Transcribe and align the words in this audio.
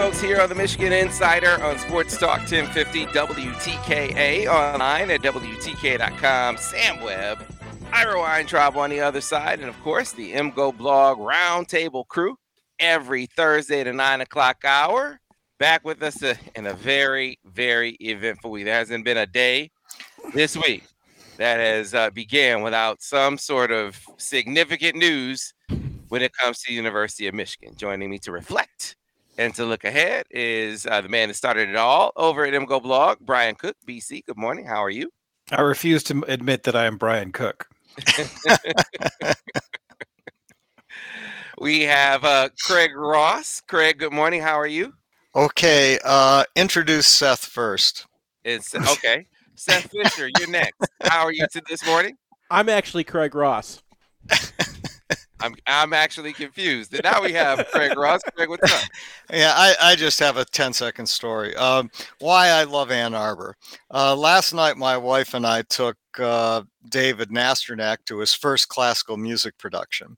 Folks, 0.00 0.22
here 0.22 0.40
on 0.40 0.48
the 0.48 0.54
Michigan 0.54 0.94
Insider 0.94 1.62
on 1.62 1.78
Sports 1.78 2.16
Talk 2.16 2.38
1050 2.38 3.04
WTKA 3.04 4.46
online 4.46 5.10
at 5.10 5.20
WTK.com. 5.20 6.56
Sam 6.56 7.02
Webb, 7.02 7.44
Ira 7.92 8.18
Weintraub 8.18 8.78
on 8.78 8.88
the 8.88 9.00
other 9.00 9.20
side, 9.20 9.60
and 9.60 9.68
of 9.68 9.78
course, 9.82 10.12
the 10.12 10.32
MGoBlog 10.32 11.18
roundtable 11.18 12.08
crew 12.08 12.38
every 12.78 13.26
Thursday 13.26 13.80
at 13.80 13.84
the 13.84 13.92
9 13.92 14.22
o'clock 14.22 14.64
hour. 14.64 15.20
Back 15.58 15.84
with 15.84 16.02
us 16.02 16.22
uh, 16.22 16.34
in 16.54 16.66
a 16.66 16.72
very, 16.72 17.38
very 17.44 17.98
eventful 18.00 18.52
week. 18.52 18.64
There 18.64 18.74
hasn't 18.74 19.04
been 19.04 19.18
a 19.18 19.26
day 19.26 19.70
this 20.32 20.56
week 20.56 20.84
that 21.36 21.60
has 21.60 21.92
uh, 21.92 22.08
began 22.08 22.62
without 22.62 23.02
some 23.02 23.36
sort 23.36 23.70
of 23.70 24.00
significant 24.16 24.96
news 24.96 25.52
when 26.08 26.22
it 26.22 26.32
comes 26.32 26.60
to 26.60 26.68
the 26.68 26.74
University 26.74 27.26
of 27.26 27.34
Michigan. 27.34 27.74
Joining 27.76 28.08
me 28.08 28.18
to 28.20 28.32
reflect 28.32 28.96
and 29.38 29.54
to 29.54 29.64
look 29.64 29.84
ahead 29.84 30.26
is 30.30 30.86
uh, 30.86 31.00
the 31.00 31.08
man 31.08 31.28
that 31.28 31.34
started 31.34 31.68
it 31.68 31.76
all 31.76 32.12
over 32.16 32.44
at 32.44 32.52
MGoBlog, 32.52 33.20
Brian 33.20 33.54
Cook, 33.54 33.76
BC. 33.86 34.24
Good 34.24 34.38
morning. 34.38 34.66
How 34.66 34.82
are 34.82 34.90
you? 34.90 35.10
I 35.52 35.62
refuse 35.62 36.02
to 36.04 36.24
admit 36.28 36.64
that 36.64 36.76
I 36.76 36.86
am 36.86 36.96
Brian 36.96 37.32
Cook. 37.32 37.68
We 41.60 41.82
have 41.82 42.24
uh, 42.24 42.48
Craig 42.58 42.96
Ross. 42.96 43.60
Craig, 43.68 43.98
good 43.98 44.14
morning. 44.14 44.40
How 44.40 44.58
are 44.58 44.66
you? 44.66 44.94
Okay, 45.36 45.98
uh, 46.06 46.42
introduce 46.56 47.06
Seth 47.06 47.44
first. 47.44 48.06
It's 48.44 48.74
okay. 48.74 49.26
Seth 49.56 49.90
Fisher, 49.90 50.30
you're 50.38 50.48
next. 50.48 50.80
How 51.02 51.22
are 51.22 51.32
you 51.32 51.46
to 51.52 51.60
this 51.68 51.84
morning? 51.84 52.16
I'm 52.50 52.70
actually 52.70 53.04
Craig 53.04 53.34
Ross. 53.34 53.82
I'm 55.40 55.54
I'm 55.66 55.92
actually 55.92 56.32
confused. 56.32 56.92
And 56.92 57.02
now 57.04 57.22
we 57.22 57.32
have 57.32 57.66
Craig 57.72 57.96
Ross. 57.96 58.20
Craig, 58.34 58.48
what's 58.48 58.72
up? 58.72 58.88
Yeah, 59.32 59.52
I, 59.56 59.74
I 59.80 59.96
just 59.96 60.18
have 60.18 60.36
a 60.36 60.44
10 60.44 60.72
second 60.72 61.06
story. 61.06 61.54
Um, 61.56 61.90
why 62.18 62.48
I 62.48 62.64
love 62.64 62.90
Ann 62.90 63.14
Arbor. 63.14 63.56
Uh, 63.92 64.16
last 64.16 64.52
night, 64.52 64.76
my 64.76 64.96
wife 64.96 65.34
and 65.34 65.46
I 65.46 65.62
took 65.62 65.96
uh, 66.18 66.62
David 66.88 67.30
Nasternak 67.30 67.98
to 68.06 68.18
his 68.18 68.34
first 68.34 68.68
classical 68.68 69.16
music 69.16 69.56
production. 69.58 70.16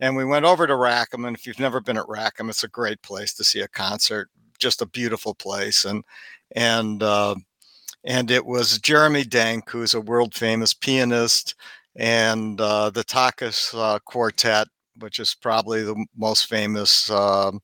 And 0.00 0.16
we 0.16 0.24
went 0.24 0.44
over 0.44 0.66
to 0.66 0.76
Rackham. 0.76 1.24
And 1.24 1.36
if 1.36 1.46
you've 1.46 1.60
never 1.60 1.80
been 1.80 1.98
at 1.98 2.08
Rackham, 2.08 2.48
it's 2.48 2.64
a 2.64 2.68
great 2.68 3.00
place 3.02 3.34
to 3.34 3.44
see 3.44 3.60
a 3.60 3.68
concert, 3.68 4.30
just 4.58 4.82
a 4.82 4.86
beautiful 4.86 5.34
place. 5.34 5.84
And, 5.84 6.04
and, 6.56 7.02
uh, 7.02 7.34
and 8.04 8.30
it 8.30 8.44
was 8.44 8.78
Jeremy 8.78 9.24
Denk, 9.24 9.70
who's 9.70 9.94
a 9.94 10.00
world 10.00 10.34
famous 10.34 10.74
pianist, 10.74 11.54
and 11.96 12.60
uh, 12.60 12.90
the 12.90 13.04
Takács 13.04 13.74
uh, 13.74 13.98
Quartet, 14.00 14.68
which 14.98 15.18
is 15.18 15.34
probably 15.34 15.82
the 15.82 16.06
most 16.16 16.48
famous 16.48 17.10
um, 17.10 17.60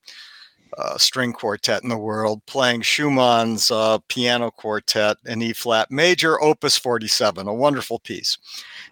uh, 0.79 0.97
string 0.97 1.33
quartet 1.33 1.83
in 1.83 1.89
the 1.89 1.97
world, 1.97 2.45
playing 2.47 2.83
Schumann's 2.83 3.71
uh, 3.71 3.99
piano 4.09 4.51
quartet 4.51 5.17
in 5.27 5.43
E 5.43 5.53
flat 5.53 5.91
major, 5.91 6.41
Opus 6.43 6.77
47, 6.77 7.49
a 7.49 7.55
wonderful 7.55 7.99
piece. 7.99 8.39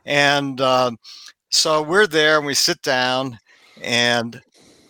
And 0.05 0.61
um, 0.61 0.99
so 1.51 1.83
we're 1.83 2.07
there 2.07 2.39
and 2.39 2.47
we 2.47 2.55
sit 2.55 2.83
down, 2.83 3.39
and 3.81 4.41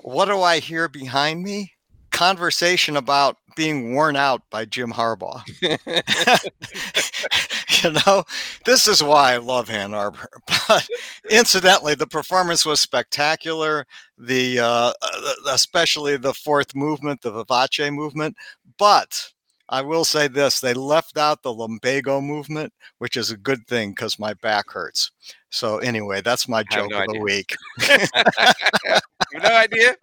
what 0.02 0.26
do 0.26 0.40
I 0.40 0.58
hear 0.60 0.88
behind 0.88 1.42
me? 1.42 1.72
Conversation 2.10 2.96
about 2.96 3.36
being 3.58 3.92
worn 3.92 4.14
out 4.14 4.42
by 4.50 4.64
Jim 4.64 4.92
Harbaugh. 4.92 5.42
you 7.82 7.90
know, 7.90 8.22
this 8.64 8.86
is 8.86 9.02
why 9.02 9.34
I 9.34 9.38
love 9.38 9.68
Ann 9.68 9.94
Arbor. 9.94 10.28
But 10.68 10.88
incidentally, 11.28 11.96
the 11.96 12.06
performance 12.06 12.64
was 12.64 12.78
spectacular. 12.78 13.84
The 14.16 14.60
uh, 14.60 14.92
uh, 15.02 15.32
especially 15.50 16.16
the 16.16 16.34
fourth 16.34 16.76
movement, 16.76 17.22
the 17.22 17.32
Vivace 17.32 17.90
movement. 17.90 18.36
But 18.78 19.32
I 19.68 19.82
will 19.82 20.04
say 20.04 20.28
this: 20.28 20.60
they 20.60 20.74
left 20.74 21.18
out 21.18 21.42
the 21.42 21.52
lumbago 21.52 22.20
movement, 22.20 22.72
which 22.98 23.16
is 23.16 23.30
a 23.30 23.36
good 23.36 23.66
thing 23.66 23.90
because 23.90 24.18
my 24.18 24.34
back 24.34 24.70
hurts. 24.70 25.10
So 25.50 25.78
anyway, 25.78 26.20
that's 26.22 26.48
my 26.48 26.60
I 26.60 26.74
joke 26.74 26.90
no 26.90 27.00
of 27.00 27.06
the 27.08 27.20
week. 27.20 27.54
You 29.30 29.40
have 29.40 29.50
no 29.50 29.56
idea. 29.56 29.94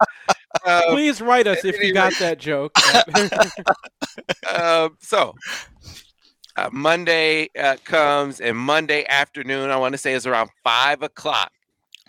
Um, 0.64 0.82
Please 0.90 1.20
write 1.20 1.48
us 1.48 1.64
if 1.64 1.82
you 1.82 1.92
got 1.92 2.12
that 2.20 2.38
joke. 2.38 2.72
uh, 4.48 4.88
so 5.00 5.34
uh, 6.56 6.70
Monday 6.72 7.48
uh, 7.58 7.76
comes, 7.84 8.40
and 8.40 8.56
Monday 8.56 9.04
afternoon, 9.06 9.70
I 9.70 9.76
want 9.76 9.94
to 9.94 9.98
say 9.98 10.14
it's 10.14 10.26
around 10.26 10.50
five 10.62 11.02
o'clock, 11.02 11.50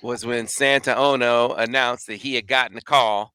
was 0.03 0.25
when 0.25 0.47
Santa 0.47 0.95
Ono 0.95 1.53
announced 1.53 2.07
that 2.07 2.17
he 2.17 2.35
had 2.35 2.47
gotten 2.47 2.77
a 2.77 2.81
call 2.81 3.33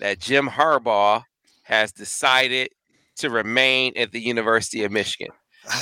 that 0.00 0.18
Jim 0.18 0.48
Harbaugh 0.48 1.24
has 1.64 1.92
decided 1.92 2.70
to 3.18 3.30
remain 3.30 3.92
at 3.96 4.12
the 4.12 4.20
University 4.20 4.84
of 4.84 4.92
Michigan. 4.92 5.32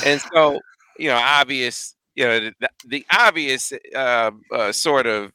And 0.05 0.21
so, 0.33 0.59
you 0.97 1.09
know, 1.09 1.17
obvious, 1.17 1.95
you 2.15 2.25
know, 2.25 2.39
the, 2.59 2.69
the 2.85 3.05
obvious 3.11 3.73
uh, 3.95 4.31
uh, 4.51 4.71
sort 4.71 5.07
of 5.07 5.31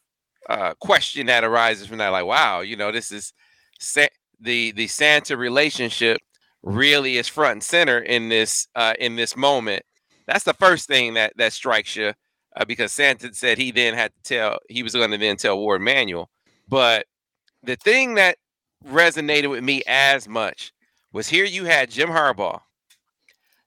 uh, 0.49 0.75
question 0.81 1.27
that 1.27 1.45
arises 1.45 1.87
from 1.87 1.99
that, 1.99 2.09
like, 2.09 2.25
wow, 2.25 2.61
you 2.61 2.77
know, 2.77 2.93
this 2.93 3.13
is 3.13 3.33
sa- 3.79 4.07
the 4.41 4.73
the 4.73 4.89
Santa 4.89 5.37
relationship 5.37 6.19
really 6.63 7.17
is 7.17 7.29
front 7.29 7.53
and 7.53 7.63
center 7.63 7.99
in 7.99 8.29
this 8.29 8.67
uh, 8.75 8.95
in 8.99 9.17
this 9.17 9.37
moment. 9.37 9.85
That's 10.27 10.45
the 10.45 10.55
first 10.55 10.89
thing 10.89 11.15
that 11.15 11.33
that 11.37 11.53
strikes 11.53 11.95
you, 11.97 12.13
uh, 12.57 12.65
because 12.65 12.93
Santa 12.93 13.33
said 13.35 13.59
he 13.59 13.71
then 13.71 13.95
had 13.95 14.13
to 14.15 14.23
tell 14.23 14.59
he 14.69 14.83
was 14.83 14.95
going 14.95 15.11
to 15.13 15.19
then 15.19 15.37
tell 15.37 15.59
Warde 15.59 15.83
Manuel. 15.83 16.29
But 16.69 17.07
the 17.63 17.77
thing 17.77 18.15
that 18.15 18.39
resonated 18.85 19.51
with 19.51 19.63
me 19.63 19.83
as 19.87 20.29
much 20.29 20.73
was 21.13 21.29
here 21.29 21.45
you 21.45 21.65
had 21.65 21.91
Jim 21.91 22.09
Harbaugh 22.09 22.61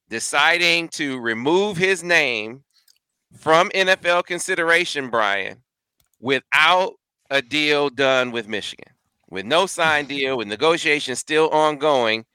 deciding 0.09 0.88
to 0.89 1.19
remove 1.19 1.78
his 1.78 2.03
name 2.03 2.63
from 3.38 3.69
NFL 3.69 4.25
consideration, 4.25 5.09
Brian, 5.09 5.63
without 6.19 6.94
a 7.29 7.41
deal 7.41 7.89
done 7.89 8.31
with 8.31 8.47
Michigan, 8.47 8.94
with 9.29 9.45
no 9.45 9.66
signed 9.66 10.07
deal, 10.07 10.38
with 10.38 10.47
negotiations 10.47 11.19
still 11.19 11.50
ongoing, 11.50 12.25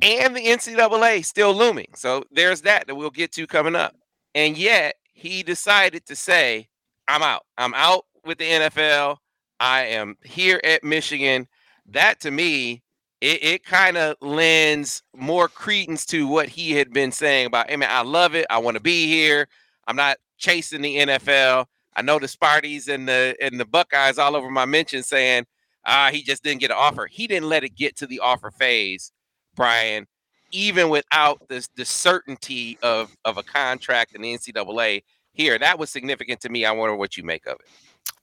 and 0.00 0.36
the 0.36 0.40
NCAA 0.40 1.24
still 1.24 1.54
looming. 1.54 1.88
So 1.94 2.24
there's 2.30 2.62
that 2.62 2.86
that 2.86 2.94
we'll 2.94 3.10
get 3.10 3.32
to 3.32 3.46
coming 3.46 3.74
up. 3.74 3.94
And 4.34 4.56
yet 4.56 4.96
he 5.12 5.42
decided 5.42 6.06
to 6.06 6.16
say, 6.16 6.68
I'm 7.08 7.22
out. 7.22 7.44
I'm 7.58 7.74
out 7.74 8.04
with 8.24 8.38
the 8.38 8.44
NFL. 8.44 9.18
I 9.60 9.82
am 9.86 10.16
here 10.24 10.60
at 10.64 10.84
Michigan. 10.84 11.48
That 11.86 12.20
to 12.20 12.30
me, 12.30 12.83
it, 13.24 13.42
it 13.42 13.64
kind 13.64 13.96
of 13.96 14.16
lends 14.20 15.02
more 15.16 15.48
credence 15.48 16.04
to 16.04 16.28
what 16.28 16.46
he 16.46 16.72
had 16.72 16.92
been 16.92 17.10
saying 17.10 17.46
about, 17.46 17.70
hey 17.70 17.76
man, 17.76 17.88
I 17.90 18.02
love 18.02 18.34
it. 18.34 18.46
I 18.50 18.58
want 18.58 18.74
to 18.76 18.82
be 18.82 19.06
here. 19.06 19.48
I'm 19.86 19.96
not 19.96 20.18
chasing 20.36 20.82
the 20.82 20.98
NFL. 20.98 21.64
I 21.96 22.02
know 22.02 22.18
the 22.18 22.26
Sparties 22.26 22.86
and 22.86 23.08
the 23.08 23.34
and 23.40 23.58
the 23.58 23.64
Buckeyes 23.64 24.18
all 24.18 24.36
over 24.36 24.50
my 24.50 24.66
mention 24.66 25.02
saying, 25.02 25.46
ah, 25.86 26.10
he 26.12 26.22
just 26.22 26.42
didn't 26.42 26.60
get 26.60 26.70
an 26.70 26.76
offer. 26.78 27.06
He 27.06 27.26
didn't 27.26 27.48
let 27.48 27.64
it 27.64 27.74
get 27.74 27.96
to 27.96 28.06
the 28.06 28.20
offer 28.20 28.50
phase, 28.50 29.10
Brian, 29.56 30.06
even 30.52 30.90
without 30.90 31.48
this 31.48 31.70
the 31.76 31.86
certainty 31.86 32.76
of 32.82 33.16
of 33.24 33.38
a 33.38 33.42
contract 33.42 34.14
in 34.14 34.20
the 34.20 34.34
NCAA 34.34 35.02
here. 35.32 35.58
That 35.58 35.78
was 35.78 35.88
significant 35.88 36.42
to 36.42 36.50
me. 36.50 36.66
I 36.66 36.72
wonder 36.72 36.94
what 36.94 37.16
you 37.16 37.22
make 37.22 37.46
of 37.46 37.54
it. 37.54 37.66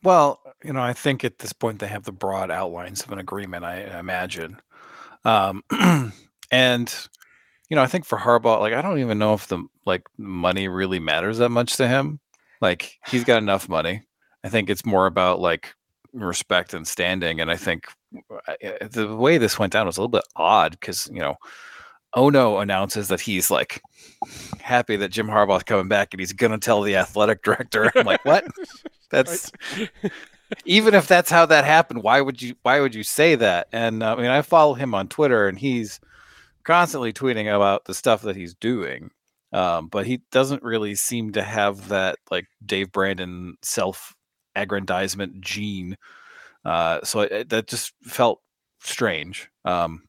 Well, 0.03 0.42
you 0.63 0.74
know, 0.74 0.81
I 0.81 0.94
think 0.94 1.24
at 1.24 1.39
this 1.39 1.53
point 1.53 1.80
they 1.80 1.88
have 1.88 2.03
the 2.03 2.12
broad 2.12 2.51
outlines 2.51 3.03
of 3.03 3.12
an 3.12 3.18
agreement, 3.19 3.65
I 3.65 4.00
imagine. 4.00 4.59
Um, 5.25 5.63
and 6.51 7.07
you 7.69 7.75
know, 7.75 7.81
I 7.81 7.88
think 7.88 8.06
for 8.06 8.18
Harbaugh, 8.18 8.59
like 8.59 8.73
I 8.73 8.81
don't 8.81 9.00
even 9.00 9.18
know 9.18 9.33
if 9.33 9.47
the 9.47 9.63
like 9.85 10.03
money 10.18 10.68
really 10.68 11.00
matters 11.00 11.38
that 11.38 11.50
much 11.50 11.77
to 11.77 11.88
him. 11.88 12.19
Like 12.59 12.97
he's 13.07 13.23
got 13.23 13.38
enough 13.38 13.69
money. 13.69 14.03
I 14.44 14.50
think 14.50 14.69
it's 14.69 14.85
more 14.85 15.06
about 15.06 15.39
like 15.39 15.73
respect 16.13 16.73
and 16.73 16.88
standing. 16.88 17.39
And 17.39 17.50
I 17.50 17.56
think 17.56 17.88
uh, 18.29 18.53
uh, 18.63 18.88
the 18.89 19.15
way 19.15 19.38
this 19.38 19.57
went 19.57 19.73
down 19.73 19.88
was 19.88 19.97
a 19.97 20.01
little 20.01 20.09
bit 20.09 20.27
odd 20.35 20.71
because 20.71 21.09
you 21.13 21.19
know 21.19 21.38
Ono 22.15 22.57
announces 22.57 23.07
that 23.07 23.21
he's 23.21 23.50
like 23.50 23.81
happy 24.59 24.97
that 24.97 25.12
Jim 25.12 25.27
Harbaugh's 25.27 25.63
coming 25.63 25.88
back 25.88 26.13
and 26.13 26.19
he's 26.19 26.33
gonna 26.33 26.57
tell 26.57 26.81
the 26.81 26.97
athletic 26.97 27.41
director. 27.41 27.91
I'm 27.95 28.06
like, 28.06 28.25
what? 28.25 28.45
That's 29.12 29.51
even 30.65 30.94
if 30.94 31.07
that's 31.07 31.30
how 31.30 31.45
that 31.48 31.65
happened. 31.65 32.03
Why 32.03 32.21
would 32.21 32.42
you? 32.42 32.56
Why 32.63 32.80
would 32.80 32.95
you 32.95 33.03
say 33.03 33.36
that? 33.36 33.68
And 33.71 34.03
uh, 34.03 34.13
I 34.13 34.21
mean, 34.21 34.31
I 34.31 34.42
follow 34.42 34.74
him 34.74 34.94
on 34.94 35.07
Twitter, 35.07 35.48
and 35.48 35.57
he's 35.57 36.00
constantly 36.63 37.13
tweeting 37.13 37.53
about 37.53 37.86
the 37.86 37.94
stuff 37.94 38.21
that 38.24 38.36
he's 38.36 38.53
doing. 38.56 39.12
Um, 39.53 39.88
but 39.88 40.06
he 40.06 40.21
doesn't 40.31 40.63
really 40.63 40.95
seem 40.95 41.33
to 41.33 41.44
have 41.44 41.89
that 41.89 42.18
like 42.30 42.48
Dave 42.65 42.92
Brandon 42.92 43.56
self 43.62 44.15
aggrandizement 44.56 45.42
gene. 45.42 45.98
Uh, 46.63 47.00
so 47.03 47.25
that 47.25 47.68
just 47.68 47.94
felt 48.03 48.42
strange. 48.81 49.50
Um, 49.65 50.03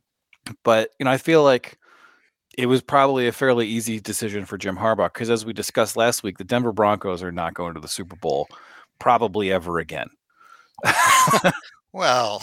but 0.64 0.90
you 0.98 1.04
know, 1.04 1.10
I 1.10 1.18
feel 1.18 1.42
like 1.42 1.78
it 2.58 2.66
was 2.66 2.82
probably 2.82 3.26
a 3.26 3.32
fairly 3.32 3.66
easy 3.66 3.98
decision 4.00 4.44
for 4.44 4.58
Jim 4.58 4.76
Harbaugh 4.76 5.12
because, 5.12 5.30
as 5.30 5.44
we 5.44 5.52
discussed 5.52 5.96
last 5.96 6.22
week, 6.22 6.38
the 6.38 6.44
Denver 6.44 6.72
Broncos 6.72 7.22
are 7.22 7.32
not 7.32 7.54
going 7.54 7.74
to 7.74 7.80
the 7.80 7.88
Super 7.88 8.16
Bowl 8.16 8.48
probably 8.98 9.50
ever 9.50 9.78
again. 9.78 10.08
well, 11.92 12.42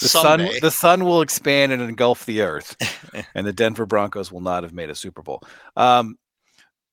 the 0.00 0.08
sun 0.08 0.48
the 0.60 0.70
sun 0.70 1.04
will 1.04 1.22
expand 1.22 1.72
and 1.72 1.82
engulf 1.82 2.26
the 2.26 2.42
earth, 2.42 2.76
and 3.34 3.46
the 3.46 3.52
Denver 3.52 3.86
Broncos 3.86 4.32
will 4.32 4.40
not 4.40 4.62
have 4.62 4.72
made 4.72 4.90
a 4.90 4.94
Super 4.94 5.22
Bowl. 5.22 5.42
Um, 5.76 6.16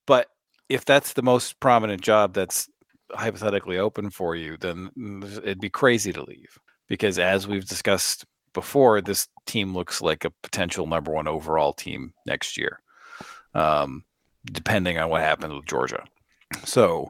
but 0.05 0.27
if 0.69 0.85
that's 0.85 1.13
the 1.13 1.21
most 1.21 1.59
prominent 1.59 2.01
job 2.01 2.33
that's 2.33 2.69
hypothetically 3.11 3.77
open 3.77 4.09
for 4.09 4.35
you, 4.35 4.57
then 4.57 4.89
it'd 5.43 5.59
be 5.59 5.69
crazy 5.69 6.13
to 6.13 6.23
leave 6.23 6.57
because, 6.87 7.17
as 7.19 7.47
we've 7.47 7.67
discussed 7.67 8.25
before, 8.53 9.01
this 9.01 9.27
team 9.45 9.73
looks 9.73 10.01
like 10.01 10.25
a 10.25 10.33
potential 10.43 10.87
number 10.87 11.11
one 11.11 11.27
overall 11.27 11.73
team 11.73 12.13
next 12.25 12.57
year, 12.57 12.79
um, 13.53 14.03
depending 14.45 14.97
on 14.97 15.09
what 15.09 15.21
happens 15.21 15.53
with 15.53 15.65
Georgia. 15.65 16.03
So 16.65 17.09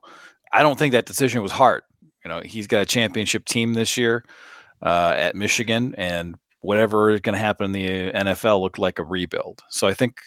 I 0.52 0.62
don't 0.62 0.78
think 0.78 0.92
that 0.94 1.06
decision 1.06 1.42
was 1.42 1.52
hard. 1.52 1.84
You 2.24 2.30
know, 2.30 2.42
he's 2.42 2.68
got 2.68 2.82
a 2.82 2.86
championship 2.86 3.46
team 3.46 3.74
this 3.74 3.98
year 3.98 4.26
uh, 4.82 5.14
at 5.16 5.36
Michigan, 5.36 5.96
and 5.98 6.36
whatever 6.62 7.10
is 7.12 7.22
going 7.22 7.34
to 7.34 7.40
happen 7.40 7.66
in 7.66 7.72
the 7.72 8.12
NFL 8.12 8.62
looked 8.62 8.80
like 8.80 9.00
a 9.00 9.04
rebuild. 9.04 9.62
So 9.70 9.88
I 9.88 9.94
think 9.94 10.20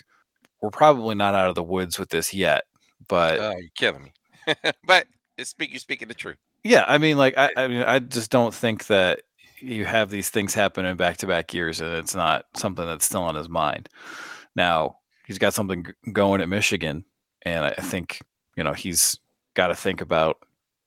we're 0.61 0.71
probably 0.71 1.15
not 1.15 1.35
out 1.35 1.49
of 1.49 1.55
the 1.55 1.63
woods 1.63 1.99
with 1.99 2.09
this 2.09 2.33
yet. 2.33 2.65
But 3.09 3.41
oh, 3.41 3.57
you're 3.59 3.71
killing 3.75 4.05
me. 4.05 4.55
but 4.87 5.07
speak, 5.43 5.71
you're 5.71 5.81
speaking 5.81 6.09
the 6.09 6.15
truth. 6.15 6.39
Yeah, 6.65 6.85
I 6.87 6.99
mean, 6.99 7.19
like, 7.19 7.37
I, 7.37 7.51
I 7.57 7.69
mean, 7.69 7.83
I 7.83 7.99
just 7.99 8.31
don't 8.31 8.55
think 8.55 8.87
that 8.87 9.23
you 9.61 9.85
have 9.85 10.11
these 10.11 10.31
things 10.31 10.55
happen 10.55 10.85
in 10.85 10.97
back-to-back 10.97 11.53
years, 11.53 11.81
and 11.81 11.93
it's 11.95 12.15
not 12.15 12.47
something 12.57 12.87
that's 12.87 13.05
still 13.05 13.23
on 13.23 13.35
his 13.35 13.49
mind. 13.49 13.89
Now 14.55 14.99
he's 15.27 15.39
got 15.39 15.55
something 15.55 15.87
going 16.13 16.41
at 16.41 16.49
Michigan, 16.49 17.05
and 17.43 17.65
I 17.65 17.73
think 17.73 18.21
you 18.57 18.65
know 18.65 18.73
he's 18.73 19.19
got 19.55 19.69
to 19.69 19.75
think 19.75 20.01
about 20.01 20.39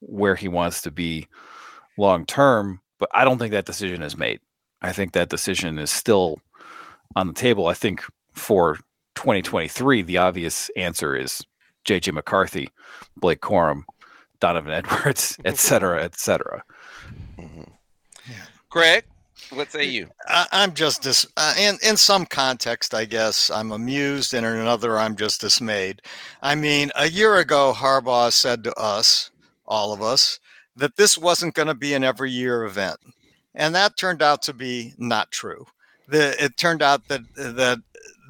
where 0.08 0.36
he 0.36 0.48
wants 0.48 0.82
to 0.84 0.92
be 0.92 1.28
long 1.98 2.26
term. 2.26 2.82
But 3.00 3.10
I 3.14 3.26
don't 3.26 3.38
think 3.38 3.52
that 3.52 3.66
decision 3.66 4.02
is 4.02 4.18
made. 4.18 4.40
I 4.82 4.92
think 4.92 5.14
that 5.14 5.30
decision 5.30 5.80
is 5.80 5.92
still 5.92 6.40
on 7.16 7.28
the 7.28 7.34
table. 7.34 7.68
I 7.68 7.74
think 7.74 8.04
for 8.34 8.76
2023, 9.16 10.02
the 10.04 10.18
obvious 10.18 10.70
answer 10.76 11.16
is 11.16 11.44
JJ 11.86 12.14
McCarthy, 12.14 12.70
Blake 13.18 13.42
Corum, 13.42 13.84
Donovan 14.40 14.72
Edwards, 14.72 15.38
et 15.46 15.58
cetera, 15.58 16.04
et 16.04 16.20
cetera. 16.20 16.64
Mm-hmm. 17.38 17.64
Greg, 18.70 19.06
what 19.52 19.72
say 19.72 19.86
you? 19.86 20.10
I, 20.28 20.48
am 20.52 20.74
just 20.74 21.02
dis- 21.02 21.28
uh, 21.38 21.54
in 21.58 21.78
in 21.82 21.98
some 21.98 22.26
context, 22.26 22.94
I 22.94 23.06
guess 23.06 23.50
I'm 23.50 23.72
amused, 23.72 24.34
and 24.34 24.46
in 24.46 24.54
another, 24.54 24.98
I'm 24.98 25.16
just 25.16 25.40
dismayed. 25.40 26.02
I 26.42 26.56
mean, 26.56 26.92
a 26.96 27.08
year 27.08 27.38
ago, 27.38 27.74
Harbaugh 27.76 28.32
said 28.34 28.64
to 28.66 28.74
us, 28.76 29.32
all 29.68 29.94
of 29.94 30.02
us, 30.02 30.40
that 30.76 30.96
this 30.96 31.18
wasn't 31.18 31.56
going 31.56 31.68
to 31.68 31.76
be 31.76 31.94
an 31.94 32.04
every 32.04 32.32
year 32.32 32.66
event, 32.66 32.98
and 33.54 33.74
that 33.76 33.98
turned 33.98 34.22
out 34.22 34.42
to 34.44 34.54
be 34.54 34.94
not 34.98 35.32
true. 35.32 35.66
The, 36.08 36.44
it 36.44 36.58
turned 36.58 36.82
out 36.82 37.08
that 37.08 37.22
that 37.36 37.80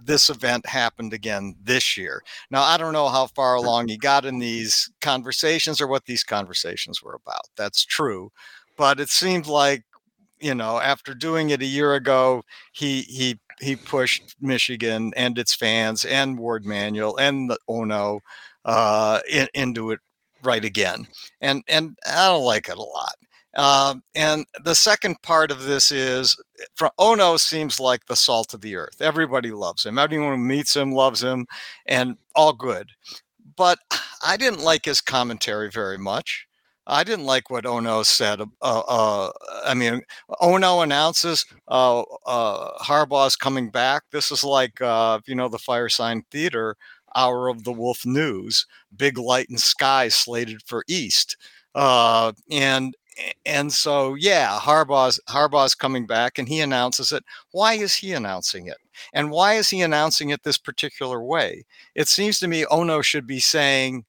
this 0.04 0.30
event 0.30 0.66
happened 0.68 1.14
again 1.14 1.56
this 1.64 1.98
year. 1.98 2.22
Now, 2.52 2.62
I 2.62 2.78
don't 2.78 2.94
know 2.94 3.10
how 3.10 3.28
far 3.28 3.56
along 3.56 3.88
he 3.88 3.98
got 3.98 4.24
in 4.24 4.38
these 4.40 4.90
conversations 5.02 5.82
or 5.82 5.88
what 5.88 6.06
these 6.06 6.24
conversations 6.24 7.02
were 7.02 7.16
about. 7.16 7.48
That's 7.58 7.84
true. 7.84 8.32
But 8.78 9.00
it 9.00 9.10
seemed 9.10 9.48
like 9.48 9.84
you 10.40 10.54
know, 10.54 10.80
after 10.80 11.14
doing 11.14 11.50
it 11.50 11.62
a 11.62 11.66
year 11.66 11.96
ago, 11.96 12.44
he 12.74 13.02
he 13.02 13.40
he 13.60 13.76
pushed 13.76 14.36
Michigan 14.42 15.14
and 15.16 15.38
its 15.38 15.56
fans 15.56 16.06
and 16.06 16.38
Warde 16.38 16.66
Manuel 16.66 17.16
and 17.18 17.50
the 17.50 17.58
Ono 17.68 18.20
uh, 18.66 19.22
in, 19.32 19.48
into 19.54 19.92
it 19.92 20.00
right 20.46 20.64
again, 20.64 21.08
and 21.42 21.64
and 21.68 21.98
I 22.08 22.28
don't 22.30 22.44
like 22.44 22.70
it 22.70 22.78
a 22.78 22.82
lot. 22.82 23.16
Uh, 23.56 23.96
and 24.16 24.46
the 24.66 24.76
second 24.76 25.22
part 25.22 25.50
of 25.50 25.64
this 25.64 25.92
is 25.92 26.36
from 26.76 26.90
Ono 26.98 27.38
seems 27.38 27.80
like 27.80 28.06
the 28.06 28.16
salt 28.16 28.54
of 28.54 28.62
the 28.62 28.76
earth. 28.76 29.02
Everybody 29.02 29.52
loves 29.52 29.86
him. 29.86 29.98
Everyone 29.98 30.32
who 30.32 30.38
meets 30.38 30.76
him 30.76 30.92
loves 30.92 31.24
him, 31.24 31.46
and 31.86 32.18
all 32.36 32.54
good. 32.54 32.90
But 33.56 33.80
I 34.26 34.38
didn't 34.38 34.64
like 34.64 34.86
his 34.86 35.02
commentary 35.02 35.70
very 35.70 35.98
much. 35.98 36.48
I 36.88 37.04
didn't 37.04 37.26
like 37.26 37.50
what 37.50 37.66
Ono 37.66 38.04
said. 38.04 38.42
Uh, 38.42 38.44
uh, 38.88 39.32
I 39.66 39.74
mean, 39.74 40.02
Ono 40.42 40.82
announces 40.82 41.46
uh, 41.68 42.02
uh, 42.28 42.78
Harbaugh's 42.78 43.36
coming 43.36 43.70
back. 43.70 44.04
This 44.12 44.32
is 44.32 44.44
like, 44.44 44.80
uh, 44.82 45.20
you 45.26 45.34
know, 45.34 45.50
the 45.50 45.58
Firesign 45.58 46.22
Theater 46.30 46.76
hour 47.16 47.48
of 47.48 47.64
the 47.64 47.72
Wolf 47.72 48.06
News. 48.06 48.66
Big 48.96 49.18
light 49.18 49.50
and 49.50 49.60
sky 49.60 50.08
slated 50.08 50.62
for 50.64 50.84
East, 50.88 51.38
uh, 51.76 52.32
and 52.52 52.96
and 53.46 53.72
so 53.72 54.16
yeah, 54.16 54.60
Harbaugh's 54.60 55.20
Harbaugh's 55.30 55.76
coming 55.76 56.06
back, 56.06 56.38
and 56.38 56.48
he 56.48 56.62
announces 56.62 57.12
it. 57.12 57.24
Why 57.52 57.74
is 57.76 57.96
he 57.96 58.14
announcing 58.14 58.68
it? 58.68 58.78
And 59.14 59.32
why 59.32 59.56
is 59.56 59.70
he 59.70 59.82
announcing 59.82 60.30
it 60.30 60.44
this 60.44 60.58
particular 60.58 61.24
way? 61.24 61.66
It 61.96 62.08
seems 62.08 62.40
to 62.40 62.48
me 62.48 62.66
Ono 62.66 63.02
should 63.02 63.28
be 63.28 63.40
saying 63.40 64.06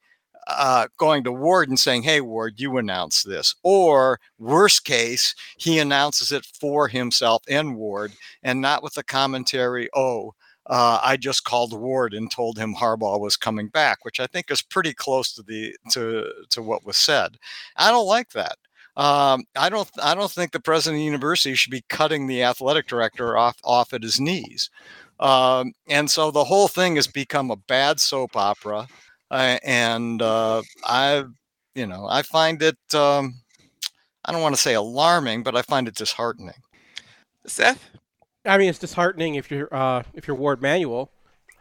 uh, 0.47 0.87
going 0.99 1.25
to 1.25 1.33
Warde 1.33 1.69
and 1.69 1.79
saying, 1.79 2.03
Hey, 2.03 2.21
Warde, 2.21 2.61
you 2.61 2.79
announce 2.79 3.23
this. 3.23 3.55
Or 3.63 4.21
worst 4.39 4.85
case, 4.85 5.35
he 5.59 5.79
announces 5.79 6.33
it 6.33 6.47
for 6.61 6.89
himself 6.89 7.43
and 7.49 7.77
Warde, 7.77 8.13
and 8.43 8.61
not 8.61 8.83
with 8.83 8.95
the 8.95 9.05
commentary, 9.05 9.89
Oh, 9.95 10.35
uh, 10.67 10.99
I 11.03 11.17
just 11.17 11.45
called 11.45 11.79
Warde 11.79 12.15
and 12.15 12.31
told 12.31 12.59
him 12.59 12.75
Harbaugh 12.75 13.21
was 13.21 13.37
coming 13.37 13.69
back, 13.69 14.05
which 14.05 14.21
I 14.21 14.27
think 14.27 14.51
is 14.51 14.63
pretty 14.63 14.93
close 14.93 15.33
to 15.35 15.43
the 15.43 15.77
to 15.93 16.31
to 16.51 16.63
what 16.63 16.85
was 16.85 16.97
said. 16.97 17.37
I 17.77 17.91
don't 17.91 18.07
like 18.07 18.31
that. 18.31 18.57
Um, 18.97 19.45
I 19.57 19.69
don't 19.69 19.89
I 20.03 20.15
don't 20.15 20.31
think 20.31 20.53
the 20.53 20.61
president 20.61 20.97
of 20.97 21.01
the 21.01 21.05
university 21.05 21.55
should 21.55 21.71
be 21.71 21.85
cutting 21.89 22.27
the 22.27 22.43
athletic 22.43 22.87
director 22.87 23.37
off 23.37 23.57
off 23.63 23.93
at 23.93 24.03
his 24.03 24.21
knees. 24.21 24.71
Um, 25.21 25.73
and 25.89 26.11
so 26.11 26.31
the 26.31 26.45
whole 26.45 26.69
thing 26.69 26.97
has 26.97 27.07
become 27.07 27.51
a 27.51 27.57
bad 27.57 28.01
soap 28.01 28.37
opera. 28.37 28.87
Uh, 29.31 29.59
and 29.65 30.23
uh, 30.23 30.63
I, 30.85 31.25
you 31.75 31.87
know, 31.87 32.07
I 32.09 32.23
find 32.23 32.63
it. 32.63 32.77
Um, 32.95 33.35
I 34.25 34.33
don't 34.33 34.43
want 34.43 34.55
to 34.55 34.61
say 34.61 34.75
alarming, 34.75 35.43
but 35.43 35.57
I 35.57 35.63
find 35.63 35.89
it 35.89 35.95
disheartening. 35.95 36.55
Seth, 37.47 37.91
I 38.47 38.59
mean, 38.59 38.69
it's 38.69 38.79
disheartening 38.79 39.35
if 39.35 39.51
you're 39.51 39.73
uh, 39.75 40.03
if 40.15 40.27
you're 40.27 40.37
Warde 40.37 40.63
Manuel. 40.63 41.11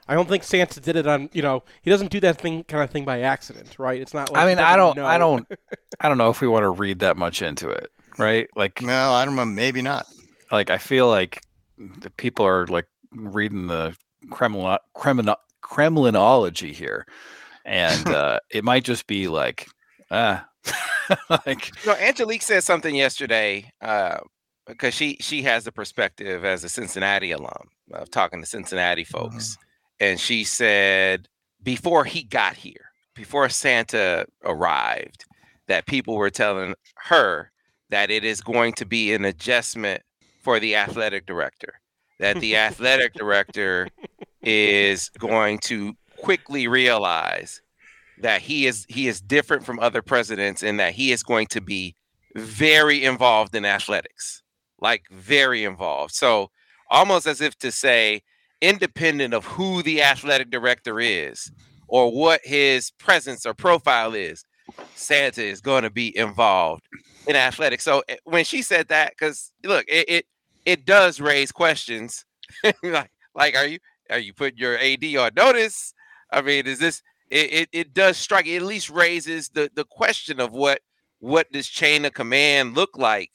I 0.07 0.13
don't 0.13 0.29
think 0.29 0.43
Santa 0.43 0.79
did 0.79 0.95
it 0.95 1.07
on. 1.07 1.29
You 1.33 1.41
know, 1.41 1.63
he 1.81 1.89
doesn't 1.89 2.11
do 2.11 2.19
that 2.19 2.39
thing 2.39 2.63
kind 2.65 2.83
of 2.83 2.91
thing 2.91 3.05
by 3.05 3.21
accident, 3.21 3.79
right? 3.79 3.99
It's 3.99 4.13
not. 4.13 4.31
Like 4.31 4.43
I 4.43 4.47
mean, 4.47 4.59
I 4.59 4.75
don't, 4.75 4.95
know. 4.95 5.05
I 5.05 5.17
don't, 5.17 5.47
I 5.99 6.07
don't 6.07 6.19
know 6.19 6.29
if 6.29 6.41
we 6.41 6.47
want 6.47 6.63
to 6.63 6.69
read 6.69 6.99
that 6.99 7.17
much 7.17 7.41
into 7.41 7.69
it, 7.69 7.89
right? 8.19 8.47
Like, 8.55 8.81
no, 8.81 9.13
I 9.13 9.25
don't 9.25 9.35
know. 9.35 9.45
Maybe 9.45 9.81
not. 9.81 10.05
Like, 10.51 10.69
I 10.69 10.77
feel 10.77 11.07
like 11.07 11.41
the 11.77 12.11
people 12.11 12.45
are 12.45 12.67
like 12.67 12.85
reading 13.11 13.65
the 13.65 13.97
Kremlin, 14.29 14.77
Kremlin, 14.93 15.33
Kremlinology 15.63 16.71
here 16.71 17.07
and 17.65 18.07
uh, 18.13 18.39
it 18.49 18.63
might 18.63 18.83
just 18.83 19.07
be 19.07 19.27
like, 19.27 19.67
ah, 20.11 20.47
like 21.45 21.67
you 21.83 21.91
know, 21.91 21.97
Angelique 21.97 22.43
said 22.43 22.63
something 22.63 22.95
yesterday 22.95 23.71
uh, 23.81 24.19
because 24.65 24.93
she 24.93 25.17
she 25.19 25.43
has 25.43 25.63
the 25.63 25.71
perspective 25.71 26.43
as 26.43 26.63
a 26.63 26.69
Cincinnati 26.69 27.31
alum 27.31 27.69
of 27.93 28.09
talking 28.09 28.41
to 28.41 28.47
Cincinnati 28.47 29.03
folks, 29.03 29.51
mm-hmm. 29.51 30.05
and 30.05 30.19
she 30.19 30.43
said 30.43 31.27
before 31.63 32.05
he 32.05 32.23
got 32.23 32.55
here, 32.55 32.91
before 33.15 33.49
Santa 33.49 34.25
arrived, 34.43 35.25
that 35.67 35.85
people 35.85 36.15
were 36.15 36.29
telling 36.29 36.75
her 36.95 37.51
that 37.89 38.09
it 38.09 38.23
is 38.23 38.41
going 38.41 38.73
to 38.73 38.85
be 38.85 39.13
an 39.13 39.25
adjustment 39.25 40.01
for 40.41 40.59
the 40.59 40.75
athletic 40.75 41.25
director. 41.25 41.79
That 42.19 42.39
the 42.39 42.55
athletic 42.55 43.13
director 43.13 43.89
is 44.41 45.09
going 45.19 45.59
to 45.59 45.93
quickly 46.17 46.67
realize 46.67 47.61
that 48.21 48.41
he 48.41 48.65
is 48.65 48.85
he 48.87 49.07
is 49.07 49.19
different 49.19 49.65
from 49.65 49.79
other 49.79 50.01
presidents 50.01 50.63
and 50.63 50.79
that 50.79 50.93
he 50.93 51.11
is 51.11 51.23
going 51.23 51.47
to 51.47 51.61
be 51.61 51.95
very 52.35 53.03
involved 53.03 53.53
in 53.55 53.65
athletics 53.65 54.43
like 54.79 55.03
very 55.11 55.63
involved. 55.63 56.13
So 56.13 56.51
almost 56.89 57.27
as 57.27 57.41
if 57.41 57.57
to 57.59 57.71
say 57.71 58.21
independent 58.61 59.33
of 59.33 59.45
who 59.45 59.83
the 59.83 60.01
athletic 60.01 60.49
director 60.49 60.99
is 60.99 61.51
or 61.87 62.11
what 62.11 62.41
his 62.43 62.91
presence 62.91 63.45
or 63.45 63.53
profile 63.53 64.13
is 64.13 64.45
santa 64.95 65.43
is 65.43 65.61
going 65.61 65.83
to 65.83 65.89
be 65.89 66.15
involved 66.17 66.83
in 67.27 67.35
athletics. 67.35 67.83
So 67.83 68.03
eh, 68.07 68.15
when 68.23 68.45
she 68.45 68.61
said 68.61 68.87
that 68.89 69.11
because 69.11 69.51
look 69.63 69.85
it, 69.87 70.09
it 70.09 70.25
it 70.65 70.85
does 70.85 71.19
raise 71.19 71.51
questions. 71.51 72.25
Like 72.83 73.11
like 73.33 73.55
are 73.55 73.65
you 73.65 73.79
are 74.09 74.19
you 74.19 74.33
putting 74.33 74.57
your 74.57 74.77
ad 74.77 75.03
on 75.17 75.31
notice? 75.35 75.93
I 76.31 76.41
mean 76.41 76.67
is 76.67 76.79
this 76.79 77.01
it, 77.29 77.53
it, 77.53 77.69
it 77.71 77.93
does 77.93 78.17
strike 78.17 78.47
it 78.47 78.57
at 78.57 78.61
least 78.61 78.89
raises 78.89 79.49
the 79.49 79.69
the 79.75 79.85
question 79.85 80.39
of 80.39 80.51
what 80.51 80.81
what 81.19 81.51
does 81.51 81.67
chain 81.67 82.05
of 82.05 82.13
command 82.13 82.75
look 82.75 82.97
like 82.97 83.31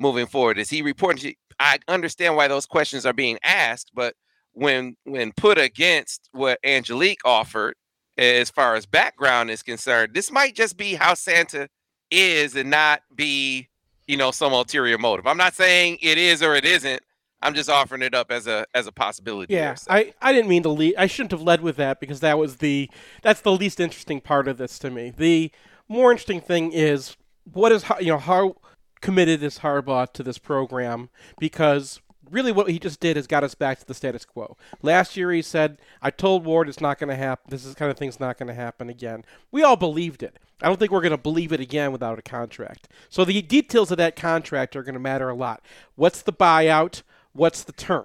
moving 0.00 0.26
forward 0.26 0.58
is 0.58 0.70
he 0.70 0.82
reporting 0.82 1.34
i 1.58 1.78
understand 1.88 2.36
why 2.36 2.48
those 2.48 2.66
questions 2.66 3.06
are 3.06 3.12
being 3.12 3.38
asked 3.44 3.90
but 3.94 4.14
when 4.52 4.96
when 5.04 5.32
put 5.32 5.58
against 5.58 6.28
what 6.32 6.58
angelique 6.64 7.20
offered 7.24 7.74
as 8.18 8.50
far 8.50 8.74
as 8.74 8.86
background 8.86 9.50
is 9.50 9.62
concerned 9.62 10.12
this 10.14 10.32
might 10.32 10.54
just 10.54 10.76
be 10.76 10.94
how 10.94 11.14
santa 11.14 11.68
is 12.10 12.56
and 12.56 12.70
not 12.70 13.02
be 13.14 13.68
you 14.08 14.16
know 14.16 14.30
some 14.30 14.52
ulterior 14.52 14.98
motive 14.98 15.26
i'm 15.26 15.36
not 15.36 15.54
saying 15.54 15.96
it 16.02 16.18
is 16.18 16.42
or 16.42 16.54
it 16.54 16.64
isn't 16.64 17.02
I'm 17.42 17.54
just 17.54 17.70
offering 17.70 18.02
it 18.02 18.14
up 18.14 18.30
as 18.30 18.46
a 18.46 18.66
as 18.74 18.86
a 18.86 18.92
possibility. 18.92 19.54
Yeah, 19.54 19.68
there, 19.68 19.76
so. 19.76 19.90
I, 19.90 20.12
I 20.20 20.32
didn't 20.32 20.48
mean 20.48 20.62
to 20.64 20.68
lead. 20.68 20.94
I 20.96 21.06
shouldn't 21.06 21.30
have 21.30 21.42
led 21.42 21.62
with 21.62 21.76
that 21.76 22.00
because 22.00 22.20
that 22.20 22.38
was 22.38 22.56
the 22.56 22.90
that's 23.22 23.40
the 23.40 23.52
least 23.52 23.80
interesting 23.80 24.20
part 24.20 24.46
of 24.46 24.58
this 24.58 24.78
to 24.80 24.90
me. 24.90 25.12
The 25.16 25.50
more 25.88 26.10
interesting 26.10 26.40
thing 26.40 26.72
is 26.72 27.16
what 27.44 27.72
is 27.72 27.84
you 28.00 28.08
know 28.08 28.18
how 28.18 28.56
committed 29.00 29.42
is 29.42 29.60
Harbaugh 29.60 30.12
to 30.12 30.22
this 30.22 30.38
program 30.38 31.08
because 31.38 32.00
really 32.30 32.52
what 32.52 32.70
he 32.70 32.78
just 32.78 33.00
did 33.00 33.16
has 33.16 33.26
got 33.26 33.44
us 33.44 33.54
back 33.54 33.80
to 33.80 33.86
the 33.86 33.94
status 33.94 34.24
quo. 34.24 34.56
Last 34.82 35.16
year 35.16 35.32
he 35.32 35.42
said, 35.42 35.78
"I 36.00 36.10
told 36.10 36.44
Warde 36.44 36.68
it's 36.68 36.80
not 36.80 36.98
going 36.98 37.10
to 37.10 37.16
happen. 37.16 37.50
This 37.50 37.64
is 37.64 37.74
kind 37.74 37.90
of 37.90 37.96
thing's 37.96 38.20
not 38.20 38.38
going 38.38 38.48
to 38.48 38.54
happen 38.54 38.88
again." 38.88 39.24
We 39.50 39.62
all 39.62 39.76
believed 39.76 40.22
it. 40.22 40.38
I 40.62 40.66
don't 40.66 40.78
think 40.78 40.92
we're 40.92 41.00
going 41.00 41.10
to 41.12 41.16
believe 41.16 41.52
it 41.52 41.60
again 41.60 41.90
without 41.90 42.18
a 42.18 42.22
contract. 42.22 42.88
So 43.08 43.24
the 43.24 43.40
details 43.40 43.90
of 43.90 43.96
that 43.96 44.14
contract 44.14 44.76
are 44.76 44.82
going 44.82 44.94
to 44.94 45.00
matter 45.00 45.30
a 45.30 45.34
lot. 45.34 45.62
What's 45.96 46.20
the 46.20 46.32
buyout? 46.32 47.02
what's 47.32 47.62
the 47.62 47.72
term? 47.72 48.04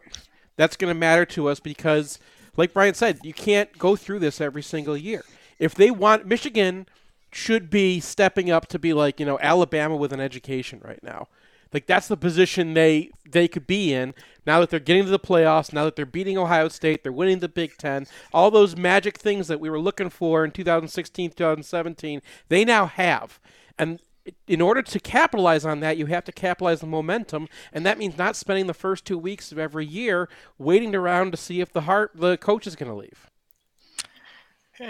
That's 0.55 0.77
going 0.77 0.93
to 0.93 0.99
matter 0.99 1.25
to 1.27 1.49
us 1.49 1.59
because, 1.59 2.19
like 2.55 2.73
Brian 2.73 2.93
said, 2.93 3.19
you 3.23 3.33
can't 3.33 3.77
go 3.77 3.95
through 3.95 4.19
this 4.19 4.39
every 4.39 4.61
single 4.61 4.95
year. 4.95 5.23
If 5.59 5.75
they 5.75 5.91
want, 5.91 6.25
Michigan 6.25 6.87
should 7.35 7.69
be 7.69 7.99
stepping 7.99 8.49
up 8.49 8.65
to 8.67 8.79
be 8.79 8.93
like, 8.93 9.19
you 9.19 9.25
know, 9.25 9.37
Alabama 9.41 9.95
with 9.97 10.13
an 10.13 10.21
education 10.21 10.81
right 10.83 11.03
now. 11.03 11.27
Like 11.73 11.85
that's 11.85 12.07
the 12.07 12.15
position 12.15 12.73
they 12.73 13.11
they 13.29 13.49
could 13.49 13.67
be 13.67 13.91
in 13.93 14.13
now 14.45 14.61
that 14.61 14.69
they're 14.69 14.79
getting 14.79 15.03
to 15.03 15.11
the 15.11 15.19
playoffs, 15.19 15.73
now 15.73 15.83
that 15.83 15.97
they're 15.97 16.05
beating 16.05 16.37
Ohio 16.37 16.69
State, 16.69 17.03
they're 17.03 17.11
winning 17.11 17.39
the 17.39 17.49
Big 17.49 17.77
10. 17.77 18.07
All 18.33 18.51
those 18.51 18.77
magic 18.77 19.17
things 19.17 19.49
that 19.49 19.59
we 19.59 19.69
were 19.69 19.79
looking 19.79 20.09
for 20.09 20.45
in 20.45 20.51
2016, 20.51 21.31
2017, 21.31 22.21
they 22.47 22.63
now 22.63 22.85
have. 22.85 23.41
And 23.77 23.99
in 24.47 24.61
order 24.61 24.81
to 24.81 24.99
capitalize 24.99 25.65
on 25.65 25.81
that, 25.81 25.97
you 25.97 26.05
have 26.05 26.23
to 26.25 26.31
capitalize 26.31 26.79
the 26.79 26.87
momentum, 26.87 27.49
and 27.73 27.85
that 27.85 27.97
means 27.97 28.17
not 28.17 28.37
spending 28.37 28.67
the 28.67 28.73
first 28.73 29.03
two 29.03 29.17
weeks 29.17 29.51
of 29.51 29.59
every 29.59 29.85
year 29.85 30.29
waiting 30.57 30.95
around 30.95 31.31
to 31.31 31.37
see 31.37 31.59
if 31.59 31.73
the 31.73 31.81
heart 31.81 32.11
the 32.15 32.37
coach 32.37 32.65
is 32.65 32.75
going 32.75 32.89
to 32.89 32.97
leave. 32.97 33.29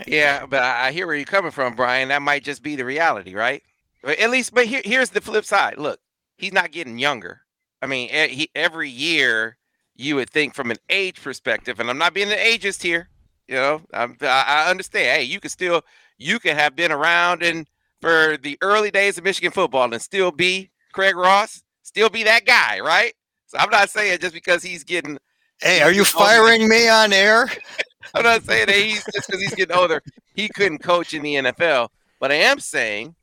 Yeah, 0.07 0.45
but 0.45 0.61
I 0.61 0.91
hear 0.91 1.07
where 1.07 1.15
you're 1.15 1.25
coming 1.25 1.51
from, 1.51 1.75
Brian. 1.75 2.09
That 2.09 2.21
might 2.21 2.43
just 2.43 2.63
be 2.63 2.75
the 2.75 2.85
reality, 2.85 3.35
right? 3.35 3.63
But 4.03 4.19
At 4.19 4.29
least, 4.29 4.53
but 4.53 4.65
here, 4.65 4.81
here's 4.83 5.09
the 5.09 5.21
flip 5.21 5.45
side. 5.45 5.77
Look, 5.77 5.99
he's 6.37 6.53
not 6.53 6.71
getting 6.71 6.97
younger. 6.97 7.41
I 7.81 7.87
mean, 7.87 8.09
he, 8.09 8.49
every 8.55 8.89
year 8.89 9.57
you 9.95 10.15
would 10.15 10.29
think 10.29 10.53
from 10.53 10.71
an 10.71 10.77
age 10.89 11.21
perspective, 11.21 11.79
and 11.79 11.89
I'm 11.89 11.97
not 11.97 12.13
being 12.13 12.31
an 12.31 12.37
ageist 12.37 12.81
here. 12.81 13.09
You 13.47 13.55
know, 13.55 13.81
I'm, 13.93 14.17
I 14.21 14.69
understand. 14.69 15.19
Hey, 15.19 15.23
you 15.23 15.39
can 15.39 15.49
still 15.49 15.83
you 16.17 16.39
can 16.39 16.55
have 16.55 16.75
been 16.75 16.91
around 16.91 17.43
and 17.43 17.67
for 18.01 18.37
the 18.41 18.57
early 18.61 18.91
days 18.91 19.17
of 19.17 19.23
Michigan 19.23 19.51
football 19.51 19.91
and 19.91 20.01
still 20.01 20.31
be 20.31 20.69
Craig 20.93 21.15
Ross, 21.15 21.63
still 21.83 22.09
be 22.09 22.23
that 22.23 22.45
guy, 22.45 22.79
right? 22.79 23.13
So 23.47 23.57
I'm 23.57 23.69
not 23.69 23.89
saying 23.89 24.19
just 24.19 24.33
because 24.33 24.63
he's 24.63 24.83
getting. 24.83 25.17
Hey, 25.61 25.81
are 25.81 25.91
you 25.91 26.03
firing 26.03 26.67
me 26.67 26.89
on 26.89 27.13
air? 27.13 27.49
I'm 28.13 28.23
not 28.23 28.43
saying 28.43 28.67
that 28.67 28.75
he's 28.75 29.03
just 29.13 29.27
because 29.27 29.41
he's 29.41 29.55
getting 29.55 29.75
older, 29.75 30.01
he 30.35 30.49
couldn't 30.49 30.79
coach 30.79 31.13
in 31.13 31.21
the 31.21 31.35
NFL. 31.35 31.89
But 32.19 32.31
I 32.31 32.35
am 32.35 32.59
saying, 32.59 33.15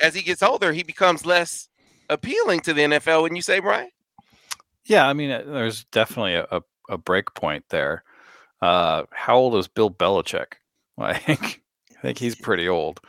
as 0.00 0.14
he 0.14 0.22
gets 0.22 0.42
older, 0.42 0.72
he 0.72 0.82
becomes 0.82 1.24
less 1.24 1.68
appealing 2.08 2.60
to 2.60 2.74
the 2.74 2.82
NFL. 2.82 3.22
When 3.22 3.36
you 3.36 3.42
say 3.42 3.60
Brian? 3.60 3.90
Yeah, 4.84 5.06
I 5.06 5.12
mean, 5.12 5.30
uh, 5.30 5.42
there's 5.46 5.84
definitely 5.84 6.34
a, 6.34 6.62
a, 6.88 6.98
break 6.98 7.32
point 7.34 7.64
there. 7.68 8.02
Uh, 8.60 9.04
how 9.12 9.36
old 9.36 9.56
is 9.56 9.68
Bill 9.68 9.90
Belichick? 9.90 10.54
I 10.98 11.14
think 11.14 11.62
I 11.98 12.02
think 12.02 12.18
he's 12.18 12.34
pretty 12.34 12.68
old. 12.68 13.00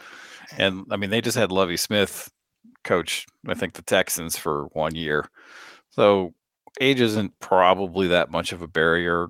And 0.58 0.86
I 0.92 0.98
mean, 0.98 1.10
they 1.10 1.22
just 1.22 1.38
had 1.38 1.52
Lovie 1.52 1.78
Smith 1.78 2.32
coach, 2.84 3.26
I 3.48 3.54
think, 3.54 3.74
the 3.74 3.82
Texans 3.82 4.38
for 4.38 4.66
one 4.74 4.96
year. 4.96 5.30
So 5.90 6.34
age 6.80 7.02
isn't 7.02 7.38
probably 7.40 8.08
that 8.08 8.32
much 8.32 8.52
of 8.52 8.62
a 8.62 8.68
barrier. 8.68 9.28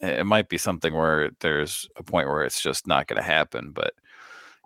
It 0.00 0.26
might 0.26 0.48
be 0.48 0.58
something 0.58 0.94
where 0.94 1.30
there's 1.40 1.88
a 1.96 2.02
point 2.02 2.28
where 2.28 2.42
it's 2.42 2.60
just 2.60 2.86
not 2.86 3.06
going 3.06 3.20
to 3.20 3.26
happen. 3.26 3.70
But 3.72 3.94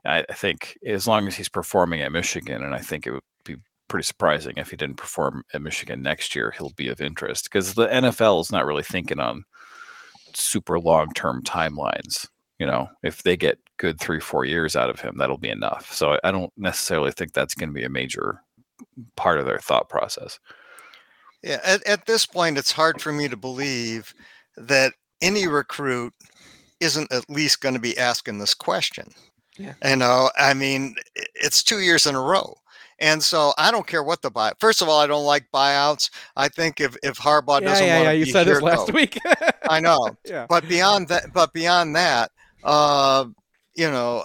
I, 0.04 0.25
I 0.28 0.35
think 0.35 0.78
as 0.87 1.07
long 1.07 1.26
as 1.26 1.37
he's 1.37 1.49
performing 1.49 2.00
at 2.00 2.12
Michigan, 2.12 2.62
and 2.62 2.75
I 2.75 2.78
think 2.78 3.07
it 3.07 3.12
would 3.12 3.23
be 3.45 3.57
pretty 3.88 4.04
surprising 4.04 4.54
if 4.57 4.71
he 4.71 4.76
didn't 4.76 4.97
perform 4.97 5.45
at 5.52 5.62
Michigan 5.62 6.02
next 6.02 6.35
year, 6.35 6.52
he'll 6.57 6.73
be 6.76 6.88
of 6.88 7.00
interest 7.00 7.45
because 7.45 7.75
the 7.75 7.88
NFL 7.88 8.40
is 8.40 8.52
not 8.52 8.66
really 8.66 8.83
thinking 8.83 9.21
on 9.21 9.45
super 10.35 10.81
long 10.81 11.12
term 11.14 11.42
timelines. 11.42 12.28
You 12.59 12.66
know, 12.66 12.88
if 13.02 13.23
they 13.23 13.37
get 13.37 13.59
good 13.78 13.99
three, 13.99 14.21
four 14.21 14.45
years 14.45 14.76
out 14.76 14.90
of 14.90 15.00
him, 15.00 15.16
that'll 15.19 15.38
be 15.38 15.50
enough. 15.50 15.92
So 15.92 16.19
I 16.23 16.31
don't 16.31 16.52
necessarily 16.57 17.11
think 17.11 17.33
that's 17.33 17.54
going 17.54 17.71
to 17.71 17.75
be 17.75 17.85
a 17.85 17.88
major 17.88 18.40
part 19.16 19.40
of 19.40 19.47
their 19.47 19.59
thought 19.59 19.88
process. 19.88 20.38
Yeah, 21.42 21.59
at, 21.64 21.85
at 21.87 22.07
this 22.07 22.25
point, 22.25 22.59
it's 22.59 22.71
hard 22.71 23.02
for 23.02 23.12
me 23.12 23.28
to 23.28 23.37
believe 23.37 24.14
that 24.57 24.95
any 25.23 25.47
recruit 25.47 26.12
isn't 26.81 27.11
at 27.12 27.31
least 27.31 27.61
going 27.61 27.75
to 27.75 27.81
be 27.81 27.97
asking 27.97 28.38
this 28.38 28.55
question. 28.55 29.09
Yeah. 29.57 29.75
You 29.85 29.97
know, 29.97 30.31
I 30.37 30.55
mean, 30.55 30.97
it's 31.14 31.62
two 31.62 31.81
years 31.81 32.07
in 32.07 32.14
a 32.14 32.21
row. 32.21 32.57
And 32.99 33.23
so 33.23 33.52
I 33.59 33.71
don't 33.73 33.87
care 33.87 34.02
what 34.02 34.23
the 34.23 34.31
buy. 34.31 34.52
First 34.61 34.81
of 34.81 34.88
all, 34.88 35.00
I 35.00 35.09
don't 35.09 35.25
like 35.25 35.47
buyouts. 35.52 36.09
I 36.37 36.49
think 36.49 36.81
if 36.81 36.97
if 37.02 37.19
Harbaugh 37.19 37.61
yeah, 37.61 37.69
doesn't 37.69 37.87
yeah, 37.87 37.97
want 37.97 38.05
yeah. 38.05 38.12
to 38.12 38.19
You 38.19 38.25
be 38.26 38.31
said 38.31 38.47
here, 38.47 38.55
this 38.55 38.62
last 38.62 38.88
no. 38.88 38.95
week. 38.95 39.19
I 39.69 39.81
know. 39.81 40.17
yeah. 40.25 40.47
But 40.49 40.69
beyond 40.69 41.09
that, 41.09 41.33
but 41.33 41.52
beyond 41.52 41.97
that, 41.97 42.31
uh, 42.62 43.25
you 43.75 43.91
know, 43.91 44.25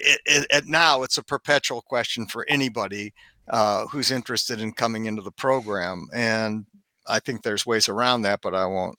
it, 0.00 0.20
it, 0.24 0.46
it, 0.50 0.66
now 0.66 1.02
it's 1.02 1.18
a 1.18 1.22
perpetual 1.22 1.82
question 1.82 2.26
for 2.26 2.46
anybody 2.48 3.12
uh, 3.50 3.86
who's 3.88 4.10
interested 4.10 4.60
in 4.60 4.72
coming 4.72 5.04
into 5.04 5.20
the 5.20 5.32
program, 5.32 6.08
and 6.14 6.64
I 7.06 7.20
think 7.20 7.42
there's 7.42 7.66
ways 7.66 7.90
around 7.90 8.22
that, 8.22 8.40
but 8.42 8.54
I 8.54 8.64
won't. 8.64 8.96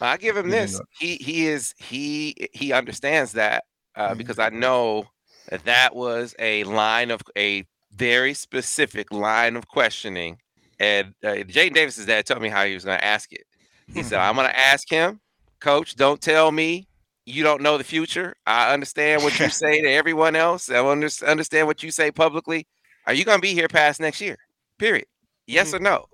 I 0.00 0.16
give 0.16 0.36
him 0.36 0.50
this. 0.50 0.80
He 0.98 1.16
he 1.16 1.46
is 1.46 1.74
he 1.78 2.34
he 2.52 2.72
understands 2.72 3.32
that 3.32 3.64
uh, 3.96 4.14
Mhm. 4.14 4.18
because 4.18 4.38
I 4.38 4.48
know 4.50 5.08
that 5.48 5.64
that 5.64 5.94
was 5.94 6.34
a 6.38 6.64
line 6.64 7.10
of 7.10 7.20
a 7.36 7.64
very 7.94 8.34
specific 8.34 9.12
line 9.12 9.56
of 9.56 9.66
questioning. 9.68 10.38
And 10.78 11.14
uh, 11.24 11.28
Jaden 11.46 11.74
Davis's 11.74 12.06
dad 12.06 12.26
told 12.26 12.40
me 12.42 12.48
how 12.48 12.64
he 12.64 12.74
was 12.74 12.84
going 12.84 12.98
to 12.98 13.04
ask 13.04 13.32
it. 13.32 13.44
He 13.92 14.02
said, 14.02 14.18
"I'm 14.20 14.34
going 14.36 14.48
to 14.48 14.58
ask 14.58 14.88
him, 14.90 15.20
Coach. 15.60 15.96
Don't 15.96 16.20
tell 16.20 16.50
me 16.52 16.86
you 17.26 17.42
don't 17.42 17.62
know 17.62 17.76
the 17.78 17.84
future. 17.84 18.34
I 18.46 18.72
understand 18.72 19.22
what 19.22 19.38
you 19.38 19.48
say 19.50 19.80
to 19.80 19.88
everyone 19.90 20.36
else. 20.36 20.70
I 20.70 20.76
understand 20.86 21.66
what 21.66 21.82
you 21.82 21.90
say 21.90 22.10
publicly. 22.10 22.66
Are 23.06 23.12
you 23.14 23.24
going 23.24 23.38
to 23.38 23.42
be 23.42 23.54
here 23.54 23.68
past 23.68 24.00
next 24.00 24.20
year? 24.20 24.36
Period. 24.78 25.06
Yes 25.50 25.74
or 25.74 25.78
no? 25.78 26.06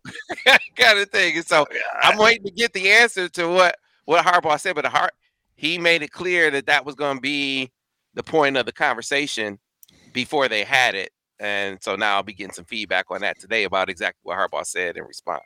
kind 0.76 0.98
of 0.98 1.10
thing. 1.10 1.36
And 1.36 1.46
so 1.46 1.66
I'm 2.02 2.18
waiting 2.18 2.44
to 2.44 2.50
get 2.52 2.72
the 2.72 2.90
answer 2.90 3.28
to 3.30 3.48
what 3.48 3.76
what 4.04 4.24
Harbaugh 4.24 4.60
said, 4.60 4.74
but 4.74 4.82
the 4.82 4.90
heart 4.90 5.12
he 5.56 5.78
made 5.78 6.02
it 6.02 6.12
clear 6.12 6.50
that 6.50 6.66
that 6.66 6.84
was 6.84 6.94
going 6.94 7.16
to 7.16 7.20
be 7.20 7.70
the 8.14 8.22
point 8.22 8.56
of 8.56 8.66
the 8.66 8.72
conversation 8.72 9.58
before 10.12 10.48
they 10.48 10.64
had 10.64 10.94
it. 10.94 11.10
And 11.38 11.78
so 11.82 11.96
now 11.96 12.16
I'll 12.16 12.22
be 12.22 12.32
getting 12.32 12.54
some 12.54 12.64
feedback 12.64 13.06
on 13.10 13.20
that 13.20 13.38
today 13.38 13.64
about 13.64 13.90
exactly 13.90 14.20
what 14.22 14.38
Harbaugh 14.38 14.64
said 14.64 14.96
in 14.96 15.04
response. 15.04 15.42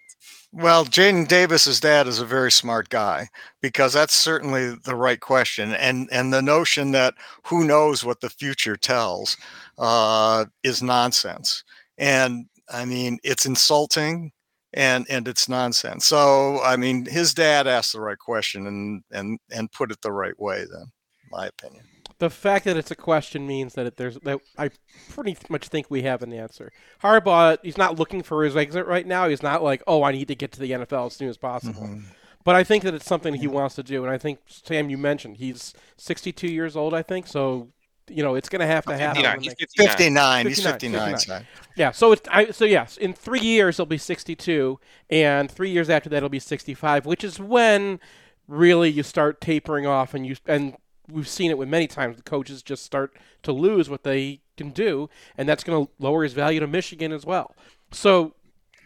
Well, 0.53 0.85
Jaden 0.85 1.27
Davis's 1.27 1.81
dad 1.81 2.07
is 2.07 2.21
a 2.21 2.27
very 2.27 2.53
smart 2.53 2.91
guy 2.91 3.29
because 3.61 3.93
that's 3.93 4.15
certainly 4.15 4.77
the 4.85 4.95
right 4.95 5.19
question, 5.19 5.73
and 5.73 6.09
and 6.13 6.33
the 6.33 6.43
notion 6.43 6.93
that 6.93 7.15
who 7.45 7.65
knows 7.65 8.05
what 8.05 8.21
the 8.21 8.31
future 8.31 8.77
tells 8.77 9.37
uh, 9.79 10.45
is 10.63 10.81
nonsense. 10.81 11.65
And 11.99 12.47
I 12.73 12.85
mean, 12.85 13.19
it's 13.23 13.47
insulting 13.47 14.33
and 14.73 15.07
and 15.11 15.27
it's 15.27 15.49
nonsense. 15.49 16.05
So 16.05 16.61
I 16.63 16.77
mean, 16.77 17.07
his 17.07 17.35
dad 17.35 17.67
asked 17.67 17.93
the 17.93 18.01
right 18.01 18.19
question 18.19 18.67
and 18.67 19.03
and 19.11 19.39
and 19.51 19.73
put 19.73 19.91
it 19.91 20.01
the 20.03 20.13
right 20.13 20.39
way. 20.39 20.59
Then, 20.71 20.87
my 21.31 21.47
opinion. 21.47 21.85
The 22.19 22.31
fact 22.31 22.67
that 22.67 22.77
it's 22.77 22.91
a 22.91 22.97
question 22.97 23.47
means 23.47 23.73
that 23.75 23.87
it, 23.87 23.97
there's 23.97 24.19
that 24.21 24.41
I 24.59 24.71
pretty 25.09 25.37
much 25.49 25.69
think 25.69 25.91
we 25.91 26.03
have 26.03 26.23
an 26.23 26.33
answer. 26.33 26.71
Harbaugh, 27.03 27.57
he's 27.63 27.79
not 27.79 27.99
looking 27.99 28.23
for 28.23 28.45
his 28.45 28.57
exit 28.57 28.87
right 28.87 29.07
now. 29.07 29.29
He's 29.29 29.43
not 29.43 29.63
like, 29.63 29.83
oh, 29.87 30.03
I 30.03 30.13
need 30.13 30.29
to 30.29 30.35
get 30.35 30.53
to 30.53 30.61
the 30.61 30.71
NFL 30.73 31.07
as 31.07 31.15
soon 31.15 31.31
as 31.31 31.39
possible. 31.39 31.83
Mhm. 31.83 32.05
But 32.45 32.55
I 32.55 32.65
think 32.65 32.85
that 32.85 32.95
it's 32.95 33.07
something 33.07 33.35
he 33.35 33.47
wants 33.47 33.75
to 33.75 33.83
do, 33.83 34.03
and 34.03 34.13
I 34.13 34.17
think 34.17 34.41
Sam, 34.47 34.89
you 34.89 34.97
mentioned 34.97 35.37
he's 35.39 35.75
62 35.99 36.49
years 36.49 36.75
old. 36.75 36.95
I 36.95 37.03
think 37.03 37.27
so. 37.27 37.69
You 38.11 38.23
know, 38.23 38.35
it's 38.35 38.49
going 38.49 38.61
to 38.61 38.67
have 38.67 38.85
to 38.87 38.97
happen. 38.97 39.23
59. 39.23 39.41
He's 39.41 39.55
they- 39.55 39.85
59. 39.85 39.89
59. 39.89 40.47
He's 40.47 40.63
59, 40.63 41.11
59. 41.11 41.13
59. 41.13 41.47
Yeah, 41.77 41.91
so 41.93 42.13
it's 42.13 42.29
I, 42.31 42.51
so 42.51 42.65
yes, 42.65 42.97
in 42.97 43.13
three 43.13 43.41
years 43.41 43.77
he'll 43.77 43.87
be 43.87 43.99
62, 43.99 44.79
and 45.09 45.51
three 45.51 45.71
years 45.71 45.89
after 45.89 46.09
that 46.11 46.23
he'll 46.23 46.29
be 46.29 46.39
65, 46.39 47.07
which 47.07 47.25
is 47.25 47.39
when 47.39 48.01
really 48.49 48.91
you 48.91 49.03
start 49.03 49.41
tapering 49.41 49.87
off, 49.87 50.13
and 50.13 50.27
you 50.27 50.37
and 50.47 50.77
we've 51.11 51.29
seen 51.29 51.51
it 51.51 51.59
with 51.59 51.69
many 51.69 51.87
times 51.87 52.17
the 52.17 52.23
coaches 52.23 52.63
just 52.63 52.85
start 52.85 53.17
to 53.43 53.53
lose 53.53 53.89
what 53.89 54.03
they 54.05 54.41
can 54.57 54.71
do, 54.71 55.09
and 55.39 55.49
that's 55.49 55.65
going 55.65 55.87
to 55.87 55.93
lower 55.99 56.23
his 56.23 56.33
value 56.33 56.61
to 56.61 56.67
Michigan 56.67 57.13
as 57.13 57.25
well. 57.25 57.55
So 57.93 58.35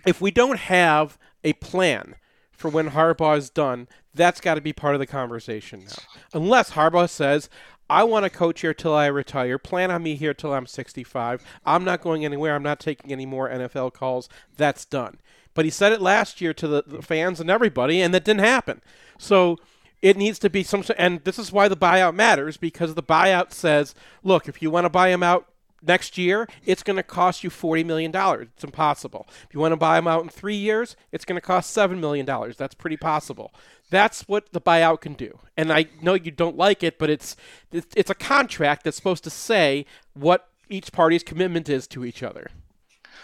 if 0.06 0.20
we 0.20 0.30
don't 0.30 0.58
have 0.58 1.18
a 1.42 1.54
plan 1.54 2.16
for 2.52 2.68
when 2.68 2.90
Harbaugh 2.90 3.36
is 3.36 3.50
done, 3.50 3.88
that's 4.14 4.40
got 4.40 4.54
to 4.54 4.60
be 4.60 4.72
part 4.72 4.94
of 4.94 5.00
the 5.00 5.06
conversation 5.06 5.84
now. 5.86 6.18
Unless 6.32 6.72
Harbaugh 6.72 7.10
says, 7.10 7.50
I 7.88 8.04
want 8.04 8.24
to 8.24 8.30
coach 8.30 8.62
here 8.62 8.74
till 8.74 8.94
I 8.94 9.06
retire. 9.06 9.58
Plan 9.58 9.90
on 9.90 10.02
me 10.02 10.14
here 10.14 10.34
till 10.34 10.54
I'm 10.54 10.66
65. 10.66 11.44
I'm 11.66 11.84
not 11.84 12.00
going 12.00 12.24
anywhere. 12.24 12.54
I'm 12.54 12.62
not 12.62 12.80
taking 12.80 13.12
any 13.12 13.26
more 13.26 13.48
NFL 13.48 13.92
calls. 13.92 14.28
That's 14.56 14.84
done. 14.84 15.18
But 15.54 15.64
he 15.64 15.70
said 15.70 15.92
it 15.92 16.00
last 16.00 16.40
year 16.40 16.52
to 16.54 16.66
the, 16.66 16.84
the 16.86 17.02
fans 17.02 17.40
and 17.40 17.50
everybody, 17.50 18.00
and 18.00 18.12
that 18.14 18.24
didn't 18.24 18.44
happen. 18.44 18.80
So 19.18 19.58
it 20.02 20.16
needs 20.16 20.38
to 20.40 20.50
be 20.50 20.62
some, 20.62 20.84
and 20.98 21.22
this 21.24 21.38
is 21.38 21.52
why 21.52 21.68
the 21.68 21.76
buyout 21.76 22.14
matters 22.14 22.56
because 22.56 22.94
the 22.94 23.02
buyout 23.02 23.52
says, 23.52 23.94
look, 24.22 24.48
if 24.48 24.60
you 24.60 24.70
want 24.70 24.84
to 24.84 24.90
buy 24.90 25.08
him 25.08 25.22
out 25.22 25.46
next 25.86 26.18
year, 26.18 26.48
it's 26.64 26.82
going 26.82 26.96
to 26.96 27.02
cost 27.02 27.44
you 27.44 27.50
$40 27.50 27.84
million. 27.84 28.12
It's 28.14 28.64
impossible. 28.64 29.26
If 29.28 29.54
you 29.54 29.60
want 29.60 29.72
to 29.72 29.76
buy 29.76 29.96
them 29.96 30.06
out 30.06 30.22
in 30.22 30.28
three 30.28 30.56
years, 30.56 30.96
it's 31.12 31.24
going 31.24 31.36
to 31.36 31.46
cost 31.46 31.76
$7 31.76 31.98
million. 31.98 32.26
That's 32.56 32.74
pretty 32.74 32.96
possible. 32.96 33.52
That's 33.90 34.22
what 34.22 34.52
the 34.52 34.60
buyout 34.60 35.00
can 35.00 35.14
do. 35.14 35.38
And 35.56 35.72
I 35.72 35.86
know 36.02 36.14
you 36.14 36.30
don't 36.30 36.56
like 36.56 36.82
it, 36.82 36.98
but 36.98 37.10
it's 37.10 37.36
it's 37.70 38.10
a 38.10 38.14
contract 38.14 38.84
that's 38.84 38.96
supposed 38.96 39.24
to 39.24 39.30
say 39.30 39.86
what 40.14 40.48
each 40.68 40.90
party's 40.90 41.22
commitment 41.22 41.68
is 41.68 41.86
to 41.88 42.04
each 42.04 42.22
other. 42.22 42.50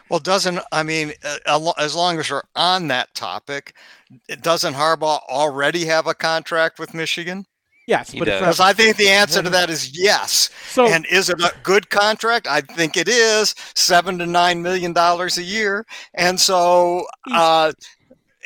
Well, 0.08 0.20
doesn't 0.20 0.60
I 0.70 0.82
mean, 0.82 1.12
as 1.46 1.94
long 1.94 2.18
as 2.18 2.30
we're 2.30 2.42
on 2.54 2.88
that 2.88 3.14
topic, 3.14 3.74
doesn't 4.40 4.74
Harbaugh 4.74 5.20
already 5.28 5.86
have 5.86 6.06
a 6.06 6.14
contract 6.14 6.78
with 6.78 6.94
Michigan? 6.94 7.46
Yes, 7.90 8.10
He 8.12 8.20
but 8.20 8.26
does. 8.26 8.40
Because 8.40 8.60
I 8.60 8.72
think 8.72 8.96
the 8.96 9.08
answer 9.08 9.42
to 9.42 9.50
that 9.50 9.68
is 9.68 9.98
yes. 9.98 10.48
so 10.70 10.86
And 10.86 11.04
is 11.06 11.28
it 11.28 11.40
a 11.40 11.52
good 11.64 11.90
contract? 11.90 12.46
I 12.46 12.60
think 12.60 12.96
it 12.96 13.08
is 13.08 13.54
seven 13.74 14.16
to 14.20 14.26
nine 14.26 14.62
million 14.62 14.92
dollars 14.92 15.36
a 15.38 15.42
year. 15.42 15.84
And 16.14 16.38
so, 16.38 17.04
uh, 17.32 17.72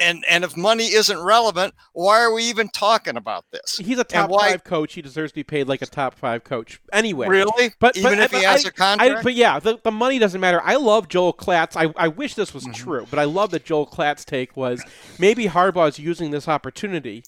and 0.00 0.24
and 0.28 0.42
if 0.44 0.56
money 0.56 0.86
isn't 0.86 1.20
relevant, 1.20 1.74
why 1.92 2.20
are 2.20 2.32
we 2.32 2.42
even 2.44 2.68
talking 2.68 3.16
about 3.18 3.44
this? 3.52 3.76
he's 3.76 3.98
a 3.98 4.02
top 4.04 4.30
why- 4.30 4.50
five 4.52 4.64
coach. 4.64 4.94
He 4.94 5.02
deserves 5.02 5.30
to 5.32 5.36
be 5.36 5.44
paid 5.44 5.68
like 5.68 5.82
a 5.82 5.86
top 5.86 6.14
five 6.14 6.42
coach 6.42 6.80
anyway. 6.92 7.28
Really? 7.28 7.72
But 7.78 7.96
even 7.98 8.12
but, 8.14 8.18
if 8.20 8.30
but 8.32 8.38
he 8.40 8.44
has 8.46 8.64
I- 8.64 8.68
a 8.68 8.72
contract? 8.72 9.18
I, 9.18 9.22
but 9.22 9.34
yeah, 9.34 9.60
the, 9.60 9.78
the 9.84 9.92
money 9.92 10.18
doesn't 10.18 10.40
matter. 10.40 10.60
I 10.64 10.76
love 10.76 11.08
Joel 11.08 11.34
Klatt's. 11.34 11.76
I, 11.76 11.92
I 11.96 12.08
wish 12.08 12.34
this 12.34 12.54
was 12.54 12.64
Mhm. 12.66 12.74
true, 12.74 13.06
but 13.10 13.18
I 13.18 13.24
love 13.24 13.50
that 13.50 13.64
Joel 13.66 13.86
Klatt's 13.86 14.24
take 14.24 14.56
was 14.56 14.82
maybe 15.18 15.46
Harbaugh 15.48 15.88
is 15.90 15.98
using 15.98 16.30
this 16.32 16.48
opportunity 16.48 17.22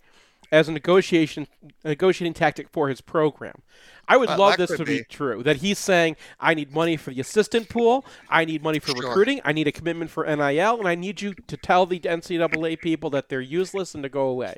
as 0.53 0.69
a 0.69 0.73
negotiation 0.73 1.47
a 1.85 1.89
negotiating 1.89 2.35
tactic 2.35 2.69
for 2.71 2.89
his 2.89 3.01
program. 3.01 3.63
I 4.09 4.17
would 4.17 4.29
Uh, 4.31 4.39
love 4.39 4.57
this 4.57 4.71
to 4.77 4.85
be. 4.85 4.99
be. 4.99 5.05
true. 5.09 5.43
That 5.43 5.57
he's 5.57 5.79
saying, 5.79 6.17
I 6.39 6.55
need 6.55 6.73
money 6.73 6.97
for 6.97 7.13
the 7.13 7.21
assistant 7.21 7.69
pool, 7.69 8.05
I 8.31 8.45
need 8.45 8.63
money 8.63 8.79
for 8.79 8.93
Sure. 8.93 9.09
recruiting, 9.09 9.41
I 9.45 9.53
need 9.53 9.67
a 9.67 9.73
commitment 9.73 10.11
for 10.11 10.25
NIL, 10.25 10.79
and 10.79 10.87
I 10.89 10.95
need 10.95 11.21
you 11.21 11.35
to 11.35 11.57
tell 11.57 11.87
the 11.87 11.99
NCAA 12.01 12.77
people 12.77 13.11
that 13.11 13.29
they're 13.29 13.41
useless 13.41 13.95
and 13.95 14.03
to 14.05 14.09
go 14.09 14.29
away. 14.29 14.57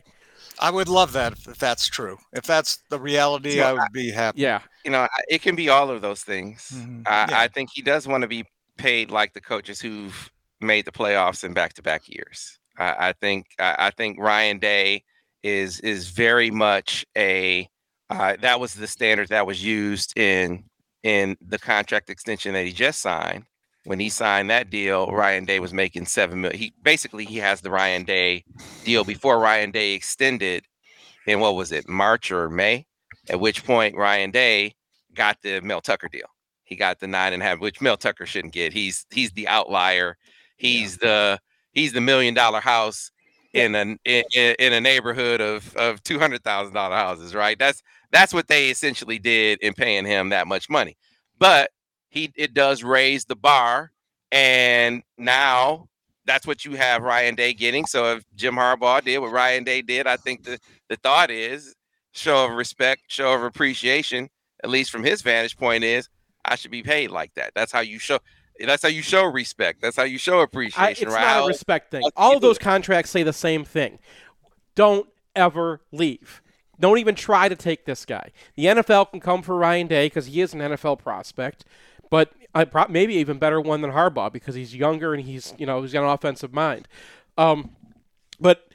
I 0.61 0.71
would 0.71 0.89
love 0.89 1.13
that 1.13 1.33
if, 1.33 1.49
if 1.49 1.59
that's 1.59 1.87
true. 1.87 2.19
If 2.33 2.45
that's 2.45 2.79
the 2.91 2.99
reality, 2.99 3.57
So 3.57 3.63
I 3.63 3.73
would 3.73 3.93
be 3.93 4.11
happy. 4.11 4.41
Yeah. 4.43 4.61
you 4.85 4.91
know, 4.91 5.07
it 5.29 5.41
can 5.43 5.55
be 5.57 5.69
all 5.69 5.91
of 5.91 6.03
those 6.03 6.23
things. 6.23 6.71
Mhm. 6.75 7.07
I, 7.07 7.27
Yeah. 7.31 7.41
I 7.41 7.49
think 7.49 7.71
he 7.73 7.81
does 7.83 8.07
want 8.07 8.23
to 8.23 8.29
be 8.29 8.45
paid 8.77 9.11
like 9.11 9.33
the 9.35 9.41
coaches 9.41 9.81
who've 9.81 10.31
made 10.61 10.85
the 10.85 10.93
playoffs 10.93 11.43
in 11.45 11.53
back-to-back 11.55 12.09
years. 12.09 12.59
I, 12.77 13.09
I 13.09 13.13
think 13.13 13.47
I, 13.59 13.77
I 13.87 13.91
think 13.91 14.19
Ryan 14.21 14.59
Day 14.59 15.05
is 15.43 15.81
is 15.81 16.09
very 16.09 16.51
much 16.51 17.05
a 17.17 17.69
uh, 18.11 18.37
that 18.41 18.61
was 18.61 18.75
the 18.75 18.87
standard 18.87 19.29
that 19.29 19.47
was 19.47 19.63
used 19.63 20.17
in 20.19 20.65
in 21.03 21.37
the 21.41 21.59
contract 21.59 22.11
extension 22.11 22.55
that 22.55 22.67
he 22.67 22.73
just 22.73 23.01
signed. 23.01 23.45
When 23.85 24.01
he 24.01 24.09
signed 24.09 24.51
that 24.51 24.71
deal, 24.71 25.07
Ryan 25.07 25.45
Day 25.45 25.61
was 25.61 25.73
making 25.73 26.07
seven 26.07 26.41
million. 26.41 26.59
He 26.59 26.73
basically 26.83 27.25
he 27.25 27.39
has 27.39 27.61
the 27.61 27.71
Ryan 27.71 28.05
Day 28.05 28.45
deal 28.85 29.05
before 29.05 29.39
Ryan 29.39 29.71
Day 29.71 29.93
extended 29.95 30.65
in 31.27 31.41
what 31.41 31.55
was 31.55 31.73
it 31.73 31.89
March 31.89 32.31
or 32.31 32.51
May? 32.51 32.87
At 33.31 33.41
which 33.41 33.65
point 33.65 33.97
Ryan 33.97 34.31
Day 34.31 34.75
got 35.15 35.39
the 35.43 35.61
Mel 35.61 35.81
Tucker 35.81 36.09
deal. 36.09 36.29
He 36.65 36.77
got 36.77 37.01
the 37.01 37.07
nine 37.07 37.33
and 37.33 37.43
a 37.43 37.47
half, 37.47 37.61
which 37.61 37.81
Mel 37.81 37.97
Tucker 37.97 38.27
shouldn't 38.27 38.53
get. 38.53 38.73
He's 38.73 39.07
he's 39.11 39.33
the 39.33 39.49
outlier. 39.49 40.17
He's 40.57 40.99
the 40.99 41.39
he's 41.73 41.93
the 41.93 42.01
million 42.01 42.35
dollar 42.35 42.61
house 42.61 43.11
in 43.55 43.75
a 43.75 43.97
in, 44.05 44.25
in 44.35 44.73
a 44.73 44.81
neighborhood 44.81 45.41
of 45.41 45.75
of 45.77 46.03
two 46.03 46.19
hundred 46.19 46.43
thousand 46.45 46.75
dollar 46.75 46.97
houses, 46.97 47.35
right? 47.35 47.59
That's 47.59 47.83
that's 48.13 48.33
what 48.33 48.49
they 48.49 48.71
essentially 48.71 49.19
did 49.19 49.59
in 49.63 49.75
paying 49.75 50.05
him 50.07 50.31
that 50.31 50.47
much 50.47 50.69
money. 50.71 50.97
But 51.39 51.71
he 52.11 52.33
it 52.37 52.55
does 52.55 52.83
raise 52.83 53.25
the 53.25 53.37
bar, 53.37 53.93
and 54.33 55.03
now 55.17 55.89
that's 56.27 56.47
what 56.47 56.65
you 56.65 56.77
have 56.77 57.03
Ryan 57.03 57.35
Day 57.35 57.55
getting. 57.55 57.87
So 57.87 58.17
if 58.17 58.25
Jim 58.35 58.55
Harbaugh 58.55 59.03
did 59.03 59.19
what 59.19 59.33
Ryan 59.33 59.65
Day 59.65 59.83
did, 59.83 60.07
I 60.07 60.17
think 60.17 60.45
the 60.45 60.59
the 60.89 60.97
thought 60.97 61.31
is 61.31 61.75
show 62.13 62.47
of 62.47 62.53
respect, 62.53 63.03
show 63.09 63.35
of 63.35 63.43
appreciation, 63.43 64.29
at 64.65 64.71
least 64.71 64.91
from 64.91 65.05
his 65.05 65.23
vantage 65.23 65.57
point, 65.57 65.85
is 65.85 66.09
I 66.45 66.57
should 66.57 66.71
be 66.71 66.83
paid 66.83 67.11
like 67.11 67.33
that. 67.35 67.53
That's 67.55 67.73
how 67.73 67.81
you 67.81 67.99
show. 67.99 68.19
That's 68.67 68.83
how 68.83 68.89
you 68.89 69.03
show 69.03 69.25
respect. 69.25 69.81
That's 69.81 69.97
how 69.97 70.05
you 70.05 70.19
show 70.19 70.41
I, 70.41 70.45
appreciation, 70.45 71.09
it's 71.09 71.15
right? 71.15 71.23
not 71.23 71.45
a 71.45 71.47
respect 71.47 71.91
thing. 71.91 72.03
All 72.17 72.35
of 72.35 72.43
those 72.43 72.59
contracts 72.59 73.11
say 73.11 73.23
the 73.23 73.33
same 73.33 73.65
thing. 73.65 73.99
Don't 74.75 75.09
ever 75.35 75.81
leave. 75.93 76.43
Don't 76.81 76.99
even 76.99 77.15
try 77.15 77.49
to 77.49 77.57
take 77.57 77.85
this 77.85 78.05
guy. 78.05 78.31
The 78.55 78.67
NFL 78.67 79.11
can 79.11 79.21
come 79.21 79.43
for 79.43 79.57
Ryan 79.57 79.89
Day 79.89 80.07
because 80.07 80.27
he 80.27 80.41
is 80.41 80.55
an 80.55 80.61
NFL 80.61 81.01
prospect, 81.01 81.65
but 82.11 82.33
I 82.55 82.65
pro- 82.65 82.89
maybe 82.89 83.15
even 83.15 83.39
better 83.39 83.61
one 83.61 83.81
than 83.81 83.93
Harbaugh 83.93 84.33
because 84.33 84.55
he's 84.55 84.75
younger 84.75 85.13
and 85.13 85.25
he's 85.25 85.55
you 85.59 85.67
know 85.67 85.83
he's 85.83 85.93
got 85.93 86.05
an 86.05 86.11
offensive 86.11 86.53
mind. 86.53 86.87
Um, 87.37 87.71
but 88.41 88.68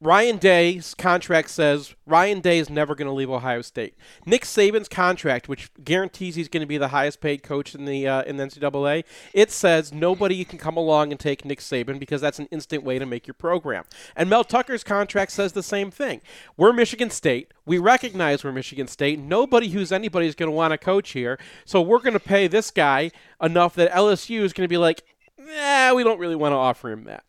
Ryan 0.00 0.36
Day's 0.36 0.94
contract 0.94 1.50
says 1.50 1.96
Ryan 2.06 2.38
Day 2.38 2.60
is 2.60 2.70
never 2.70 2.94
going 2.94 3.08
to 3.08 3.12
leave 3.12 3.30
Ohio 3.30 3.62
State. 3.62 3.96
Nick 4.24 4.44
Saban's 4.44 4.88
contract, 4.88 5.48
which 5.48 5.72
guarantees 5.82 6.36
he's 6.36 6.46
going 6.46 6.60
to 6.60 6.68
be 6.68 6.78
the 6.78 6.88
highest 6.88 7.20
paid 7.20 7.42
coach 7.42 7.74
in 7.74 7.84
the 7.84 8.06
uh, 8.06 8.22
in 8.22 8.36
the 8.36 8.44
NCAA, 8.44 9.02
it 9.34 9.50
says 9.50 9.92
nobody 9.92 10.44
can 10.44 10.56
come 10.56 10.76
along 10.76 11.10
and 11.10 11.18
take 11.18 11.44
Nick 11.44 11.58
Saban 11.58 11.98
because 11.98 12.20
that's 12.20 12.38
an 12.38 12.46
instant 12.52 12.84
way 12.84 13.00
to 13.00 13.06
make 13.06 13.26
your 13.26 13.34
program. 13.34 13.82
And 14.14 14.30
Mel 14.30 14.44
Tucker's 14.44 14.84
contract 14.84 15.32
says 15.32 15.52
the 15.52 15.64
same 15.64 15.90
thing. 15.90 16.20
We're 16.56 16.72
Michigan 16.72 17.10
State. 17.10 17.52
We 17.66 17.78
recognize 17.78 18.44
we're 18.44 18.52
Michigan 18.52 18.86
State. 18.86 19.18
Nobody 19.18 19.70
who's 19.70 19.90
anybody 19.90 20.28
is 20.28 20.36
going 20.36 20.50
to 20.50 20.54
want 20.54 20.70
to 20.70 20.78
coach 20.78 21.10
here, 21.10 21.40
so 21.64 21.82
we're 21.82 21.98
going 21.98 22.12
to 22.12 22.20
pay 22.20 22.46
this 22.46 22.70
guy 22.70 23.10
enough 23.42 23.74
that 23.74 23.90
LSU 23.90 24.42
is 24.42 24.52
going 24.52 24.64
to 24.64 24.68
be 24.68 24.78
like, 24.78 25.02
"Yeah, 25.36 25.92
we 25.92 26.04
don't 26.04 26.20
really 26.20 26.36
want 26.36 26.52
to 26.52 26.56
offer 26.56 26.88
him 26.88 27.02
that." 27.04 27.24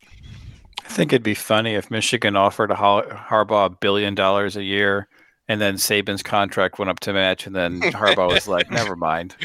I 0.89 0.91
think 0.91 1.13
it'd 1.13 1.21
be 1.21 1.35
funny 1.35 1.75
if 1.75 1.91
Michigan 1.91 2.35
offered 2.35 2.71
a 2.71 2.75
Har- 2.75 3.05
Harbaugh 3.05 3.67
a 3.67 3.69
billion 3.69 4.15
dollars 4.15 4.57
a 4.57 4.63
year, 4.63 5.07
and 5.47 5.61
then 5.61 5.75
Saban's 5.75 6.23
contract 6.23 6.79
went 6.79 6.89
up 6.89 6.99
to 7.01 7.13
match, 7.13 7.45
and 7.45 7.55
then 7.55 7.79
Harbaugh 7.79 8.33
was 8.33 8.47
like, 8.47 8.71
"Never 8.71 8.95
mind." 8.95 9.35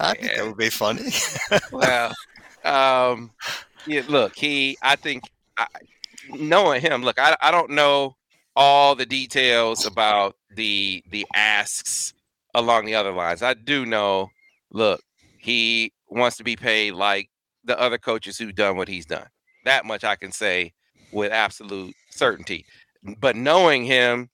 I 0.00 0.14
think 0.14 0.34
that 0.34 0.46
would 0.46 0.56
be 0.56 0.70
funny. 0.70 1.12
well, 1.72 2.14
um, 2.64 3.30
yeah, 3.86 4.02
look, 4.08 4.34
he, 4.34 4.78
I 4.82 4.96
think, 4.96 5.24
I, 5.58 5.66
knowing 6.30 6.80
him, 6.80 7.02
look, 7.02 7.18
I, 7.18 7.36
I 7.42 7.50
don't 7.50 7.70
know 7.72 8.16
all 8.56 8.94
the 8.94 9.06
details 9.06 9.84
about 9.84 10.36
the 10.50 11.04
the 11.10 11.26
asks 11.34 12.14
along 12.54 12.86
the 12.86 12.94
other 12.94 13.12
lines. 13.12 13.42
I 13.42 13.52
do 13.52 13.84
know, 13.84 14.30
look, 14.72 15.02
he 15.38 15.92
wants 16.14 16.36
to 16.38 16.44
be 16.44 16.56
paid 16.56 16.92
like 16.92 17.28
the 17.64 17.78
other 17.78 17.98
coaches 17.98 18.38
who've 18.38 18.54
done 18.54 18.76
what 18.76 18.88
he's 18.88 19.06
done. 19.06 19.26
That 19.64 19.84
much 19.84 20.04
I 20.04 20.16
can 20.16 20.32
say 20.32 20.72
with 21.12 21.32
absolute 21.32 21.94
certainty. 22.10 22.66
But 23.18 23.36
knowing 23.36 23.84
him, 23.84 24.30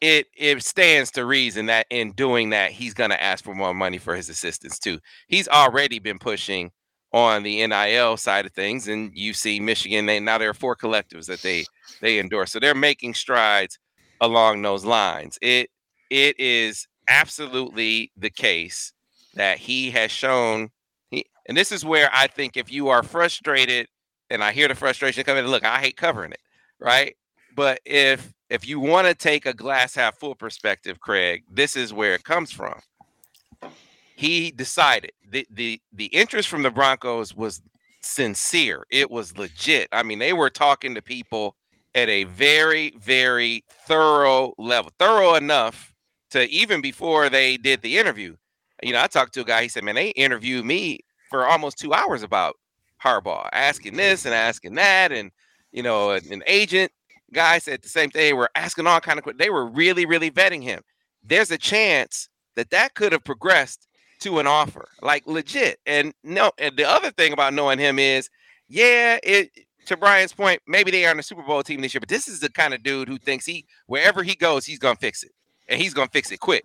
it 0.00 0.26
it 0.36 0.62
stands 0.62 1.10
to 1.12 1.24
reason 1.24 1.66
that 1.66 1.86
in 1.90 2.12
doing 2.12 2.50
that, 2.50 2.72
he's 2.72 2.94
to 2.94 3.22
ask 3.22 3.44
for 3.44 3.54
more 3.54 3.74
money 3.74 3.98
for 3.98 4.14
his 4.14 4.28
assistants 4.28 4.78
too. 4.78 4.98
He's 5.28 5.48
already 5.48 5.98
been 5.98 6.18
pushing 6.18 6.70
on 7.12 7.44
the 7.44 7.64
NIL 7.64 8.16
side 8.16 8.44
of 8.44 8.52
things, 8.52 8.88
and 8.88 9.12
you 9.14 9.32
see 9.32 9.60
Michigan. 9.60 10.06
They 10.06 10.20
now 10.20 10.36
there 10.38 10.50
are 10.50 10.54
four 10.54 10.76
collectives 10.76 11.26
that 11.26 11.42
they 11.42 11.64
they 12.00 12.18
endorse, 12.18 12.52
so 12.52 12.58
they're 12.58 12.74
making 12.74 13.14
strides 13.14 13.78
along 14.20 14.62
those 14.62 14.84
lines. 14.84 15.38
It 15.40 15.70
it 16.10 16.38
is 16.38 16.86
absolutely 17.08 18.12
the 18.16 18.30
case 18.30 18.92
that 19.34 19.58
he 19.58 19.90
has 19.92 20.10
shown. 20.10 20.70
And 21.46 21.56
this 21.56 21.72
is 21.72 21.84
where 21.84 22.10
I 22.12 22.26
think 22.26 22.56
if 22.56 22.72
you 22.72 22.88
are 22.88 23.02
frustrated, 23.02 23.88
and 24.30 24.42
I 24.42 24.52
hear 24.52 24.68
the 24.68 24.74
frustration 24.74 25.24
coming, 25.24 25.44
look, 25.44 25.64
I 25.64 25.78
hate 25.78 25.96
covering 25.96 26.32
it, 26.32 26.40
right? 26.80 27.16
But 27.54 27.80
if 27.84 28.32
if 28.50 28.66
you 28.66 28.80
want 28.80 29.06
to 29.06 29.14
take 29.14 29.46
a 29.46 29.54
glass 29.54 29.94
half 29.94 30.18
full 30.18 30.34
perspective, 30.34 31.00
Craig, 31.00 31.44
this 31.50 31.76
is 31.76 31.92
where 31.92 32.14
it 32.14 32.24
comes 32.24 32.52
from. 32.52 32.80
He 34.16 34.50
decided 34.50 35.12
the 35.28 35.46
the 35.50 35.80
the 35.92 36.06
interest 36.06 36.48
from 36.48 36.62
the 36.62 36.70
Broncos 36.70 37.34
was 37.34 37.62
sincere. 38.02 38.84
It 38.90 39.10
was 39.10 39.36
legit. 39.36 39.88
I 39.92 40.02
mean, 40.02 40.18
they 40.18 40.32
were 40.32 40.50
talking 40.50 40.94
to 40.94 41.02
people 41.02 41.56
at 41.94 42.08
a 42.08 42.24
very 42.24 42.94
very 42.98 43.64
thorough 43.86 44.52
level, 44.58 44.92
thorough 44.98 45.34
enough 45.34 45.92
to 46.30 46.48
even 46.50 46.80
before 46.80 47.28
they 47.28 47.56
did 47.56 47.82
the 47.82 47.98
interview. 47.98 48.36
You 48.82 48.92
know, 48.92 49.00
I 49.00 49.06
talked 49.06 49.34
to 49.34 49.42
a 49.42 49.44
guy. 49.44 49.62
He 49.62 49.68
said, 49.68 49.84
"Man, 49.84 49.94
they 49.94 50.08
interviewed 50.10 50.64
me 50.64 51.00
for 51.30 51.46
almost 51.46 51.78
two 51.78 51.92
hours 51.92 52.22
about 52.22 52.56
Harbaugh, 53.02 53.48
asking 53.52 53.96
this 53.96 54.24
and 54.24 54.34
asking 54.34 54.74
that, 54.74 55.12
and 55.12 55.30
you 55.72 55.82
know, 55.82 56.10
an, 56.12 56.22
an 56.30 56.42
agent 56.46 56.90
guy 57.32 57.58
said 57.58 57.82
the 57.82 57.88
same 57.88 58.10
thing. 58.10 58.36
Were 58.36 58.50
asking 58.54 58.86
all 58.86 59.00
kind 59.00 59.18
of. 59.18 59.38
They 59.38 59.50
were 59.50 59.66
really, 59.66 60.06
really 60.06 60.30
vetting 60.30 60.62
him. 60.62 60.82
There's 61.22 61.50
a 61.50 61.58
chance 61.58 62.28
that 62.56 62.70
that 62.70 62.94
could 62.94 63.12
have 63.12 63.24
progressed 63.24 63.86
to 64.20 64.38
an 64.38 64.46
offer, 64.46 64.88
like 65.02 65.26
legit. 65.26 65.78
And 65.86 66.14
no, 66.22 66.52
and 66.58 66.76
the 66.76 66.88
other 66.88 67.10
thing 67.10 67.32
about 67.32 67.54
knowing 67.54 67.78
him 67.78 67.98
is, 67.98 68.30
yeah, 68.68 69.18
it. 69.22 69.50
To 69.86 69.98
Brian's 69.98 70.32
point, 70.32 70.62
maybe 70.66 70.90
they 70.90 71.04
are 71.04 71.10
on 71.10 71.18
the 71.18 71.22
Super 71.22 71.42
Bowl 71.42 71.62
team 71.62 71.82
this 71.82 71.92
year, 71.92 72.00
but 72.00 72.08
this 72.08 72.26
is 72.26 72.40
the 72.40 72.48
kind 72.48 72.72
of 72.72 72.82
dude 72.82 73.06
who 73.06 73.18
thinks 73.18 73.44
he 73.44 73.66
wherever 73.86 74.22
he 74.22 74.34
goes, 74.34 74.64
he's 74.64 74.78
gonna 74.78 74.96
fix 74.96 75.22
it, 75.22 75.32
and 75.68 75.78
he's 75.78 75.92
gonna 75.92 76.08
fix 76.10 76.32
it 76.32 76.40
quick 76.40 76.64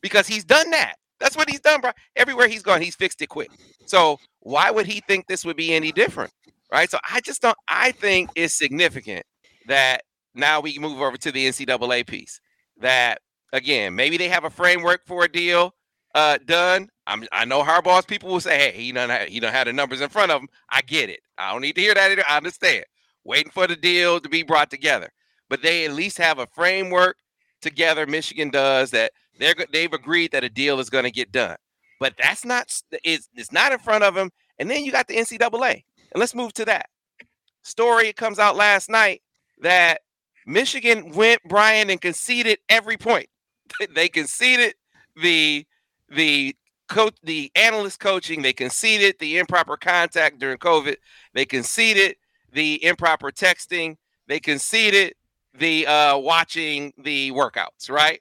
because 0.00 0.28
he's 0.28 0.44
done 0.44 0.70
that. 0.70 0.94
That's 1.20 1.36
what 1.36 1.48
he's 1.50 1.60
done, 1.60 1.80
bro. 1.80 1.92
Everywhere 2.16 2.48
he's 2.48 2.62
gone, 2.62 2.80
he's 2.80 2.96
fixed 2.96 3.22
it 3.22 3.28
quick. 3.28 3.50
So 3.86 4.18
why 4.40 4.70
would 4.70 4.86
he 4.86 5.02
think 5.06 5.26
this 5.26 5.44
would 5.44 5.56
be 5.56 5.74
any 5.74 5.92
different? 5.92 6.32
Right. 6.72 6.90
So 6.90 6.98
I 7.08 7.20
just 7.20 7.42
don't. 7.42 7.56
I 7.68 7.92
think 7.92 8.30
it's 8.36 8.54
significant 8.54 9.24
that 9.66 10.02
now 10.34 10.60
we 10.60 10.78
move 10.78 11.00
over 11.00 11.16
to 11.16 11.32
the 11.32 11.46
NCAA 11.46 12.06
piece. 12.06 12.40
That 12.80 13.20
again, 13.52 13.94
maybe 13.94 14.16
they 14.16 14.28
have 14.28 14.44
a 14.44 14.50
framework 14.50 15.02
for 15.06 15.24
a 15.24 15.28
deal 15.28 15.74
uh, 16.14 16.38
done. 16.44 16.88
I'm, 17.06 17.26
I 17.32 17.44
know 17.44 17.62
Harbaugh's 17.62 18.06
people 18.06 18.30
will 18.30 18.40
say, 18.40 18.72
"Hey, 18.72 18.82
he 18.82 18.92
don't 18.92 19.10
have, 19.10 19.28
he 19.28 19.40
don't 19.40 19.52
have 19.52 19.66
the 19.66 19.72
numbers 19.72 20.00
in 20.00 20.08
front 20.08 20.32
of 20.32 20.40
him." 20.40 20.48
I 20.70 20.82
get 20.82 21.10
it. 21.10 21.20
I 21.38 21.52
don't 21.52 21.62
need 21.62 21.74
to 21.74 21.80
hear 21.80 21.94
that. 21.94 22.12
Either. 22.12 22.24
I 22.28 22.36
understand. 22.36 22.84
Waiting 23.24 23.52
for 23.52 23.66
the 23.66 23.76
deal 23.76 24.20
to 24.20 24.28
be 24.28 24.42
brought 24.42 24.70
together, 24.70 25.10
but 25.48 25.62
they 25.62 25.84
at 25.84 25.92
least 25.92 26.18
have 26.18 26.38
a 26.38 26.46
framework 26.46 27.16
together. 27.60 28.06
Michigan 28.06 28.50
does 28.50 28.90
that. 28.90 29.12
They're 29.38 29.54
they've 29.72 29.92
agreed 29.92 30.32
that 30.32 30.44
a 30.44 30.48
deal 30.48 30.80
is 30.80 30.90
going 30.90 31.04
to 31.04 31.10
get 31.10 31.32
done, 31.32 31.56
but 31.98 32.14
that's 32.18 32.44
not 32.44 32.70
it's 33.04 33.28
it's 33.34 33.52
not 33.52 33.72
in 33.72 33.78
front 33.78 34.04
of 34.04 34.14
them. 34.14 34.30
And 34.58 34.70
then 34.70 34.84
you 34.84 34.92
got 34.92 35.08
the 35.08 35.16
NCAA, 35.16 35.84
and 36.12 36.20
let's 36.20 36.34
move 36.34 36.52
to 36.54 36.64
that 36.66 36.90
story. 37.62 38.12
comes 38.12 38.38
out 38.38 38.56
last 38.56 38.90
night 38.90 39.22
that 39.62 40.02
Michigan 40.46 41.12
went 41.12 41.40
Brian 41.48 41.90
and 41.90 42.00
conceded 42.00 42.58
every 42.68 42.96
point. 42.96 43.28
they 43.94 44.08
conceded 44.08 44.74
the 45.16 45.66
the 46.08 46.56
coach 46.88 47.14
the 47.22 47.50
analyst 47.54 48.00
coaching. 48.00 48.42
They 48.42 48.52
conceded 48.52 49.16
the 49.18 49.38
improper 49.38 49.76
contact 49.76 50.38
during 50.38 50.58
COVID. 50.58 50.96
They 51.34 51.44
conceded 51.44 52.16
the 52.52 52.84
improper 52.84 53.30
texting. 53.30 53.96
They 54.26 54.40
conceded 54.40 55.14
the 55.60 55.86
uh, 55.86 56.18
watching 56.18 56.92
the 56.98 57.30
workouts, 57.30 57.88
right? 57.88 58.20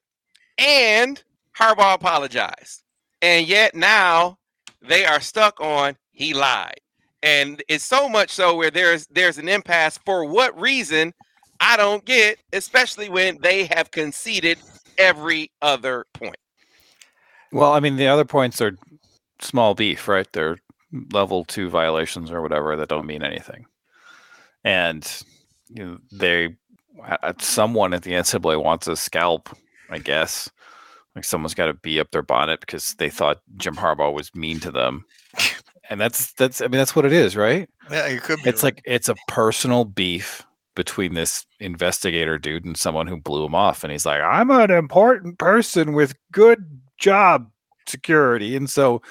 And 0.60 1.21
Harbaugh 1.58 1.95
apologized. 1.95 2.84
And 3.21 3.47
yet 3.47 3.73
now 3.73 4.38
they 4.82 5.06
are 5.06 5.19
stuck 5.19 5.60
on 5.60 5.97
he 6.12 6.34
lied. 6.34 6.80
And 7.23 7.63
it's 7.67 7.84
so 7.84 8.08
much 8.08 8.30
so 8.30 8.56
where 8.56 8.71
there's 8.71 9.08
there's 9.08 9.38
an 9.38 9.49
impasse 9.49 9.97
for 10.06 10.23
what 10.25 10.60
reason 10.60 11.13
I 11.60 11.75
don't 11.75 12.06
get, 12.06 12.38
especially 12.54 13.10
when 13.10 13.39
they 13.41 13.65
have 13.65 13.91
conceded 13.91 14.60
every 14.97 15.52
other 15.62 16.06
point. 16.13 16.38
Well, 17.52 17.73
I 17.73 17.80
mean, 17.80 17.95
the 17.95 18.08
other 18.08 18.25
points 18.25 18.62
are 18.62 18.78
small 19.41 19.73
beef, 19.73 20.08
right? 20.08 20.28
They're 20.32 20.58
level 21.12 21.43
two 21.45 21.69
violations 21.69 22.32
or 22.32 22.41
whatever 22.41 22.75
that 22.75 22.89
don't 22.89 23.06
mean 23.06 23.23
anything. 23.23 23.65
And 24.63 25.06
you 25.69 25.86
know, 25.86 25.97
they, 26.12 26.56
someone 27.39 27.93
at 27.93 28.03
the 28.03 28.12
NCAA 28.12 28.63
wants 28.63 28.88
a 28.88 28.95
scalp, 28.95 29.49
I 29.89 29.99
guess. 29.99 30.49
Like 31.15 31.25
someone's 31.25 31.53
got 31.53 31.67
to 31.67 31.73
be 31.73 31.99
up 31.99 32.12
their 32.12 32.21
bonnet 32.21 32.59
because 32.62 32.93
they 32.95 33.09
thought 33.09 33.41
Jim 33.57 33.75
Harbaugh 33.75 34.13
was 34.13 34.33
mean 34.35 34.59
to 34.62 34.71
them. 34.71 35.05
and 35.89 35.99
that's 35.99 36.33
that's 36.33 36.62
I 36.62 36.65
mean 36.65 36.77
that's 36.77 36.95
what 36.95 37.05
it 37.05 37.13
is, 37.13 37.35
right? 37.35 37.69
Yeah, 37.91 38.05
it 38.05 38.23
could 38.23 38.41
be. 38.43 38.49
It's 38.49 38.63
right. 38.63 38.75
like 38.75 38.83
it's 38.85 39.09
a 39.09 39.15
personal 39.27 39.85
beef 39.85 40.45
between 40.75 41.13
this 41.13 41.45
investigator 41.59 42.38
dude 42.38 42.63
and 42.63 42.77
someone 42.77 43.07
who 43.07 43.17
blew 43.17 43.43
him 43.45 43.55
off. 43.55 43.83
And 43.83 43.91
he's 43.91 44.05
like, 44.05 44.21
I'm 44.21 44.49
an 44.49 44.71
important 44.71 45.38
person 45.38 45.93
with 45.93 46.15
good 46.31 46.79
job 46.97 47.49
security. 47.88 48.55
And 48.55 48.69
so 48.69 49.01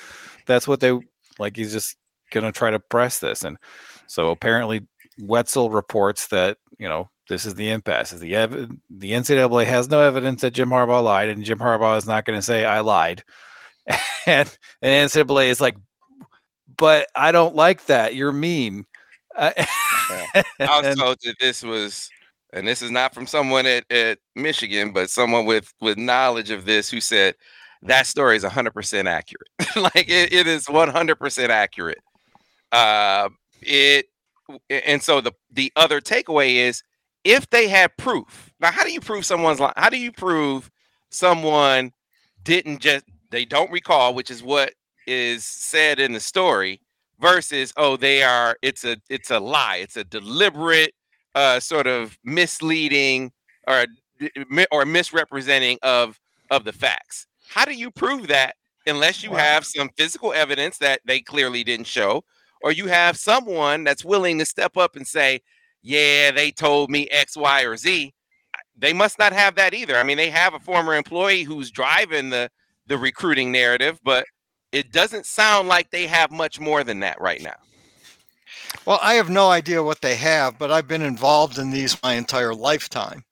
that's 0.47 0.67
what 0.67 0.81
they 0.81 0.99
like. 1.39 1.57
He's 1.57 1.73
just 1.73 1.97
going 2.31 2.45
to 2.45 2.53
try 2.53 2.71
to 2.71 2.79
press 2.79 3.19
this. 3.19 3.43
And 3.43 3.59
so 4.07 4.31
apparently, 4.31 4.87
Wetzel 5.21 5.71
reports 5.71 6.29
that, 6.29 6.59
you 6.79 6.89
know, 6.89 7.11
this 7.29 7.47
is 7.47 7.55
the 7.55 7.71
impasse. 7.71 8.11
The 8.11 8.35
ev- 8.35 8.71
the 8.91 9.13
NCAA 9.13 9.67
has 9.67 9.89
no 9.89 10.01
evidence 10.01 10.41
that 10.41 10.53
Jim 10.53 10.71
Harbaugh 10.71 11.03
lied, 11.03 11.29
and 11.29 11.45
Jim 11.45 11.59
Harbaugh 11.59 11.99
is 11.99 12.07
not 12.07 12.25
going 12.25 12.39
to 12.39 12.43
say 12.43 12.65
I 12.65 12.81
lied. 12.81 13.23
and, 14.27 14.57
and 14.83 15.11
NCAA 15.11 15.49
is 15.49 15.61
like, 15.61 15.77
but 16.77 17.09
I 17.15 17.33
don't 17.33 17.55
like 17.55 17.87
that. 17.87 18.15
You're 18.15 18.33
mean. 18.33 18.87
Uh, 19.37 19.53
I 19.59 20.81
was 20.83 20.97
told 20.97 21.19
that 21.25 21.37
this 21.41 21.63
was, 21.63 22.09
and 22.53 22.67
this 22.67 22.83
is 22.83 22.91
not 22.91 23.15
from 23.15 23.27
someone 23.27 23.67
at, 23.67 23.91
at 23.91 24.19
Michigan, 24.35 24.93
but 24.93 25.11
someone 25.11 25.45
with 25.45 25.73
with 25.81 25.99
knowledge 25.99 26.51
of 26.51 26.65
this 26.65 26.91
who 26.91 27.01
said 27.01 27.35
that 27.83 28.07
story 28.07 28.37
is 28.37 28.45
100% 28.45 29.07
accurate. 29.07 29.49
like 29.77 30.09
it, 30.09 30.33
it 30.33 30.47
is 30.47 30.67
100% 30.67 31.49
accurate. 31.49 31.99
Uh, 32.73 33.29
it 33.61 34.07
and 34.71 35.03
so 35.03 35.21
the 35.21 35.33
the 35.51 35.73
other 35.77 36.01
takeaway 36.01 36.55
is 36.55 36.83
if 37.29 37.49
they 37.51 37.69
had 37.69 37.97
proof. 37.99 38.51
Now, 38.61 38.73
how 38.73 38.85
do 38.85 38.93
you 38.93 39.01
prove 39.01 39.27
someone's 39.27 39.61
lying? 39.61 39.75
How 39.77 39.91
do 39.91 39.99
you 39.99 40.13
prove 40.13 40.71
someone 41.11 41.93
didn't 42.43 42.81
just 42.81 43.05
they 43.31 43.45
don't 43.45 43.71
recall, 43.71 44.15
which 44.15 44.31
is 44.31 44.43
what 44.43 44.73
is 45.07 45.45
said 45.45 46.01
in 46.01 46.13
the 46.13 46.21
story, 46.21 46.81
versus 47.21 47.73
oh 47.77 47.97
they 47.97 48.23
are 48.23 48.57
it's 48.63 48.85
a 48.85 48.97
it's 49.11 49.31
a 49.31 49.41
lie 49.41 49.77
it's 49.77 49.97
a 49.97 50.05
deliberate 50.05 50.93
uh 51.35 51.59
sort 51.61 51.87
of 51.87 52.17
misleading 52.25 53.33
or 53.67 53.87
or 54.71 54.85
misrepresenting 54.87 55.79
of 55.83 56.19
of 56.51 56.65
the 56.65 56.73
facts 56.73 57.27
how 57.49 57.65
do 57.65 57.73
you 57.75 57.91
prove 57.91 58.29
that 58.29 58.55
unless 58.87 59.23
you 59.23 59.33
have 59.33 59.67
some 59.67 59.91
physical 59.97 60.33
evidence 60.33 60.79
that 60.79 61.01
they 61.05 61.21
clearly 61.21 61.65
didn't 61.65 61.87
show 61.87 62.23
or 62.63 62.73
you 62.73 62.87
have 62.87 63.17
someone 63.17 63.85
that's 63.85 64.05
willing 64.05 64.39
to 64.39 64.47
step 64.47 64.77
up 64.77 64.97
and 64.97 65.07
say 65.07 65.41
yeah 65.83 66.31
they 66.31 66.51
told 66.51 66.91
me 66.91 67.09
x 67.11 67.37
y 67.37 67.63
or 67.63 67.77
z 67.77 68.13
they 68.77 68.93
must 68.93 69.19
not 69.19 69.33
have 69.33 69.55
that 69.55 69.75
either 69.75 69.97
i 69.97 70.03
mean 70.03 70.17
they 70.17 70.31
have 70.31 70.55
a 70.55 70.59
former 70.61 70.95
employee 70.95 71.43
who's 71.43 71.71
driving 71.71 72.31
the 72.31 72.51
the 72.87 72.97
recruiting 72.99 73.53
narrative 73.53 73.99
but 74.03 74.25
it 74.73 74.93
doesn't 74.93 75.27
sound 75.27 75.69
like 75.69 75.91
they 75.91 76.07
have 76.07 76.31
much 76.31 76.61
more 76.61 76.85
than 76.85 77.01
that 77.01 77.21
right 77.21 77.43
now. 77.43 77.55
Well, 78.85 78.99
I 79.03 79.15
have 79.15 79.31
no 79.31 79.51
idea 79.51 79.83
what 79.83 80.01
they 80.01 80.17
have, 80.17 80.59
but 80.59 80.71
I've 80.71 80.89
been 80.89 81.03
involved 81.03 81.59
in 81.59 81.71
these 81.71 82.01
my 82.03 82.15
entire 82.15 82.55
lifetime. 82.55 83.25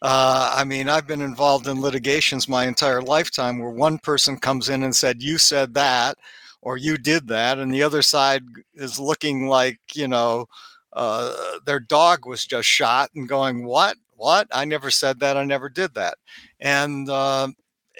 Uh, 0.00 0.54
I 0.56 0.64
mean, 0.64 0.88
I've 0.88 1.06
been 1.06 1.20
involved 1.20 1.68
in 1.68 1.80
litigations 1.80 2.48
my 2.48 2.66
entire 2.66 3.02
lifetime 3.02 3.58
where 3.58 3.70
one 3.70 3.98
person 3.98 4.36
comes 4.36 4.68
in 4.68 4.82
and 4.82 4.94
said, 4.94 5.22
You 5.22 5.38
said 5.38 5.74
that, 5.74 6.18
or 6.60 6.76
you 6.76 6.98
did 6.98 7.28
that, 7.28 7.58
and 7.58 7.72
the 7.72 7.82
other 7.82 8.02
side 8.02 8.42
is 8.74 8.98
looking 8.98 9.46
like, 9.46 9.78
you 9.94 10.08
know, 10.08 10.46
uh, 10.92 11.58
their 11.66 11.80
dog 11.80 12.26
was 12.26 12.46
just 12.46 12.68
shot 12.68 13.10
and 13.14 13.28
going, 13.28 13.64
What? 13.64 13.96
What? 14.16 14.46
I 14.52 14.64
never 14.64 14.90
said 14.90 15.20
that. 15.20 15.36
I 15.36 15.44
never 15.44 15.68
did 15.68 15.94
that. 15.94 16.16
And, 16.60 17.08
uh, 17.08 17.48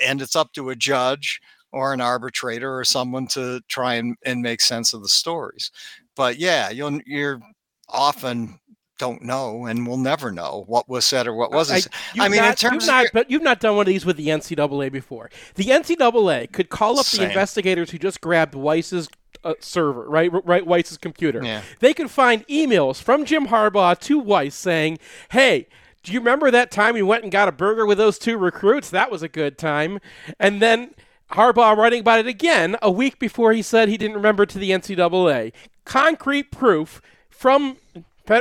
and 0.03 0.23
it's 0.23 0.37
up 0.37 0.53
to 0.53 0.71
a 0.71 0.77
judge 0.77 1.41
or 1.73 1.93
an 1.93 2.01
arbitrator 2.01 2.79
or 2.79 2.85
someone 2.85 3.27
to 3.29 3.61
try 3.69 3.95
and, 3.95 4.17
and 4.25 4.41
make 4.41 4.61
sense 4.61 4.93
of 4.93 5.03
the 5.03 5.09
stories. 5.09 5.71
But 6.15 6.39
yeah, 6.39 6.71
you'll, 6.71 7.01
you're 7.07 7.41
often 7.89 8.61
don't 9.03 9.23
know 9.23 9.67
and 9.67 9.85
we'll 9.85 9.97
never 9.97 10.31
know 10.31 10.63
what 10.69 10.89
was 10.89 11.05
said 11.05 11.27
or 11.27 11.35
what 11.35 11.51
wasn't. 11.51 11.83
said. 11.83 11.93
You've 12.15 12.25
I 12.25 12.29
mean, 12.29 12.45
in 12.45 12.55
terms 12.55 12.87
you've 12.87 12.95
of 12.95 13.05
not, 13.05 13.07
but 13.13 13.29
you've 13.29 13.43
not 13.43 13.59
done 13.59 13.75
one 13.75 13.83
of 13.83 13.89
these 13.89 14.07
with 14.07 14.17
the 14.17 14.29
NCAA 14.29 14.93
before. 14.93 15.29
The 15.57 15.65
NCAA 15.65 16.53
could 16.53 16.69
call 16.69 17.01
up 17.01 17.07
the 17.07 17.25
investigators 17.25 17.91
who 17.91 17.99
just 17.99 18.21
grabbed 18.21 18.55
Weiss's 18.55 19.09
uh, 19.43 19.55
server, 19.59 20.09
right? 20.09 20.31
Right, 20.47 20.65
Weiss's 20.65 20.99
computer. 20.99 21.43
Yeah. 21.43 21.63
They 21.81 21.93
could 21.95 22.13
find 22.13 22.47
emails 22.47 23.03
from 23.03 23.25
Jim 23.25 23.49
Harbaugh 23.49 23.99
to 23.99 24.21
Weiss 24.21 24.55
saying, 24.55 24.99
"Hey." 25.31 25.67
Do 26.05 26.11
you 26.13 26.19
remember 26.19 26.51
that 26.51 26.73
time 26.73 26.95
we 26.95 27.03
went 27.03 27.23
and 27.23 27.31
got 27.31 27.47
a 27.47 27.53
burger 27.53 27.87
with 27.87 27.97
those 27.97 28.19
two 28.19 28.37
recruits? 28.37 28.91
That 28.91 29.09
was 29.09 29.23
a 29.23 29.29
good 29.29 29.57
time. 29.57 30.01
And 30.41 30.61
then 30.61 30.97
Harbaugh 31.31 31.77
writing 31.77 32.01
about 32.01 32.19
it 32.19 32.27
again 32.27 32.75
a 32.83 32.91
week 32.91 33.21
before 33.21 33.53
he 33.53 33.63
said 33.63 33.89
he 33.89 33.97
didn't 33.97 34.17
remember 34.17 34.45
to 34.45 34.59
the 34.59 34.71
NCAA. 34.71 35.53
Concrete 35.85 36.51
proof 36.51 37.01
from 37.31 37.77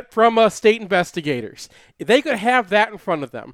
from 0.09 0.37
uh, 0.37 0.49
state 0.49 0.81
investigators. 0.81 1.69
They 1.97 2.21
could 2.21 2.37
have 2.37 2.69
that 2.69 2.91
in 2.91 2.97
front 2.97 3.23
of 3.23 3.31
them. 3.31 3.53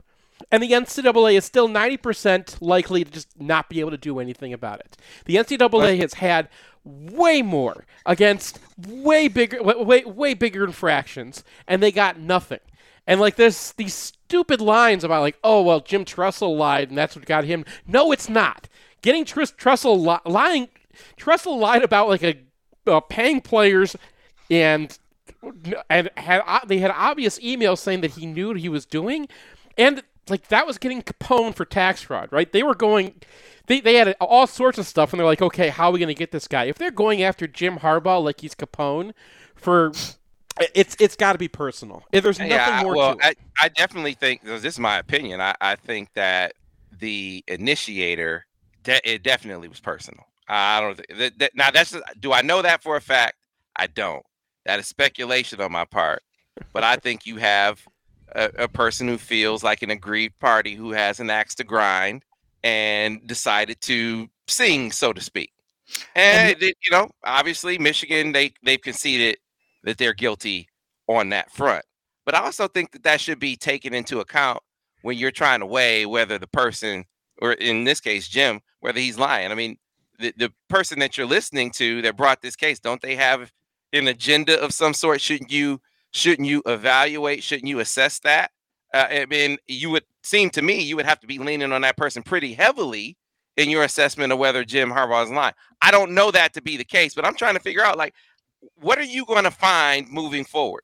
And 0.52 0.62
the 0.62 0.72
NCAA 0.72 1.38
is 1.38 1.46
still 1.46 1.68
90% 1.68 2.58
likely 2.62 3.04
to 3.04 3.12
just 3.12 3.40
not 3.40 3.70
be 3.70 3.80
able 3.80 3.92
to 3.92 3.98
do 3.98 4.20
anything 4.20 4.54
about 4.54 4.80
it. 4.80 4.96
The 5.26 5.36
NCAA 5.36 6.00
has 6.00 6.16
had 6.16 6.48
way 6.84 7.42
more 7.42 7.86
against 8.06 8.60
way 8.78 9.28
bigger, 9.28 9.62
way, 9.62 10.04
way, 10.06 10.34
bigger 10.34 10.64
infractions, 10.64 11.44
and 11.68 11.82
they 11.82 11.92
got 11.92 12.20
nothing. 12.20 12.60
And 13.06 13.20
like 13.20 13.36
there's 13.36 13.72
these 13.74 13.94
stupid 13.94 14.62
lines 14.62 15.04
about 15.04 15.22
like, 15.22 15.38
oh 15.44 15.62
well, 15.62 15.80
Jim 15.80 16.06
Tressel 16.06 16.56
lied, 16.56 16.90
and 16.90 16.98
that's 16.98 17.16
what 17.16 17.26
got 17.26 17.46
him. 17.46 17.66
No, 17.88 18.12
it's 18.12 18.30
not. 18.30 18.68
Getting 19.02 19.26
Tressel 19.26 20.02
li- 20.02 20.20
lying, 20.26 20.70
Tressel 21.16 21.58
lied 21.58 21.84
about 21.84 22.10
like 22.10 22.24
a 22.24 22.36
uh, 22.86 23.00
paying 23.00 23.42
players, 23.42 23.96
and 24.50 24.98
and 25.90 26.10
had 26.18 26.42
uh, 26.46 26.60
they 26.66 26.80
had 26.80 26.92
obvious 26.92 27.40
emails 27.40 27.80
saying 27.80 28.02
that 28.02 28.12
he 28.12 28.26
knew 28.26 28.50
what 28.50 28.58
he 28.58 28.70
was 28.70 28.86
doing, 28.86 29.28
and 29.78 30.04
like 30.30 30.48
that 30.50 30.68
was 30.68 30.78
getting 30.78 31.02
Capone 31.02 31.56
for 31.56 31.66
tax 31.66 32.02
fraud, 32.02 32.30
right? 32.32 32.52
They 32.52 32.64
were 32.64 32.76
going, 32.76 33.22
they 33.68 33.80
they 33.80 33.96
had 33.96 34.16
all 34.20 34.48
sorts 34.48 34.78
of 34.78 34.86
stuff, 34.86 35.14
and 35.14 35.20
they're 35.20 35.26
like, 35.26 35.42
okay, 35.42 35.70
how 35.70 35.90
are 35.90 35.92
we 35.92 36.00
going 36.00 36.08
to 36.08 36.14
get 36.14 36.32
this 36.32 36.48
guy? 36.48 36.66
If 36.66 36.78
they're 36.78 36.92
going 36.92 37.24
after 37.24 37.48
Jim 37.48 37.80
Harbaugh 37.80 38.24
like 38.24 38.42
he's 38.42 38.56
Capone, 38.56 39.14
for 39.56 39.92
it's 40.74 40.96
it's 41.00 41.16
got 41.16 41.34
to 41.34 41.40
be 41.40 41.48
personal. 41.48 42.04
If 42.12 42.24
there's 42.24 42.40
nothing 42.40 42.52
yeah, 42.52 42.82
more 42.84 42.96
well, 42.96 43.16
to 43.16 43.28
it. 43.28 43.38
I, 43.60 43.66
I 43.66 43.70
definitely 43.70 44.14
think 44.14 44.44
this 44.44 44.64
is 44.64 44.80
my 44.80 44.98
opinion. 44.98 45.42
I, 45.42 45.56
I 45.62 45.76
think 45.76 46.14
that 46.14 46.54
the 47.00 47.44
initiator, 47.48 48.46
de- 48.84 49.10
it 49.10 49.24
definitely 49.24 49.68
was 49.68 49.80
personal. 49.80 50.26
I 50.48 50.82
don't 50.82 51.02
that- 51.38 51.52
now 51.56 51.72
that's 51.72 51.96
do 52.20 52.34
I 52.34 52.42
know 52.42 52.62
that 52.62 52.82
for 52.82 52.96
a 52.96 53.02
fact? 53.02 53.36
I 53.76 53.88
don't. 53.88 54.26
That 54.68 54.80
is 54.80 54.88
speculation 54.88 55.60
on 55.62 55.72
my 55.72 55.86
part. 55.86 56.22
But 56.74 56.84
I 56.84 56.98
think 56.98 57.26
you 57.26 57.38
have 57.38 57.82
a, 58.36 58.52
a 58.60 58.68
person 58.68 59.08
who 59.08 59.18
feels 59.18 59.64
like 59.64 59.82
an 59.82 59.90
aggrieved 59.92 60.38
party 60.40 60.76
who 60.76 60.92
has 60.92 61.20
an 61.20 61.30
axe 61.30 61.56
to 61.56 61.64
grind 61.64 62.24
and 62.64 63.26
decided 63.26 63.80
to 63.82 64.28
sing, 64.48 64.92
so 64.92 65.14
to 65.14 65.22
speak. 65.22 65.52
And, 66.16 66.50
it- 66.62 66.76
you 66.84 66.92
know, 66.92 67.10
obviously 67.24 67.78
Michigan 67.78 68.34
they 68.34 68.52
they've 68.64 68.82
conceded 68.82 69.38
that 69.84 69.98
they're 69.98 70.14
guilty 70.14 70.68
on 71.08 71.30
that 71.30 71.52
front. 71.52 71.86
But 72.26 72.36
I 72.36 72.40
also 72.40 72.68
think 72.68 72.92
that 72.92 73.04
that 73.04 73.22
should 73.22 73.40
be 73.40 73.56
taken 73.56 73.94
into 73.94 74.20
account 74.20 74.60
when 75.02 75.18
you're 75.18 75.32
trying 75.32 75.62
to 75.62 75.66
weigh 75.66 76.06
whether 76.06 76.38
the 76.38 76.48
person, 76.48 77.06
or 77.42 77.54
in 77.54 77.86
this 77.86 78.02
case, 78.02 78.28
Jim, 78.28 78.60
whether 78.82 79.00
he's 79.00 79.18
lying. 79.18 79.50
I 79.52 79.56
mean, 79.56 79.78
the, 80.20 80.34
the 80.36 80.52
person 80.68 81.00
that 81.00 81.18
you're 81.18 81.28
listening 81.28 81.72
to 81.72 82.02
that 82.02 82.18
brought 82.18 82.42
this 82.42 82.58
case, 82.58 82.80
don't 82.82 83.02
they 83.02 83.16
have 83.16 83.50
an 83.94 84.08
agenda 84.08 84.60
of 84.62 84.74
some 84.74 84.94
sort? 84.94 85.22
Shouldn't 85.22 85.52
you 85.52 85.82
shouldn't 86.12 86.48
you 86.48 86.62
evaluate? 86.66 87.44
Shouldn't 87.44 87.68
you 87.68 87.80
assess 87.80 88.20
that? 88.20 88.52
Uh, 88.94 89.08
I 89.10 89.26
mean, 89.26 89.58
you 89.68 89.90
would 89.90 90.06
seem 90.24 90.50
to 90.52 90.62
me 90.62 90.82
you 90.82 90.96
would 90.96 91.06
have 91.06 91.20
to 91.20 91.28
be 91.28 91.40
leaning 91.40 91.72
on 91.72 91.82
that 91.82 91.98
person 91.98 92.24
pretty 92.24 92.54
heavily 92.54 93.18
in 93.58 93.70
your 93.70 93.84
assessment 93.84 94.32
of 94.32 94.40
whether 94.40 94.64
Jim 94.64 94.92
Harbaugh 94.92 95.26
is 95.26 95.32
lying. 95.32 95.54
I 95.82 95.92
don't 95.92 96.12
know 96.12 96.32
that 96.32 96.54
to 96.54 96.62
be 96.62 96.78
the 96.78 96.86
case, 96.86 97.14
but 97.14 97.26
I'm 97.26 97.36
trying 97.36 97.56
to 97.56 97.60
figure 97.60 97.84
out 97.84 97.98
like 97.98 98.14
what 98.76 98.98
are 98.98 99.04
you 99.04 99.26
going 99.26 99.44
to 99.44 99.52
find 99.52 100.10
moving 100.10 100.44
forward? 100.44 100.84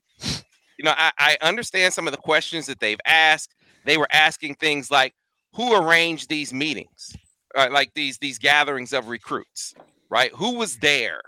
You 0.77 0.85
know, 0.85 0.93
I, 0.97 1.11
I 1.19 1.37
understand 1.41 1.93
some 1.93 2.07
of 2.07 2.13
the 2.13 2.17
questions 2.17 2.65
that 2.65 2.79
they've 2.79 2.99
asked. 3.05 3.55
They 3.85 3.97
were 3.97 4.07
asking 4.11 4.55
things 4.55 4.89
like, 4.89 5.13
"Who 5.53 5.75
arranged 5.75 6.29
these 6.29 6.53
meetings? 6.53 7.15
Uh, 7.55 7.69
like 7.71 7.93
these 7.93 8.17
these 8.17 8.39
gatherings 8.39 8.91
of 8.93 9.07
recruits, 9.07 9.75
right? 10.09 10.31
Who 10.35 10.55
was 10.55 10.77
there? 10.77 11.21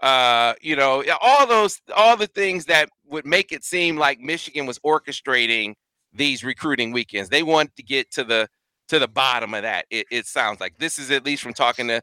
Uh, 0.00 0.54
you 0.60 0.76
know, 0.76 1.02
all 1.20 1.46
those 1.46 1.80
all 1.96 2.16
the 2.16 2.26
things 2.28 2.66
that 2.66 2.88
would 3.06 3.26
make 3.26 3.50
it 3.52 3.64
seem 3.64 3.96
like 3.96 4.20
Michigan 4.20 4.64
was 4.66 4.78
orchestrating 4.80 5.74
these 6.12 6.44
recruiting 6.44 6.92
weekends. 6.92 7.28
They 7.28 7.42
wanted 7.42 7.74
to 7.76 7.82
get 7.82 8.10
to 8.12 8.24
the 8.24 8.48
to 8.88 8.98
the 8.98 9.08
bottom 9.08 9.54
of 9.54 9.62
that. 9.62 9.86
It, 9.90 10.06
it 10.10 10.26
sounds 10.26 10.60
like 10.60 10.78
this 10.78 10.98
is 10.98 11.10
at 11.10 11.24
least 11.24 11.42
from 11.42 11.52
talking 11.52 11.88
to, 11.88 12.00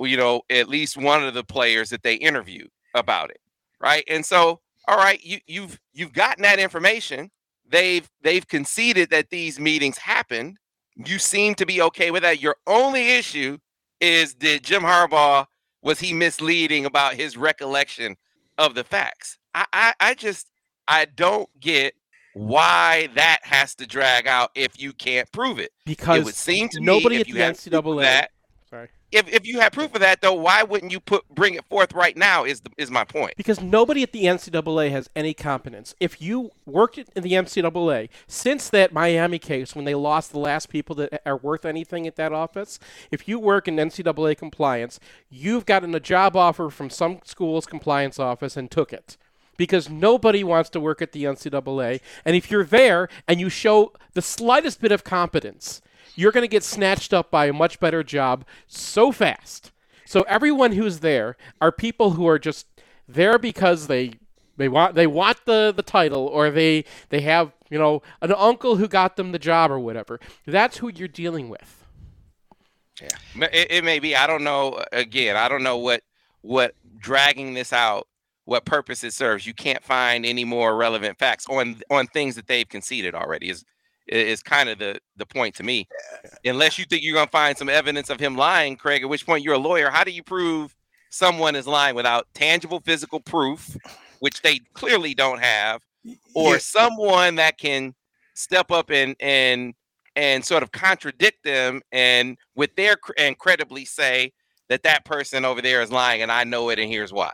you 0.00 0.16
know, 0.16 0.42
at 0.50 0.68
least 0.68 0.96
one 0.96 1.24
of 1.24 1.34
the 1.34 1.44
players 1.44 1.90
that 1.90 2.02
they 2.02 2.14
interviewed 2.14 2.70
about 2.94 3.30
it, 3.30 3.40
right? 3.80 4.04
And 4.08 4.24
so, 4.24 4.60
all 4.86 4.96
right, 4.96 5.22
you 5.22 5.38
you've 5.46 5.78
you've 5.92 6.12
gotten 6.12 6.42
that 6.42 6.58
information. 6.58 7.30
They've 7.66 8.08
they've 8.22 8.46
conceded 8.46 9.10
that 9.10 9.30
these 9.30 9.58
meetings 9.58 9.98
happened. 9.98 10.56
You 10.96 11.18
seem 11.18 11.54
to 11.56 11.66
be 11.66 11.80
okay 11.82 12.10
with 12.10 12.22
that. 12.22 12.40
Your 12.40 12.56
only 12.66 13.12
issue 13.12 13.58
is 14.00 14.34
did 14.34 14.64
Jim 14.64 14.82
Harbaugh 14.82 15.46
was 15.82 16.00
he 16.00 16.12
misleading 16.12 16.84
about 16.84 17.14
his 17.14 17.36
recollection 17.36 18.16
of 18.56 18.74
the 18.74 18.84
facts? 18.84 19.38
I 19.54 19.66
I, 19.72 19.94
I 20.00 20.14
just 20.14 20.50
I 20.86 21.04
don't 21.04 21.48
get 21.60 21.94
why 22.34 23.08
that 23.14 23.40
has 23.42 23.74
to 23.76 23.86
drag 23.86 24.26
out 24.26 24.50
if 24.54 24.80
you 24.80 24.92
can't 24.92 25.30
prove 25.32 25.58
it. 25.58 25.70
Because 25.84 26.20
it 26.20 26.24
would 26.24 26.34
seem 26.34 26.68
to 26.70 26.80
nobody 26.80 27.16
me 27.16 27.16
at 27.16 27.20
if 27.22 27.28
you 27.28 27.34
the 27.34 27.40
NCAA 27.40 28.02
that. 28.02 28.30
If, 29.10 29.28
if 29.32 29.46
you 29.46 29.60
had 29.60 29.72
proof 29.72 29.94
of 29.94 30.00
that 30.00 30.20
though, 30.20 30.34
why 30.34 30.62
wouldn't 30.62 30.92
you 30.92 31.00
put 31.00 31.28
bring 31.34 31.54
it 31.54 31.64
forth 31.64 31.94
right 31.94 32.16
now? 32.16 32.44
Is 32.44 32.60
the, 32.60 32.70
is 32.76 32.90
my 32.90 33.04
point? 33.04 33.34
Because 33.36 33.60
nobody 33.60 34.02
at 34.02 34.12
the 34.12 34.24
NCAA 34.24 34.90
has 34.90 35.08
any 35.16 35.32
competence. 35.32 35.94
If 35.98 36.20
you 36.20 36.50
worked 36.66 36.98
in 36.98 37.22
the 37.22 37.32
NCAA 37.32 38.10
since 38.26 38.68
that 38.70 38.92
Miami 38.92 39.38
case 39.38 39.74
when 39.74 39.84
they 39.84 39.94
lost 39.94 40.32
the 40.32 40.38
last 40.38 40.68
people 40.68 40.94
that 40.96 41.22
are 41.24 41.36
worth 41.36 41.64
anything 41.64 42.06
at 42.06 42.16
that 42.16 42.32
office, 42.32 42.78
if 43.10 43.26
you 43.26 43.38
work 43.38 43.66
in 43.66 43.76
NCAA 43.76 44.36
compliance, 44.36 45.00
you've 45.30 45.64
gotten 45.64 45.94
a 45.94 46.00
job 46.00 46.36
offer 46.36 46.68
from 46.68 46.90
some 46.90 47.20
school's 47.24 47.66
compliance 47.66 48.18
office 48.18 48.56
and 48.56 48.70
took 48.70 48.92
it. 48.92 49.16
Because 49.56 49.88
nobody 49.88 50.44
wants 50.44 50.70
to 50.70 50.78
work 50.78 51.02
at 51.02 51.10
the 51.10 51.24
NCAA. 51.24 52.00
And 52.24 52.36
if 52.36 52.48
you're 52.48 52.62
there 52.62 53.08
and 53.26 53.40
you 53.40 53.48
show 53.48 53.92
the 54.12 54.22
slightest 54.22 54.80
bit 54.80 54.92
of 54.92 55.02
competence, 55.02 55.82
you're 56.18 56.32
going 56.32 56.42
to 56.42 56.48
get 56.48 56.64
snatched 56.64 57.14
up 57.14 57.30
by 57.30 57.46
a 57.46 57.52
much 57.52 57.78
better 57.78 58.02
job 58.02 58.44
so 58.66 59.12
fast. 59.12 59.70
So 60.04 60.22
everyone 60.22 60.72
who's 60.72 60.98
there 60.98 61.36
are 61.60 61.70
people 61.70 62.10
who 62.10 62.26
are 62.26 62.40
just 62.40 62.66
there 63.06 63.38
because 63.38 63.86
they 63.86 64.14
they 64.56 64.68
want 64.68 64.96
they 64.96 65.06
want 65.06 65.44
the 65.44 65.72
the 65.74 65.82
title 65.82 66.26
or 66.26 66.50
they 66.50 66.84
they 67.10 67.20
have 67.20 67.52
you 67.70 67.78
know 67.78 68.02
an 68.20 68.32
uncle 68.32 68.76
who 68.76 68.88
got 68.88 69.14
them 69.16 69.30
the 69.30 69.38
job 69.38 69.70
or 69.70 69.78
whatever. 69.78 70.18
That's 70.44 70.78
who 70.78 70.90
you're 70.92 71.06
dealing 71.06 71.48
with. 71.50 71.84
Yeah, 73.00 73.46
it, 73.52 73.68
it 73.70 73.84
may 73.84 74.00
be. 74.00 74.16
I 74.16 74.26
don't 74.26 74.42
know. 74.42 74.72
Uh, 74.72 74.84
again, 74.90 75.36
I 75.36 75.48
don't 75.48 75.62
know 75.62 75.76
what 75.76 76.02
what 76.40 76.74
dragging 76.98 77.54
this 77.54 77.72
out, 77.72 78.08
what 78.44 78.64
purpose 78.64 79.04
it 79.04 79.12
serves. 79.12 79.46
You 79.46 79.54
can't 79.54 79.84
find 79.84 80.26
any 80.26 80.44
more 80.44 80.74
relevant 80.74 81.16
facts 81.16 81.46
on 81.48 81.80
on 81.90 82.08
things 82.08 82.34
that 82.34 82.48
they've 82.48 82.68
conceded 82.68 83.14
already. 83.14 83.50
Is 83.50 83.64
is 84.08 84.42
kind 84.42 84.68
of 84.68 84.78
the 84.78 84.98
the 85.16 85.26
point 85.26 85.54
to 85.56 85.62
me. 85.62 85.86
Unless 86.44 86.78
you 86.78 86.84
think 86.84 87.02
you're 87.02 87.14
gonna 87.14 87.30
find 87.30 87.56
some 87.56 87.68
evidence 87.68 88.10
of 88.10 88.20
him 88.20 88.36
lying, 88.36 88.76
Craig. 88.76 89.02
At 89.02 89.08
which 89.08 89.26
point 89.26 89.44
you're 89.44 89.54
a 89.54 89.58
lawyer. 89.58 89.90
How 89.90 90.04
do 90.04 90.10
you 90.10 90.22
prove 90.22 90.74
someone 91.10 91.56
is 91.56 91.66
lying 91.66 91.94
without 91.94 92.26
tangible 92.34 92.80
physical 92.80 93.20
proof, 93.20 93.76
which 94.20 94.42
they 94.42 94.60
clearly 94.74 95.14
don't 95.14 95.40
have, 95.40 95.82
or 96.34 96.54
Yeah. 96.54 96.58
someone 96.58 97.36
that 97.36 97.58
can 97.58 97.94
step 98.34 98.70
up 98.70 98.90
and 98.90 99.16
and 99.20 99.74
and 100.16 100.44
sort 100.44 100.62
of 100.62 100.72
contradict 100.72 101.44
them 101.44 101.80
and 101.92 102.36
with 102.56 102.74
their 102.76 102.96
and 103.18 103.38
credibly 103.38 103.84
say 103.84 104.32
that 104.68 104.82
that 104.82 105.04
person 105.04 105.44
over 105.44 105.62
there 105.62 105.82
is 105.82 105.90
lying 105.90 106.22
and 106.22 106.32
I 106.32 106.44
know 106.44 106.70
it 106.70 106.78
and 106.78 106.90
here's 106.90 107.12
why. 107.12 107.32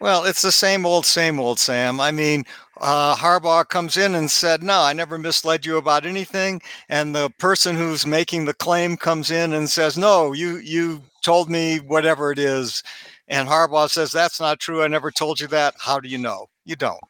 Well, 0.00 0.24
it's 0.24 0.42
the 0.42 0.52
same 0.52 0.86
old, 0.86 1.06
same 1.06 1.38
old, 1.38 1.58
Sam. 1.58 2.00
I 2.00 2.10
mean, 2.10 2.44
uh, 2.80 3.14
Harbaugh 3.16 3.68
comes 3.68 3.96
in 3.96 4.14
and 4.14 4.30
said, 4.30 4.62
"No, 4.62 4.80
I 4.80 4.92
never 4.92 5.18
misled 5.18 5.66
you 5.66 5.76
about 5.76 6.06
anything." 6.06 6.62
And 6.88 7.14
the 7.14 7.30
person 7.38 7.76
who's 7.76 8.06
making 8.06 8.44
the 8.44 8.54
claim 8.54 8.96
comes 8.96 9.30
in 9.30 9.52
and 9.52 9.70
says, 9.70 9.98
"No, 9.98 10.32
you 10.32 10.56
you 10.58 11.02
told 11.22 11.50
me 11.50 11.78
whatever 11.80 12.32
it 12.32 12.38
is." 12.38 12.82
And 13.28 13.48
Harbaugh 13.48 13.90
says, 13.90 14.12
"That's 14.12 14.40
not 14.40 14.60
true. 14.60 14.82
I 14.82 14.88
never 14.88 15.10
told 15.10 15.40
you 15.40 15.46
that." 15.48 15.74
How 15.78 16.00
do 16.00 16.08
you 16.08 16.18
know? 16.18 16.48
You 16.64 16.76
don't. 16.76 17.00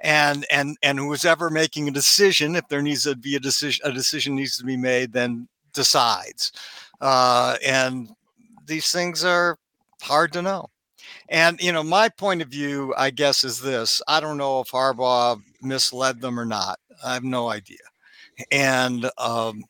And 0.00 0.46
and 0.50 0.76
and 0.82 0.98
who's 0.98 1.24
ever 1.24 1.50
making 1.50 1.88
a 1.88 1.92
decision, 1.92 2.56
if 2.56 2.68
there 2.68 2.82
needs 2.82 3.04
to 3.04 3.16
be 3.16 3.36
a 3.36 3.40
decision, 3.40 3.84
a 3.84 3.92
decision 3.92 4.36
needs 4.36 4.56
to 4.58 4.64
be 4.64 4.76
made, 4.76 5.12
then 5.12 5.48
decides. 5.72 6.52
Uh, 7.00 7.56
and 7.64 8.10
these 8.66 8.90
things 8.90 9.24
are 9.24 9.58
hard 10.02 10.32
to 10.34 10.42
know. 10.42 10.68
And 11.28 11.60
you 11.60 11.72
know, 11.72 11.82
my 11.82 12.08
point 12.08 12.42
of 12.42 12.48
view, 12.48 12.94
I 12.96 13.10
guess, 13.10 13.44
is 13.44 13.60
this: 13.60 14.02
I 14.08 14.20
don't 14.20 14.38
know 14.38 14.60
if 14.60 14.70
Harbaugh 14.70 15.40
misled 15.62 16.20
them 16.20 16.38
or 16.40 16.46
not. 16.46 16.78
I 17.04 17.14
have 17.14 17.24
no 17.24 17.50
idea, 17.50 17.78
and 18.52 19.10
um, 19.18 19.64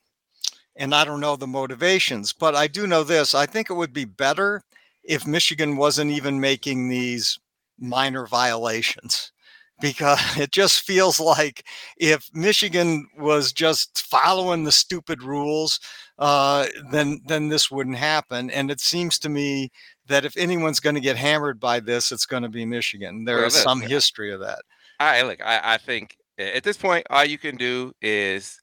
and 0.77 0.95
I 0.95 1.05
don't 1.05 1.21
know 1.21 1.37
the 1.37 1.47
motivations. 1.47 2.33
But 2.33 2.55
I 2.57 2.67
do 2.69 2.87
know 2.87 3.05
this: 3.05 3.35
I 3.35 3.47
think 3.47 3.71
it 3.71 3.75
would 3.75 3.93
be 3.93 4.05
better 4.07 4.63
if 5.05 5.27
Michigan 5.27 5.77
wasn't 5.77 6.11
even 6.13 6.41
making 6.41 6.89
these 6.89 7.39
minor 7.79 8.27
violations 8.27 9.33
because 9.81 10.21
it 10.39 10.53
just 10.53 10.83
feels 10.83 11.19
like 11.21 11.67
if 11.99 12.29
Michigan 12.35 13.07
was 13.19 13.53
just 13.53 14.03
following 14.07 14.65
the 14.65 14.73
stupid 14.73 15.23
rules, 15.23 15.81
uh, 16.19 16.67
then 16.91 17.21
then 17.27 17.49
this 17.49 17.71
wouldn't 17.71 17.97
happen. 17.97 18.51
And 18.51 18.71
it 18.71 18.81
seems 18.81 19.19
to 19.21 19.29
me 19.29 19.71
that 20.07 20.25
if 20.25 20.37
anyone's 20.37 20.81
going 20.81 20.95
to 20.95 21.01
get 21.01 21.17
hammered 21.17 21.59
by 21.61 21.81
this, 21.81 22.12
it's 22.12 22.27
going 22.27 22.43
to 22.43 22.49
be 22.49 22.65
Michigan. 22.65 23.25
There 23.25 23.39
Well, 23.39 23.47
is 23.47 23.55
look, 23.55 23.62
some 23.65 23.83
yeah. 23.83 23.89
history 23.89 24.33
of 24.33 24.41
that. 24.41 24.61
I 25.01 25.23
look. 25.23 25.41
I, 25.45 25.75
I 25.75 25.79
think 25.79 26.17
at 26.39 26.62
this 26.62 26.77
point, 26.77 27.07
all 27.11 27.25
you 27.25 27.39
can 27.39 27.57
do 27.57 27.93
is 28.01 28.61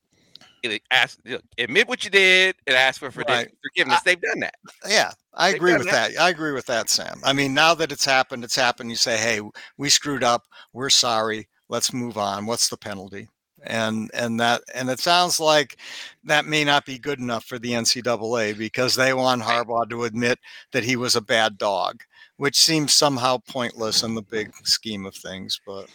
ask, 0.91 1.19
look, 1.25 1.43
admit 1.57 1.87
what 1.87 2.03
you 2.05 2.09
did, 2.09 2.55
and 2.65 2.75
ask 2.75 2.99
for 2.99 3.11
forgiv- 3.11 3.27
Right. 3.27 3.51
forgiveness. 3.61 3.99
They've 4.03 4.19
done 4.21 4.39
that. 4.39 4.55
Yeah, 4.87 5.11
I 5.35 5.49
agree 5.49 5.75
with 5.75 5.89
that. 5.89 6.13
that. 6.13 6.21
I 6.21 6.29
agree 6.29 6.51
with 6.51 6.65
that, 6.67 6.89
Sam. 6.89 7.19
I 7.23 7.33
mean, 7.33 7.53
now 7.53 7.73
that 7.75 7.91
it's 7.91 8.05
happened, 8.05 8.43
it's 8.43 8.55
happened. 8.55 8.89
You 8.89 8.95
say, 8.95 9.17
"Hey, 9.17 9.41
we 9.77 9.89
screwed 9.89 10.23
up. 10.23 10.43
We're 10.73 10.89
sorry. 10.89 11.47
Let's 11.69 11.93
move 11.93 12.17
on. 12.17 12.45
What's 12.45 12.69
the 12.69 12.77
penalty?" 12.77 13.29
And 13.65 14.11
and 14.13 14.39
that 14.39 14.61
and 14.73 14.89
it 14.89 14.99
sounds 14.99 15.39
like 15.39 15.77
that 16.23 16.45
may 16.45 16.63
not 16.63 16.85
be 16.85 16.99
good 16.99 17.19
enough 17.19 17.45
for 17.45 17.57
the 17.59 17.73
NCAA 17.73 18.53
because 18.53 18.95
they 18.95 19.13
want 19.13 19.41
Harbaugh 19.43 19.89
to 19.89 20.03
admit 20.03 20.39
that 20.71 20.83
he 20.83 20.95
was 20.97 21.15
a 21.15 21.21
bad 21.21 21.57
dog, 21.57 22.01
which 22.37 22.57
seems 22.57 22.93
somehow 22.93 23.37
pointless 23.47 24.03
in 24.03 24.15
the 24.15 24.21
big 24.23 24.53
scheme 24.65 25.05
of 25.05 25.15
things. 25.15 25.59
But 25.65 25.87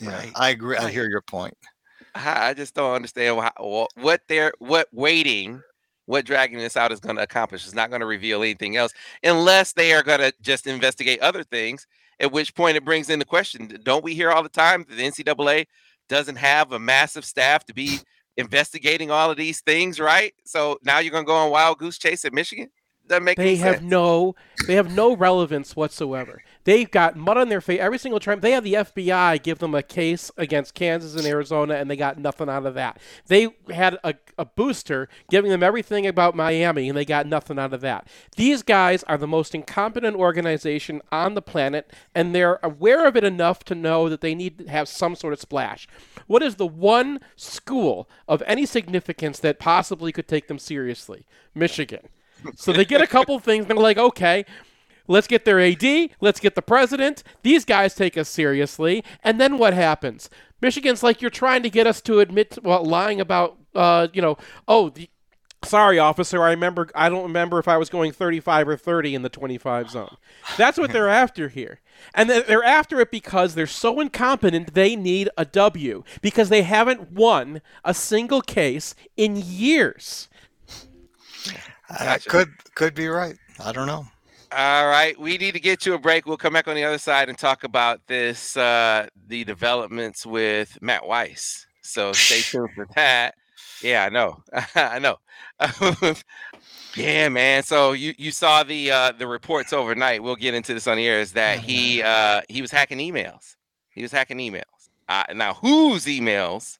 yeah, 0.00 0.10
Right. 0.10 0.32
I 0.34 0.50
agree. 0.50 0.76
I 0.76 0.90
hear 0.90 1.08
your 1.08 1.22
point. 1.22 1.56
I 2.14 2.54
just 2.54 2.74
don't 2.74 2.94
understand 2.94 3.36
wha- 3.36 3.86
what 3.94 4.22
they're 4.28 4.52
what 4.58 4.88
waiting, 4.92 5.62
what 6.08 6.24
dragging 6.24 6.58
this 6.58 6.76
out 6.76 6.90
is 6.90 7.00
going 7.00 7.16
to 7.16 7.22
accomplish. 7.22 7.66
It's 7.66 7.74
not 7.74 7.90
going 7.90 8.00
to 8.00 8.06
reveal 8.06 8.42
anything 8.42 8.76
else 8.76 8.92
unless 9.22 9.74
they 9.74 9.92
are 9.92 10.02
going 10.02 10.20
to 10.20 10.32
just 10.40 10.66
investigate 10.66 11.20
other 11.20 11.44
things. 11.44 11.86
At 12.18 12.32
which 12.32 12.54
point 12.54 12.76
it 12.76 12.84
brings 12.84 13.10
into 13.10 13.26
question: 13.26 13.78
Don't 13.84 14.02
we 14.02 14.14
hear 14.14 14.30
all 14.30 14.42
the 14.42 14.48
time 14.48 14.84
that 14.88 14.96
the 14.96 15.02
NCAA 15.02 15.66
doesn't 16.08 16.36
have 16.36 16.72
a 16.72 16.78
massive 16.78 17.24
staff 17.24 17.64
to 17.66 17.74
be 17.74 17.98
investigating 18.38 19.10
all 19.10 19.30
of 19.30 19.36
these 19.36 19.60
things, 19.60 20.00
right? 20.00 20.32
So 20.44 20.78
now 20.82 20.98
you're 20.98 21.12
going 21.12 21.24
to 21.24 21.28
go 21.28 21.34
on 21.36 21.50
wild 21.50 21.78
goose 21.78 21.98
chase 21.98 22.24
at 22.24 22.32
Michigan? 22.32 22.70
Doesn't 23.06 23.24
make 23.24 23.36
They 23.36 23.56
have 23.56 23.76
sense. 23.76 23.90
no, 23.90 24.34
they 24.66 24.74
have 24.74 24.94
no 24.94 25.14
relevance 25.14 25.76
whatsoever. 25.76 26.42
They've 26.68 26.90
got 26.90 27.16
mud 27.16 27.38
on 27.38 27.48
their 27.48 27.62
face 27.62 27.80
every 27.80 27.96
single 27.96 28.20
time. 28.20 28.40
They 28.40 28.50
have 28.50 28.62
the 28.62 28.74
FBI 28.74 29.42
give 29.42 29.58
them 29.58 29.74
a 29.74 29.82
case 29.82 30.30
against 30.36 30.74
Kansas 30.74 31.16
and 31.16 31.26
Arizona, 31.26 31.76
and 31.76 31.90
they 31.90 31.96
got 31.96 32.18
nothing 32.18 32.50
out 32.50 32.66
of 32.66 32.74
that. 32.74 33.00
They 33.26 33.48
had 33.70 33.96
a, 34.04 34.12
a 34.36 34.44
booster 34.44 35.08
giving 35.30 35.50
them 35.50 35.62
everything 35.62 36.06
about 36.06 36.36
Miami, 36.36 36.90
and 36.90 36.98
they 36.98 37.06
got 37.06 37.26
nothing 37.26 37.58
out 37.58 37.72
of 37.72 37.80
that. 37.80 38.06
These 38.36 38.62
guys 38.62 39.02
are 39.04 39.16
the 39.16 39.26
most 39.26 39.54
incompetent 39.54 40.14
organization 40.14 41.00
on 41.10 41.32
the 41.32 41.40
planet, 41.40 41.90
and 42.14 42.34
they're 42.34 42.60
aware 42.62 43.08
of 43.08 43.16
it 43.16 43.24
enough 43.24 43.64
to 43.64 43.74
know 43.74 44.10
that 44.10 44.20
they 44.20 44.34
need 44.34 44.58
to 44.58 44.68
have 44.68 44.88
some 44.88 45.16
sort 45.16 45.32
of 45.32 45.40
splash. 45.40 45.88
What 46.26 46.42
is 46.42 46.56
the 46.56 46.66
one 46.66 47.20
school 47.34 48.10
of 48.28 48.42
any 48.46 48.66
significance 48.66 49.38
that 49.38 49.58
possibly 49.58 50.12
could 50.12 50.28
take 50.28 50.48
them 50.48 50.58
seriously? 50.58 51.24
Michigan. 51.54 52.08
So 52.56 52.72
they 52.72 52.84
get 52.84 53.00
a 53.00 53.06
couple 53.06 53.38
things. 53.38 53.62
And 53.62 53.70
they're 53.70 53.82
like, 53.82 53.98
okay, 53.98 54.44
let's 55.08 55.26
get 55.26 55.44
their 55.44 55.58
AD, 55.58 56.10
let's 56.20 56.38
get 56.38 56.54
the 56.54 56.62
president. 56.62 57.24
These 57.42 57.64
guys 57.64 57.94
take 57.94 58.16
us 58.16 58.28
seriously. 58.28 59.02
And 59.24 59.40
then 59.40 59.58
what 59.58 59.74
happens? 59.74 60.30
Michigan's 60.60 61.02
like, 61.02 61.20
you're 61.20 61.30
trying 61.30 61.62
to 61.62 61.70
get 61.70 61.86
us 61.86 62.00
to 62.02 62.20
admit, 62.20 62.58
well, 62.62 62.84
lying 62.84 63.20
about, 63.20 63.58
uh, 63.74 64.08
you 64.12 64.22
know, 64.22 64.38
oh, 64.66 64.90
the, 64.90 65.08
sorry, 65.64 65.98
officer, 65.98 66.42
I 66.42 66.50
remember, 66.50 66.88
I 66.94 67.08
don't 67.08 67.24
remember 67.24 67.58
if 67.58 67.68
I 67.68 67.76
was 67.76 67.88
going 67.88 68.12
35 68.12 68.68
or 68.68 68.76
30 68.76 69.14
in 69.14 69.22
the 69.22 69.28
25 69.28 69.90
zone. 69.90 70.16
That's 70.56 70.78
what 70.78 70.92
they're 70.92 71.08
after 71.08 71.48
here. 71.48 71.80
And 72.14 72.30
they're 72.30 72.64
after 72.64 73.00
it 73.00 73.10
because 73.10 73.54
they're 73.54 73.66
so 73.66 74.00
incompetent, 74.00 74.74
they 74.74 74.94
need 74.94 75.28
a 75.36 75.44
W 75.44 76.04
because 76.22 76.48
they 76.48 76.62
haven't 76.62 77.12
won 77.12 77.60
a 77.84 77.94
single 77.94 78.40
case 78.40 78.94
in 79.16 79.36
years. 79.36 80.28
Gotcha. 81.88 82.28
could 82.28 82.74
could 82.74 82.94
be 82.94 83.08
right. 83.08 83.36
I 83.64 83.72
don't 83.72 83.86
know. 83.86 84.06
All 84.50 84.86
right, 84.86 85.18
we 85.20 85.36
need 85.36 85.52
to 85.52 85.60
get 85.60 85.78
to 85.80 85.92
a 85.92 85.98
break. 85.98 86.24
We'll 86.24 86.38
come 86.38 86.54
back 86.54 86.68
on 86.68 86.74
the 86.74 86.84
other 86.84 86.96
side 86.96 87.28
and 87.28 87.36
talk 87.36 87.64
about 87.64 88.00
this, 88.06 88.56
uh, 88.56 89.06
the 89.26 89.44
developments 89.44 90.24
with 90.24 90.78
Matt 90.80 91.06
Weiss. 91.06 91.66
So 91.82 92.14
stay 92.14 92.40
tuned 92.40 92.70
for 92.74 92.88
that. 92.94 93.34
Yeah, 93.82 94.06
I 94.06 94.08
know, 94.08 94.42
I 94.74 94.98
know. 95.00 95.18
yeah, 96.96 97.28
man. 97.28 97.62
So 97.62 97.92
you 97.92 98.14
you 98.16 98.30
saw 98.30 98.62
the 98.62 98.90
uh, 98.90 99.12
the 99.12 99.26
reports 99.26 99.74
overnight. 99.74 100.22
We'll 100.22 100.36
get 100.36 100.54
into 100.54 100.72
this 100.72 100.86
on 100.86 100.96
the 100.96 101.06
air. 101.06 101.20
Is 101.20 101.32
that 101.32 101.58
he 101.58 102.02
uh, 102.02 102.40
he 102.48 102.62
was 102.62 102.70
hacking 102.70 102.98
emails? 102.98 103.56
He 103.90 104.00
was 104.00 104.12
hacking 104.12 104.38
emails. 104.38 104.62
Uh, 105.10 105.24
now, 105.34 105.54
whose 105.54 106.06
emails 106.06 106.78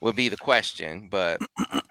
would 0.00 0.16
be 0.16 0.30
the 0.30 0.38
question? 0.38 1.08
But 1.10 1.40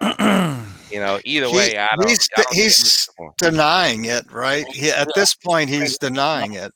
you 0.90 1.00
know, 1.00 1.20
either 1.24 1.46
He- 1.46 1.56
way, 1.56 1.78
I 1.78 1.88
don't. 1.96 2.08
he's 2.08 2.28
I 2.36 2.42
don't 2.42 2.54
think 2.54 2.62
he's 2.62 3.08
denying 3.38 4.04
it, 4.06 4.30
right? 4.32 4.66
He, 4.68 4.90
at 4.90 5.08
this 5.14 5.34
point, 5.34 5.70
he's 5.70 5.98
denying 5.98 6.54
it, 6.54 6.72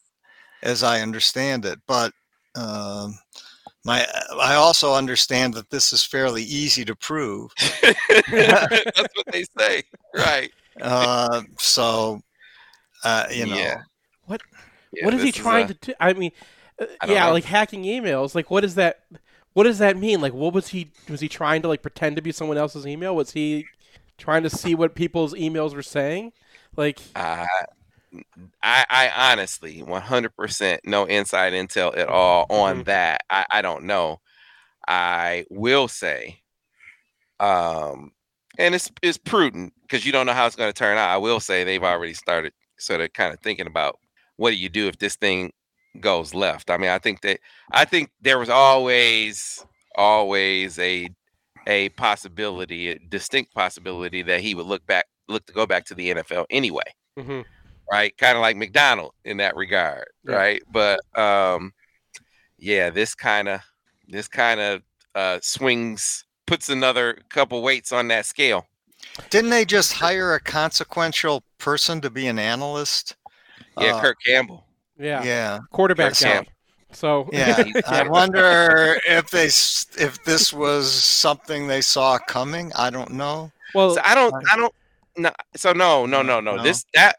as 0.62 0.83
I 0.83 1.00
understand 1.00 1.64
it. 1.64 1.79
But 1.87 2.12
um, 2.55 3.18
my, 3.85 4.07
I 4.40 4.55
also 4.55 4.94
understand 4.94 5.55
that 5.55 5.70
this 5.70 5.92
is 5.92 6.05
fairly 6.05 6.42
easy 6.42 6.85
to 6.85 6.94
prove. 6.94 7.53
That's 7.83 9.14
what 9.14 9.27
they 9.33 9.44
say, 9.59 9.83
right? 10.14 10.50
Uh, 10.81 11.42
so, 11.59 12.20
uh, 13.05 13.27
you 13.31 13.46
know, 13.46 13.57
Yeah. 13.57 13.83
Yeah, 14.96 15.05
what 15.07 15.14
is 15.14 15.22
he 15.22 15.31
this 15.31 15.40
trying 15.40 15.64
uh, 15.64 15.68
to 15.68 15.74
do? 15.74 15.94
I 16.00 16.12
mean, 16.12 16.33
uh, 16.81 16.87
I 17.00 17.12
yeah, 17.12 17.27
know. 17.27 17.33
like 17.33 17.44
hacking 17.44 17.85
emails. 17.85 18.35
Like, 18.35 18.50
what 18.50 18.61
does 18.61 18.77
that? 18.77 19.00
What 19.53 19.64
does 19.64 19.79
that 19.79 19.96
mean? 19.96 20.20
Like, 20.20 20.33
what 20.33 20.53
was 20.53 20.68
he? 20.68 20.92
Was 21.09 21.20
he 21.20 21.29
trying 21.29 21.62
to 21.62 21.68
like 21.68 21.83
pretend 21.83 22.16
to 22.16 22.22
be 22.22 22.33
someone 22.33 22.59
else's 22.59 22.87
email? 22.87 23.14
Was 23.14 23.33
he 23.33 23.66
trying 24.18 24.42
to 24.44 24.50
see 24.50 24.74
what 24.74 24.94
people's 24.94 25.35
emails 25.35 25.74
were 25.74 25.83
saying? 25.83 26.33
Like, 26.77 27.00
I, 27.14 27.46
I, 28.62 28.87
I 28.90 29.33
honestly, 29.33 29.83
one 29.83 30.03
hundred 30.03 30.37
percent, 30.37 30.81
no 30.85 31.05
inside 31.05 31.53
intel 31.53 31.96
at 31.96 32.09
all 32.09 32.46
on 32.50 32.83
Mhm. 32.83 32.85
that. 32.87 33.22
I, 33.31 33.46
I 33.50 33.62
don't 33.62 33.85
know. 33.85 34.20
I 34.88 35.46
will 35.50 35.88
say, 35.88 36.42
um, 37.40 38.12
and 38.59 38.74
it's 38.74 38.90
it's 39.03 39.18
prudent 39.18 39.72
because 39.83 40.07
you 40.07 40.12
don't 40.12 40.27
know 40.27 40.33
how 40.33 40.46
it's 40.46 40.57
going 40.57 40.72
to 40.72 40.79
turn 40.79 40.98
out. 40.98 41.11
I 41.11 41.16
will 41.18 41.40
say 41.40 41.64
they've 41.64 41.83
already 41.83 42.14
started 42.14 42.53
sort 42.79 43.00
of 43.00 43.12
kind 43.12 43.33
of 43.33 43.40
thinking 43.40 43.66
about 43.66 43.98
what 44.37 44.50
do 44.50 44.57
you 44.57 44.68
do 44.68 44.88
if 44.88 44.98
this 44.98 45.16
thing 45.16 45.53
goes 46.00 46.35
left. 46.35 46.70
I 46.70 46.77
mean, 46.77 46.90
I 46.90 46.98
think 46.98 47.22
that 47.22 47.40
I 47.72 47.85
think 47.85 48.11
there 48.20 48.38
was 48.38 48.48
always 48.48 49.64
always 49.96 50.79
a 50.79 51.09
a 51.66 51.88
possibility, 51.90 52.90
a 52.90 52.98
distinct 52.98 53.55
possibility 53.55 54.22
that 54.22 54.40
he 54.40 54.55
would 54.55 54.66
look 54.66 54.85
back, 54.87 55.07
look 55.29 55.44
to 55.46 55.53
go 55.53 55.66
back 55.66 55.85
to 55.87 55.94
the 55.94 56.14
NFL 56.14 56.44
anyway 56.50 56.83
mhm. 57.18 57.44
right? 57.90 58.16
Kind 58.18 58.37
of 58.37 58.42
like 58.42 58.57
Macdonald 58.57 59.12
in 59.24 59.37
that 59.38 59.57
regard, 59.57 60.07
Yeah. 60.29 60.35
right? 60.35 60.62
But 60.70 61.00
um, 61.18 61.72
yeah, 62.59 62.90
this 62.90 63.14
kind 63.14 63.48
of 63.48 63.61
this 64.09 64.29
kind 64.29 64.61
of 64.61 64.83
uh, 65.14 65.38
swings 65.42 66.24
puts 66.46 66.68
another 66.68 67.18
couple 67.31 67.62
weights 67.62 67.92
on 67.92 68.09
that 68.09 68.27
scale. 68.27 68.66
didn't 69.31 69.50
they 69.50 69.64
just 69.64 69.92
hire 69.92 70.35
a 70.35 70.40
consequential 70.40 71.42
person 71.59 72.00
to 72.00 72.11
be 72.11 72.27
an 72.27 72.38
analyst? 72.38 73.16
Yeah, 73.79 73.94
Uh, 73.96 74.00
Kirk 74.00 74.16
Campbell. 74.27 74.66
yeah, 74.98 75.22
Yeah. 75.22 75.59
quarterback 75.70 76.12
Kirk 76.12 76.20
guy. 76.20 76.33
Sam. 76.35 76.44
So 76.95 77.29
Yeah, 77.33 77.63
I 77.87 78.03
wonder 78.09 78.97
if 79.07 79.31
they 79.31 79.47
if 79.47 80.23
this 80.25 80.53
was 80.53 80.91
something 80.93 81.67
they 81.67 81.81
saw 81.81 82.19
coming. 82.19 82.73
I 82.75 82.91
don't 82.91 83.11
know. 83.13 83.51
well, 83.75 83.95
So 83.95 84.01
I 84.05 84.15
don't, 84.15 84.35
I 84.51 84.57
don't, 84.57 84.75
no. 85.17 85.31
So 85.57 85.73
no, 85.73 86.07
no, 86.07 86.23
no, 86.23 86.41
no. 86.41 86.57
No? 86.57 86.63
This 86.63 86.85
that 86.95 87.17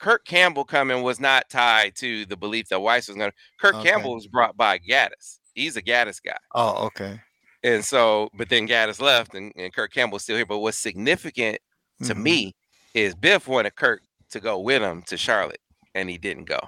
Kirk 0.00 0.24
Campbell 0.24 0.64
coming 0.64 1.02
was 1.02 1.18
not 1.20 1.50
tied 1.50 1.96
to 1.96 2.24
the 2.26 2.36
belief 2.36 2.68
that 2.68 2.80
Weiss 2.80 3.08
was 3.08 3.16
going 3.16 3.30
to. 3.30 3.36
Kirk 3.60 3.74
Okay. 3.76 3.90
Campbell 3.90 4.14
was 4.14 4.26
brought 4.28 4.56
by 4.56 4.78
Gattis. 4.78 5.38
He's 5.54 5.76
a 5.76 5.82
Gattis 5.82 6.22
guy. 6.22 6.36
Oh, 6.54 6.86
okay. 6.86 7.20
And 7.64 7.84
so, 7.84 8.28
but 8.34 8.48
then 8.48 8.68
Gattis 8.68 9.00
left 9.00 9.34
and, 9.34 9.52
and 9.56 9.72
Kirk 9.72 9.92
Campbell's 9.92 10.22
still 10.22 10.36
here. 10.36 10.46
But 10.46 10.58
what's 10.60 10.78
significant 10.78 11.58
to 12.04 12.14
Mhm. 12.14 12.18
me 12.22 12.54
is 12.94 13.16
Biff 13.16 13.48
wanted 13.48 13.74
Kirk 13.74 14.02
to 14.30 14.38
go 14.38 14.60
with 14.60 14.82
him 14.82 15.02
to 15.08 15.16
Charlotte, 15.16 15.60
and 15.96 16.08
he 16.08 16.16
didn't 16.18 16.44
go. 16.44 16.60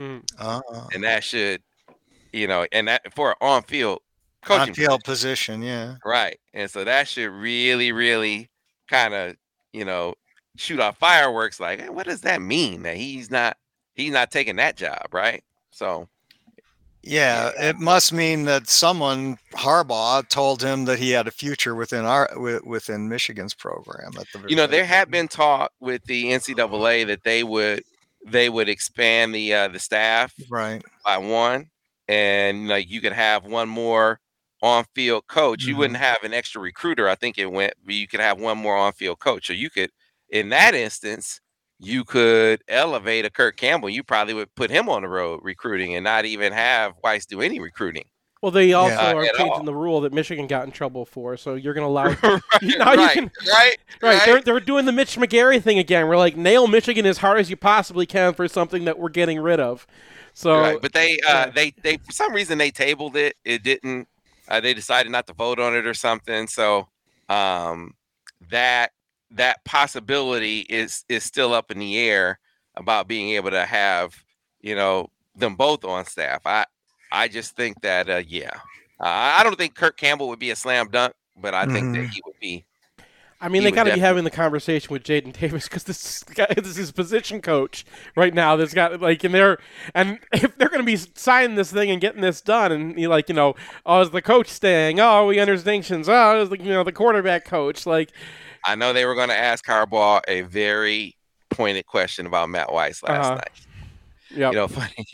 mm, 0.00 0.22
Uh, 0.38 0.60
And 0.94 1.02
that 1.02 1.24
should, 1.24 1.62
you 2.36 2.46
know, 2.46 2.66
and 2.72 2.88
that 2.88 3.12
for 3.14 3.30
an 3.30 3.36
on-field 3.40 4.00
coaching, 4.42 4.68
on 4.68 4.74
field 4.74 5.04
position, 5.04 5.62
yeah. 5.62 5.96
right? 6.04 6.38
And 6.54 6.70
so 6.70 6.84
that 6.84 7.08
should 7.08 7.30
really, 7.30 7.92
really 7.92 8.50
kind 8.88 9.14
of, 9.14 9.36
you 9.72 9.84
know, 9.84 10.14
shoot 10.56 10.80
off 10.80 10.98
fireworks. 10.98 11.60
Like, 11.60 11.80
"Hey, 11.80 11.88
what 11.88 12.06
does 12.06 12.22
that 12.22 12.40
mean 12.42 12.82
that 12.82 12.96
he's 12.96 13.30
not 13.30 13.56
he's 13.94 14.12
not 14.12 14.30
taking 14.30 14.56
that 14.56 14.76
job, 14.76 15.08
right? 15.12 15.42
So 15.70 16.08
Yeah, 17.02 17.52
it 17.58 17.78
must 17.78 18.12
mean 18.12 18.44
that 18.44 18.68
someone 18.68 19.38
Harbaugh 19.52 20.28
told 20.28 20.62
him 20.62 20.84
that 20.86 20.98
he 20.98 21.10
had 21.10 21.26
a 21.26 21.30
future 21.30 21.74
within 21.74 22.04
our 22.04 22.30
within 22.64 23.08
Michigan's 23.08 23.54
program. 23.54 24.12
At 24.18 24.26
the 24.32 24.48
you 24.48 24.56
know, 24.56 24.66
there 24.66 24.84
had 24.84 25.10
been 25.10 25.28
talk 25.28 25.72
with 25.80 26.04
the 26.04 26.32
NCAA 26.32 27.06
that 27.06 27.24
they 27.24 27.42
would 27.44 27.82
they 28.26 28.48
would 28.48 28.68
expand 28.68 29.34
the 29.34 29.54
uh, 29.54 29.68
the 29.68 29.78
staff 29.78 30.34
right. 30.50 30.82
by 31.04 31.16
one, 31.18 31.70
and 32.08 32.68
like 32.68 32.90
you 32.90 33.00
could 33.00 33.12
have 33.12 33.44
one 33.44 33.68
more 33.68 34.20
on-field 34.62 35.26
coach. 35.28 35.64
You 35.64 35.72
mm-hmm. 35.72 35.78
wouldn't 35.78 35.98
have 35.98 36.18
an 36.22 36.32
extra 36.32 36.60
recruiter. 36.60 37.08
I 37.08 37.14
think 37.14 37.38
it 37.38 37.50
went, 37.50 37.74
but 37.84 37.94
you 37.94 38.08
could 38.08 38.20
have 38.20 38.40
one 38.40 38.58
more 38.58 38.76
on-field 38.76 39.18
coach. 39.18 39.46
So 39.46 39.52
you 39.52 39.70
could, 39.70 39.90
in 40.30 40.48
that 40.50 40.74
instance, 40.74 41.40
you 41.78 42.04
could 42.04 42.62
elevate 42.68 43.26
a 43.26 43.30
Kirk 43.30 43.56
Campbell. 43.56 43.90
You 43.90 44.02
probably 44.02 44.34
would 44.34 44.54
put 44.54 44.70
him 44.70 44.88
on 44.88 45.02
the 45.02 45.08
road 45.08 45.40
recruiting 45.42 45.94
and 45.94 46.04
not 46.04 46.24
even 46.24 46.52
have 46.52 46.94
Weiss 47.04 47.26
do 47.26 47.42
any 47.42 47.60
recruiting. 47.60 48.04
Well, 48.46 48.52
they 48.52 48.74
also 48.74 48.94
Uh, 48.94 49.14
are 49.14 49.28
changing 49.36 49.64
the 49.64 49.74
rule 49.74 50.02
that 50.02 50.12
Michigan 50.12 50.46
got 50.46 50.66
in 50.66 50.70
trouble 50.70 51.04
for. 51.04 51.36
So 51.36 51.56
you're 51.56 51.74
going 51.74 51.82
to 51.84 51.88
allow. 51.88 52.04
right, 52.04 52.40
now 52.62 52.92
you 52.92 52.98
right, 53.00 53.12
can- 53.12 53.32
right, 53.48 53.76
Right, 54.00 54.22
they're, 54.24 54.40
they're 54.40 54.60
doing 54.60 54.84
the 54.84 54.92
Mitch 54.92 55.16
McGary 55.16 55.60
thing 55.60 55.80
again. 55.80 56.06
We're 56.06 56.16
like 56.16 56.36
nail 56.36 56.68
Michigan 56.68 57.06
as 57.06 57.18
hard 57.18 57.40
as 57.40 57.50
you 57.50 57.56
possibly 57.56 58.06
can 58.06 58.34
for 58.34 58.46
something 58.46 58.84
that 58.84 59.00
we're 59.00 59.08
getting 59.08 59.40
rid 59.40 59.58
of. 59.58 59.84
So 60.32 60.60
right. 60.60 60.80
But 60.80 60.92
they, 60.92 61.14
uh, 61.28 61.46
yeah. 61.46 61.50
they, 61.50 61.74
they, 61.82 61.96
for 61.96 62.12
some 62.12 62.32
reason, 62.32 62.56
they 62.56 62.70
tabled 62.70 63.16
it. 63.16 63.34
It 63.44 63.64
didn't. 63.64 64.06
Uh, 64.46 64.60
they 64.60 64.74
decided 64.74 65.10
not 65.10 65.26
to 65.26 65.32
vote 65.32 65.58
on 65.58 65.74
it 65.74 65.84
or 65.84 65.94
something. 65.94 66.46
So 66.46 66.86
um, 67.28 67.94
that 68.50 68.92
that 69.32 69.64
possibility 69.64 70.60
is 70.60 71.04
is 71.08 71.24
still 71.24 71.52
up 71.52 71.72
in 71.72 71.80
the 71.80 71.98
air 71.98 72.38
about 72.76 73.08
being 73.08 73.30
able 73.30 73.50
to 73.50 73.66
have 73.66 74.14
you 74.60 74.76
know 74.76 75.08
them 75.34 75.56
both 75.56 75.84
on 75.84 76.04
staff. 76.04 76.42
I 76.46 76.64
I 77.12 77.28
just 77.28 77.56
think 77.56 77.80
that 77.82 78.08
uh, 78.10 78.22
yeah, 78.26 78.50
uh, 79.00 79.04
I 79.38 79.42
don't 79.44 79.56
think 79.56 79.74
Kirk 79.74 79.96
Campbell 79.96 80.28
would 80.28 80.38
be 80.38 80.50
a 80.50 80.56
slam 80.56 80.88
dunk, 80.90 81.12
but 81.36 81.54
I 81.54 81.66
think 81.66 81.92
that 81.94 82.04
Mhm. 82.04 82.10
he 82.10 82.22
would 82.26 82.38
be. 82.40 82.64
I 83.38 83.50
mean, 83.50 83.64
they 83.64 83.70
got 83.70 83.84
to 83.84 83.92
be 83.92 84.00
having 84.00 84.24
the 84.24 84.30
conversation 84.30 84.90
with 84.90 85.04
Jadyn 85.04 85.38
Davis 85.38 85.68
because 85.68 85.84
this 85.84 86.22
guy, 86.34 86.46
this 86.56 86.66
is 86.68 86.76
his 86.76 86.92
position 86.92 87.42
coach 87.42 87.84
right 88.16 88.32
now. 88.32 88.56
That's 88.56 88.72
got 88.72 88.98
like, 89.00 89.22
and 89.24 89.34
they're 89.34 89.58
and 89.94 90.18
if 90.32 90.56
they're 90.56 90.70
going 90.70 90.80
to 90.80 90.86
be 90.86 90.96
signing 90.96 91.54
this 91.54 91.70
thing 91.70 91.90
and 91.90 92.00
getting 92.00 92.22
this 92.22 92.40
done, 92.40 92.72
and 92.72 92.98
you 92.98 93.08
like, 93.10 93.28
you 93.28 93.34
know, 93.34 93.54
oh, 93.84 94.00
is 94.00 94.10
the 94.10 94.22
coach 94.22 94.48
staying? 94.48 95.00
Oh, 95.00 95.26
we 95.26 95.38
under 95.38 95.54
distinctions. 95.54 96.08
Oh, 96.08 96.40
is 96.40 96.48
the 96.48 96.58
you 96.58 96.70
know 96.70 96.82
the 96.82 96.92
quarterback 96.92 97.44
coach? 97.44 97.84
Like, 97.84 98.10
I 98.64 98.74
know 98.74 98.94
they 98.94 99.04
were 99.04 99.14
going 99.14 99.28
to 99.28 99.36
ask 99.36 99.64
Harbaugh 99.66 100.22
a 100.26 100.40
very 100.40 101.14
pointed 101.50 101.84
question 101.86 102.24
about 102.26 102.48
Matt 102.48 102.72
Weiss 102.72 103.02
last 103.02 103.26
Uh-huh. 103.26 103.34
night. 103.34 103.50
yeah, 104.30 104.50
you 104.50 104.56
know, 104.56 104.66
funny, 104.68 105.06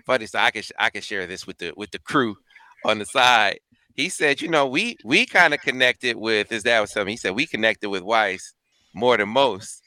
funny. 0.00 0.26
So 0.26 0.38
I 0.38 0.50
can 0.50 0.62
I 0.78 0.90
can 0.90 1.02
share 1.02 1.26
this 1.26 1.46
with 1.46 1.58
the 1.58 1.72
with 1.76 1.90
the 1.90 1.98
crew 1.98 2.36
on 2.84 2.98
the 2.98 3.06
side. 3.06 3.60
He 3.94 4.08
said, 4.08 4.40
you 4.40 4.48
know, 4.48 4.66
we 4.66 4.96
we 5.04 5.26
kind 5.26 5.54
of 5.54 5.60
connected 5.60 6.16
with 6.16 6.48
his 6.48 6.62
dad 6.62 6.80
was 6.80 6.94
me. 6.96 7.12
He 7.12 7.16
said 7.16 7.34
we 7.34 7.46
connected 7.46 7.90
with 7.90 8.02
Weiss 8.02 8.54
more 8.94 9.16
than 9.16 9.28
most. 9.28 9.82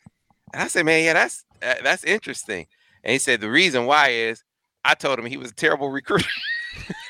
And 0.53 0.61
I 0.61 0.67
said, 0.67 0.85
man, 0.85 1.03
yeah, 1.03 1.13
that's 1.13 1.45
uh, 1.61 1.75
that's 1.83 2.03
interesting. 2.03 2.67
And 3.03 3.13
he 3.13 3.19
said 3.19 3.41
the 3.41 3.49
reason 3.49 3.85
why 3.85 4.09
is 4.09 4.43
I 4.85 4.93
told 4.93 5.19
him 5.19 5.25
he 5.25 5.37
was 5.37 5.51
a 5.51 5.55
terrible 5.55 5.89
recruiter. 5.89 6.25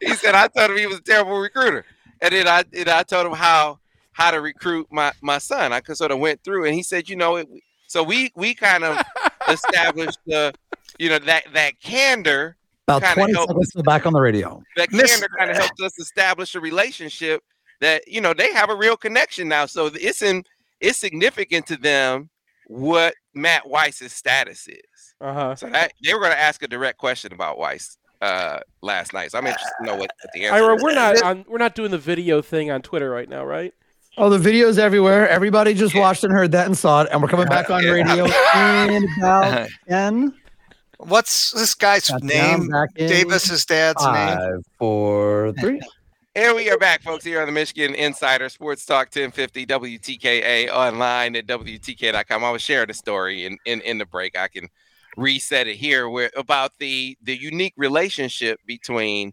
he 0.00 0.14
said 0.14 0.34
I 0.34 0.48
told 0.48 0.70
him 0.70 0.78
he 0.78 0.86
was 0.86 0.98
a 0.98 1.02
terrible 1.02 1.38
recruiter, 1.38 1.84
and 2.20 2.32
then 2.32 2.48
I 2.48 2.64
and 2.74 2.88
I 2.88 3.02
told 3.02 3.26
him 3.26 3.32
how 3.32 3.78
how 4.12 4.30
to 4.30 4.40
recruit 4.40 4.86
my 4.90 5.12
my 5.20 5.38
son. 5.38 5.72
I 5.72 5.80
sort 5.92 6.10
of 6.10 6.18
went 6.18 6.42
through, 6.44 6.64
and 6.64 6.74
he 6.74 6.82
said, 6.82 7.08
you 7.08 7.16
know, 7.16 7.36
it, 7.36 7.48
so 7.86 8.02
we 8.02 8.32
we 8.34 8.54
kind 8.54 8.84
of 8.84 9.02
established 9.50 10.18
the 10.26 10.52
you 10.98 11.08
know 11.08 11.18
that 11.20 11.44
that 11.54 11.80
candor 11.80 12.56
About 12.86 13.02
Kinda 13.02 13.14
20 13.14 13.32
help. 13.34 13.48
seconds 13.50 13.70
to 13.72 13.82
back 13.82 14.06
on 14.06 14.12
the 14.12 14.20
radio. 14.20 14.62
that 14.76 14.90
Miss- 14.92 15.10
candor 15.10 15.28
kind 15.38 15.50
of 15.50 15.56
helped 15.56 15.80
us 15.80 15.98
establish 15.98 16.54
a 16.54 16.60
relationship 16.60 17.42
that 17.80 18.02
you 18.08 18.20
know 18.20 18.34
they 18.34 18.52
have 18.52 18.70
a 18.70 18.74
real 18.74 18.96
connection 18.96 19.48
now. 19.48 19.66
So 19.66 19.90
it's 19.94 20.22
in 20.22 20.44
it's 20.80 20.98
significant 20.98 21.66
to 21.66 21.76
them 21.76 22.30
what 22.66 23.14
Matt 23.34 23.68
Weiss's 23.68 24.12
status 24.12 24.68
is. 24.68 25.14
uh 25.20 25.32
huh. 25.32 25.54
So 25.56 25.68
that 25.70 25.92
they 26.04 26.12
were 26.14 26.20
going 26.20 26.32
to 26.32 26.38
ask 26.40 26.62
a 26.62 26.68
direct 26.68 26.98
question 26.98 27.32
about 27.32 27.58
Weiss 27.58 27.96
uh 28.20 28.60
last 28.82 29.12
night. 29.12 29.30
So 29.30 29.38
I'm 29.38 29.46
interested 29.46 29.70
to 29.80 29.86
know 29.86 29.92
what, 29.94 30.10
what 30.22 30.30
the 30.34 30.44
answer 30.46 30.54
Ira, 30.64 30.74
is. 30.76 30.82
we're 30.82 30.94
not 30.94 31.22
on. 31.22 31.44
We're 31.48 31.58
not 31.58 31.74
doing 31.74 31.90
the 31.92 31.98
video 31.98 32.42
thing 32.42 32.70
on 32.70 32.82
Twitter 32.82 33.08
right 33.10 33.28
now, 33.28 33.44
right? 33.44 33.72
Oh, 34.20 34.28
the 34.28 34.38
video's 34.38 34.78
everywhere. 34.78 35.28
Everybody 35.28 35.74
just 35.74 35.94
watched 35.94 36.24
and 36.24 36.32
heard 36.32 36.50
that 36.52 36.66
and 36.66 36.76
saw 36.76 37.02
it. 37.02 37.08
And 37.12 37.22
we're 37.22 37.28
coming 37.28 37.46
back 37.46 37.70
on 37.70 37.84
Yeah. 37.84 37.90
radio 37.90 38.24
in 38.94 39.08
about 39.18 39.68
10. 39.88 40.34
What's 40.98 41.52
this 41.52 41.76
guy's 41.76 42.08
down, 42.08 42.68
name? 42.68 42.70
Davis's 42.96 43.64
dad's 43.64 44.02
name. 44.04 44.14
Five, 44.36 44.62
four, 44.76 45.52
three. 45.60 45.80
And 46.34 46.56
we 46.56 46.68
are 46.68 46.78
back, 46.78 47.02
folks, 47.02 47.24
here 47.24 47.40
on 47.40 47.46
the 47.46 47.52
Michigan 47.52 47.94
Insider 47.94 48.48
Sports 48.48 48.84
Talk 48.84 49.06
1050 49.14 49.66
WTKA 49.66 50.68
online 50.68 51.36
at 51.36 51.46
WTK.com. 51.46 52.44
I 52.44 52.50
was 52.50 52.60
sharing 52.62 52.90
a 52.90 52.94
story 52.94 53.46
in, 53.46 53.56
in, 53.64 53.80
in 53.82 53.98
the 53.98 54.06
break. 54.06 54.36
I 54.36 54.48
can 54.48 54.66
reset 55.16 55.68
it 55.68 55.76
here 55.76 56.08
where 56.08 56.30
about 56.36 56.72
the 56.78 57.16
the 57.22 57.36
unique 57.36 57.74
relationship 57.76 58.60
between 58.66 59.32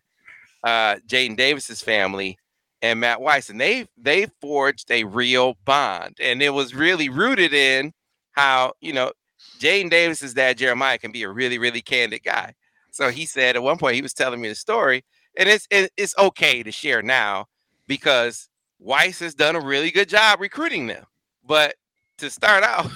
uh 0.64 0.96
Jadyn 1.08 1.36
Davis's 1.38 1.82
family 1.82 2.40
and 2.86 3.00
Matt 3.00 3.22
Weiss. 3.22 3.50
And 3.50 3.60
they 3.60 3.88
they 3.98 4.28
forged 4.42 4.92
a 4.92 5.04
real 5.04 5.56
bond. 5.66 6.18
And 6.22 6.42
it 6.42 6.52
was 6.52 6.76
really 6.76 7.10
rooted 7.10 7.54
in 7.54 7.94
how, 8.32 8.74
you 8.82 8.94
know, 8.94 9.12
Jadyn 9.60 9.90
Davis's 9.90 10.34
dad, 10.34 10.58
Jeremiah, 10.58 10.98
can 10.98 11.12
be 11.12 11.24
a 11.24 11.30
really, 11.30 11.58
really 11.58 11.82
candid 11.82 12.24
guy. 12.24 12.54
So 12.92 13.10
he 13.10 13.26
said 13.26 13.56
at 13.56 13.64
one 13.64 13.78
point 13.78 13.96
he 13.96 14.02
was 14.02 14.14
telling 14.14 14.42
me 14.42 14.48
the 14.50 14.56
story 14.56 15.04
and 15.38 15.50
it's 15.50 15.68
it's 15.72 16.16
okay 16.18 16.64
to 16.64 16.72
share 16.72 17.02
now 17.02 17.46
because 17.88 18.50
Weiss 18.80 19.20
has 19.20 19.36
done 19.36 19.56
a 19.56 19.62
really 19.62 19.92
good 19.92 20.10
job 20.10 20.40
recruiting 20.40 20.88
them. 20.88 21.06
But 21.46 21.76
to 22.20 22.30
start 22.30 22.64
out, 22.66 22.88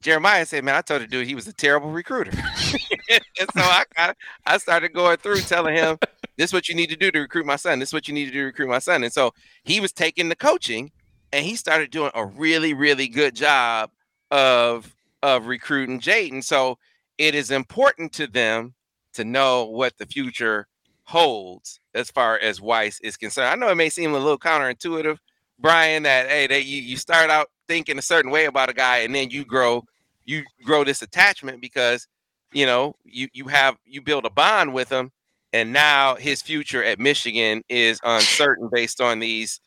Jeremiah 0.00 0.46
said, 0.46 0.64
"Man, 0.64 0.74
I 0.74 0.82
told 0.82 1.02
the 1.02 1.06
dude 1.06 1.26
he 1.26 1.34
was 1.34 1.48
a 1.48 1.52
terrible 1.52 1.90
recruiter," 1.90 2.30
and 3.10 3.48
so 3.54 3.60
I 3.60 4.14
I 4.44 4.58
started 4.58 4.92
going 4.92 5.16
through 5.18 5.40
telling 5.40 5.74
him, 5.74 5.98
"This 6.36 6.50
is 6.50 6.52
what 6.52 6.68
you 6.68 6.74
need 6.74 6.90
to 6.90 6.96
do 6.96 7.10
to 7.10 7.20
recruit 7.20 7.46
my 7.46 7.56
son. 7.56 7.78
This 7.78 7.90
is 7.90 7.92
what 7.94 8.08
you 8.08 8.14
need 8.14 8.26
to 8.26 8.30
do 8.32 8.40
to 8.40 8.46
recruit 8.46 8.68
my 8.68 8.78
son." 8.78 9.02
And 9.02 9.12
so 9.12 9.32
he 9.64 9.80
was 9.80 9.92
taking 9.92 10.28
the 10.28 10.36
coaching, 10.36 10.92
and 11.32 11.44
he 11.44 11.56
started 11.56 11.90
doing 11.90 12.10
a 12.14 12.24
really 12.24 12.74
really 12.74 13.08
good 13.08 13.34
job 13.34 13.90
of 14.30 14.94
of 15.22 15.46
recruiting 15.46 16.00
Jadyn. 16.00 16.44
So 16.44 16.78
it 17.18 17.34
is 17.34 17.50
important 17.50 18.12
to 18.14 18.26
them 18.26 18.74
to 19.14 19.24
know 19.24 19.64
what 19.64 19.96
the 19.98 20.06
future 20.06 20.68
holds 21.04 21.80
as 21.94 22.10
far 22.10 22.38
as 22.38 22.60
Weiss 22.60 23.00
is 23.00 23.16
concerned. 23.16 23.48
I 23.48 23.54
know 23.54 23.70
it 23.70 23.76
may 23.76 23.88
seem 23.88 24.14
a 24.14 24.18
little 24.18 24.38
counterintuitive, 24.38 25.16
Brian, 25.58 26.02
that 26.02 26.28
hey, 26.28 26.46
that 26.48 26.64
you, 26.64 26.82
you 26.82 26.96
start 26.96 27.30
out 27.30 27.48
thinking 27.68 27.94
in 27.94 27.98
a 27.98 28.02
certain 28.02 28.30
way 28.30 28.46
about 28.46 28.68
a 28.68 28.72
guy 28.72 28.98
and 28.98 29.14
then 29.14 29.30
you 29.30 29.44
grow 29.44 29.84
you 30.24 30.42
grow 30.64 30.84
this 30.84 31.02
attachment 31.02 31.60
because 31.60 32.06
you 32.52 32.66
know 32.66 32.94
you 33.04 33.28
you 33.32 33.46
have 33.46 33.76
you 33.84 34.00
build 34.00 34.24
a 34.24 34.30
bond 34.30 34.72
with 34.72 34.90
him 34.90 35.10
and 35.52 35.72
now 35.72 36.14
his 36.16 36.42
future 36.42 36.82
at 36.84 36.98
Michigan 36.98 37.62
is 37.68 38.00
uncertain 38.04 38.68
based 38.72 39.00
on 39.00 39.18
these 39.18 39.60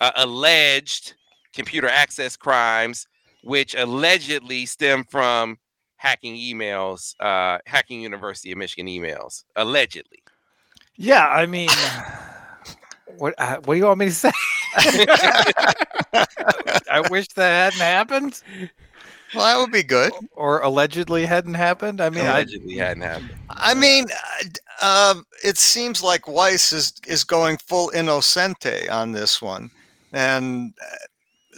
uh, 0.00 0.12
alleged 0.16 1.14
computer 1.52 1.88
access 1.88 2.36
crimes 2.36 3.06
which 3.42 3.74
allegedly 3.74 4.64
stem 4.66 5.04
from 5.04 5.58
hacking 5.96 6.34
emails 6.34 7.14
uh 7.20 7.58
hacking 7.66 8.00
University 8.00 8.52
of 8.52 8.58
Michigan 8.58 8.86
emails 8.86 9.44
allegedly 9.56 10.22
Yeah, 10.96 11.26
I 11.26 11.46
mean, 11.46 11.70
what 13.18 13.34
uh, 13.38 13.58
what 13.64 13.74
do 13.74 13.78
you 13.78 13.86
want 13.86 13.98
me 13.98 14.06
to 14.06 14.12
say? 14.12 14.30
I 16.90 17.02
wish 17.10 17.28
that 17.28 17.72
hadn't 17.72 17.80
happened, 17.80 18.42
Well, 19.34 19.44
that 19.44 19.58
would 19.60 19.72
be 19.72 19.82
good. 19.82 20.12
or 20.32 20.60
allegedly 20.60 21.26
hadn't 21.26 21.54
happened. 21.54 22.00
I 22.00 22.10
mean, 22.10 22.26
I, 22.26 22.40
allegedly 22.40 22.76
hadn't 22.76 23.02
happened 23.02 23.30
I 23.50 23.74
mean, 23.74 24.06
uh, 24.82 25.12
um, 25.14 25.24
it 25.42 25.56
seems 25.58 26.02
like 26.02 26.28
Weiss 26.28 26.72
is 26.72 26.92
is 27.06 27.24
going 27.24 27.58
full 27.58 27.90
innocente 27.90 28.88
on 28.88 29.12
this 29.12 29.40
one, 29.42 29.70
and 30.12 30.74
uh, 30.80 30.96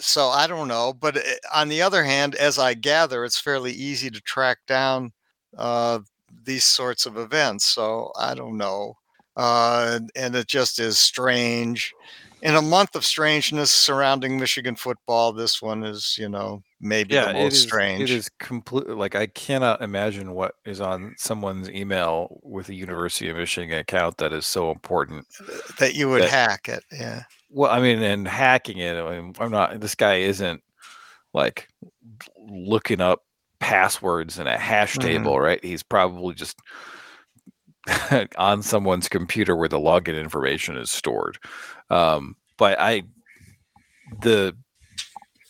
so 0.00 0.28
I 0.28 0.46
don't 0.46 0.68
know. 0.68 0.92
But 0.98 1.16
uh, 1.18 1.20
on 1.54 1.68
the 1.68 1.82
other 1.82 2.04
hand, 2.04 2.34
as 2.34 2.58
I 2.58 2.74
gather, 2.74 3.24
it's 3.24 3.40
fairly 3.40 3.72
easy 3.72 4.10
to 4.10 4.20
track 4.20 4.58
down 4.66 5.12
uh, 5.58 6.00
these 6.44 6.64
sorts 6.64 7.06
of 7.06 7.16
events. 7.16 7.64
So 7.64 8.12
I 8.18 8.34
don't 8.34 8.56
know, 8.56 8.94
uh, 9.36 10.00
and 10.14 10.34
it 10.36 10.46
just 10.46 10.78
is 10.78 10.98
strange. 10.98 11.92
In 12.42 12.54
a 12.54 12.62
month 12.62 12.94
of 12.94 13.04
strangeness 13.04 13.72
surrounding 13.72 14.38
Michigan 14.38 14.76
football, 14.76 15.32
this 15.32 15.62
one 15.62 15.82
is, 15.82 16.16
you 16.18 16.28
know, 16.28 16.62
maybe 16.80 17.14
yeah, 17.14 17.28
the 17.28 17.32
most 17.34 17.54
is. 17.54 17.62
strange. 17.62 18.02
It 18.02 18.10
is 18.10 18.28
completely 18.38 18.94
like 18.94 19.14
I 19.14 19.26
cannot 19.26 19.80
imagine 19.80 20.32
what 20.32 20.54
is 20.64 20.80
on 20.80 21.14
someone's 21.16 21.70
email 21.70 22.38
with 22.42 22.68
a 22.68 22.74
University 22.74 23.28
of 23.30 23.36
Michigan 23.36 23.78
account 23.78 24.18
that 24.18 24.32
is 24.32 24.46
so 24.46 24.70
important. 24.70 25.26
that 25.78 25.94
you 25.94 26.08
would 26.10 26.22
that- 26.22 26.30
hack 26.30 26.68
it. 26.68 26.84
Yeah. 26.92 27.22
Well, 27.50 27.70
I 27.70 27.80
mean, 27.80 28.02
and 28.02 28.28
hacking 28.28 28.78
it. 28.78 28.96
I 28.96 29.20
mean, 29.20 29.34
I'm 29.38 29.50
not. 29.50 29.80
This 29.80 29.94
guy 29.94 30.16
isn't 30.16 30.62
like 31.32 31.68
looking 32.38 33.00
up 33.00 33.22
passwords 33.60 34.38
in 34.38 34.46
a 34.46 34.58
hash 34.58 34.96
Mhm. 34.96 35.02
table, 35.02 35.40
right? 35.40 35.64
He's 35.64 35.82
probably 35.82 36.34
just 36.34 36.58
on 38.38 38.62
someone's 38.62 39.08
computer 39.08 39.56
where 39.56 39.68
the 39.68 39.78
login 39.78 40.18
information 40.20 40.76
is 40.76 40.90
stored. 40.90 41.38
Um, 41.90 42.36
but 42.58 42.78
I, 42.80 43.02
the 44.20 44.56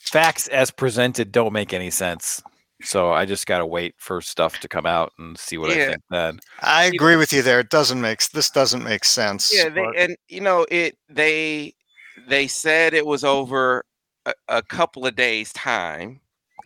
facts 0.01 0.49
as 0.49 0.70
presented 0.70 1.32
don't 1.32 1.53
make 1.53 1.72
any 1.72 1.91
sense. 1.91 2.43
So 2.82 3.11
I 3.11 3.24
just 3.24 3.47
got 3.47 3.59
to 3.59 3.66
wait 3.66 3.95
for 3.97 4.20
stuff 4.20 4.61
to 4.61 4.68
come 4.68 4.84
out 4.84 5.12
and 5.18 5.39
see 5.39 5.57
what 5.57 5.70
I 5.70 5.74
think 5.91 6.03
then. 6.11 6.41
I 6.61 6.84
agree 6.84 7.16
with 7.16 7.32
you 7.32 7.41
there. 7.41 7.61
It 7.61 7.70
doesn't 7.70 8.01
make 8.01 8.20
this 8.30 8.51
doesn't 8.51 8.84
make 8.84 9.05
sense. 9.05 9.51
Yeah, 9.55 9.70
they, 9.70 9.82
but- 9.82 9.97
and 9.97 10.16
you 10.28 10.43
know 10.43 10.66
it. 10.70 10.97
They 11.09 11.74
they 12.28 12.47
said 12.47 12.93
it 12.93 13.07
was 13.07 13.24
over 13.24 13.84
a, 14.26 14.34
a 14.49 14.62
couple 14.62 15.07
of 15.07 15.16
days 15.16 15.53
time. 15.55 16.20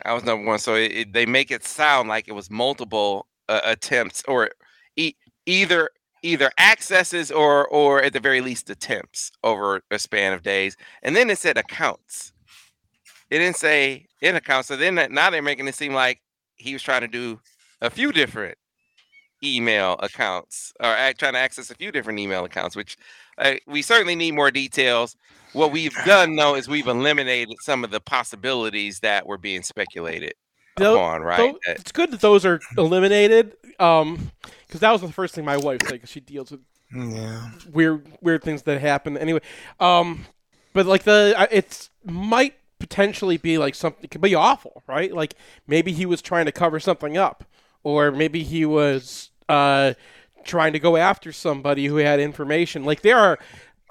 I 0.04 0.12
was 0.12 0.24
number 0.24 0.44
one, 0.46 0.58
so 0.58 0.74
it, 0.74 0.92
it- 0.92 1.12
they 1.12 1.26
make 1.26 1.52
it 1.52 1.64
sound 1.64 2.08
like 2.08 2.26
it 2.26 2.32
was 2.32 2.50
multiple 2.50 3.26
uh, 3.48 3.60
attempts, 3.64 4.24
or 4.26 4.50
e- 4.96 5.14
either 5.50 5.90
either 6.22 6.50
accesses 6.58 7.30
or 7.30 7.66
or 7.68 8.02
at 8.02 8.12
the 8.12 8.20
very 8.20 8.40
least 8.40 8.70
attempts 8.70 9.32
over 9.42 9.82
a 9.90 9.98
span 9.98 10.32
of 10.32 10.42
days. 10.42 10.76
And 11.02 11.16
then 11.16 11.30
it 11.30 11.38
said 11.38 11.56
accounts. 11.56 12.32
It 13.30 13.38
didn't 13.38 13.56
say 13.56 14.06
in 14.20 14.36
accounts. 14.36 14.68
So 14.68 14.76
then 14.76 14.94
now 15.10 15.30
they're 15.30 15.42
making 15.42 15.68
it 15.68 15.74
seem 15.74 15.94
like 15.94 16.20
he 16.56 16.72
was 16.72 16.82
trying 16.82 17.02
to 17.02 17.08
do 17.08 17.40
a 17.80 17.90
few 17.90 18.12
different 18.12 18.58
email 19.42 19.96
accounts 20.00 20.72
or 20.80 20.94
trying 21.18 21.32
to 21.32 21.38
access 21.38 21.70
a 21.70 21.74
few 21.74 21.90
different 21.90 22.18
email 22.18 22.44
accounts, 22.44 22.76
which 22.76 22.98
uh, 23.38 23.54
we 23.66 23.80
certainly 23.80 24.14
need 24.14 24.32
more 24.32 24.50
details. 24.50 25.16
What 25.54 25.72
we've 25.72 25.94
done 26.04 26.36
though 26.36 26.54
is 26.54 26.68
we've 26.68 26.86
eliminated 26.86 27.56
some 27.60 27.82
of 27.82 27.90
the 27.90 28.00
possibilities 28.00 29.00
that 29.00 29.26
were 29.26 29.38
being 29.38 29.62
speculated 29.62 30.34
Tho- 30.76 30.94
upon, 30.94 31.22
right? 31.22 31.52
Tho- 31.52 31.72
it's 31.72 31.92
good 31.92 32.10
that 32.12 32.20
those 32.20 32.44
are 32.44 32.60
eliminated. 32.76 33.56
Um, 33.78 34.32
because 34.66 34.80
that 34.80 34.92
was 34.92 35.00
the 35.00 35.12
first 35.12 35.34
thing 35.34 35.44
my 35.44 35.56
wife 35.56 35.80
said. 35.82 35.92
Because 35.92 36.10
she 36.10 36.20
deals 36.20 36.50
with 36.52 36.60
yeah. 36.94 37.50
weird 37.72 38.06
weird 38.20 38.42
things 38.42 38.62
that 38.62 38.80
happen. 38.80 39.16
Anyway, 39.18 39.40
um, 39.80 40.26
but 40.72 40.86
like 40.86 41.02
the 41.02 41.34
I- 41.36 41.48
it's 41.50 41.90
might 42.04 42.54
potentially 42.78 43.36
be 43.36 43.58
like 43.58 43.74
something 43.74 44.02
it 44.04 44.10
could 44.10 44.20
be 44.20 44.34
awful, 44.34 44.82
right? 44.86 45.12
Like 45.12 45.34
maybe 45.66 45.92
he 45.92 46.06
was 46.06 46.22
trying 46.22 46.46
to 46.46 46.52
cover 46.52 46.80
something 46.80 47.16
up, 47.16 47.44
or 47.82 48.10
maybe 48.10 48.42
he 48.42 48.64
was 48.64 49.30
uh 49.48 49.94
trying 50.44 50.72
to 50.72 50.78
go 50.78 50.96
after 50.96 51.32
somebody 51.32 51.86
who 51.86 51.96
had 51.96 52.20
information. 52.20 52.84
Like 52.84 53.02
there 53.02 53.18
are 53.18 53.38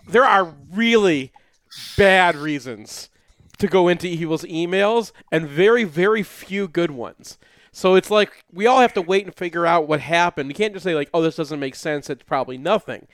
there 0.07 0.25
are 0.25 0.55
really 0.71 1.31
bad 1.97 2.35
reasons 2.35 3.09
to 3.59 3.67
go 3.67 3.87
into 3.87 4.07
evil's 4.07 4.43
emails 4.43 5.11
and 5.31 5.47
very 5.47 5.83
very 5.83 6.23
few 6.23 6.67
good 6.67 6.91
ones. 6.91 7.37
So 7.71 7.95
it's 7.95 8.09
like 8.09 8.43
we 8.51 8.65
all 8.65 8.79
have 8.81 8.93
to 8.93 9.01
wait 9.01 9.25
and 9.25 9.35
figure 9.35 9.65
out 9.65 9.87
what 9.87 10.01
happened. 10.01 10.49
You 10.49 10.55
can't 10.55 10.73
just 10.73 10.83
say 10.83 10.95
like, 10.95 11.09
"Oh, 11.13 11.21
this 11.21 11.35
doesn't 11.35 11.59
make 11.59 11.75
sense. 11.75 12.09
It's 12.09 12.23
probably 12.23 12.57
nothing." 12.57 13.07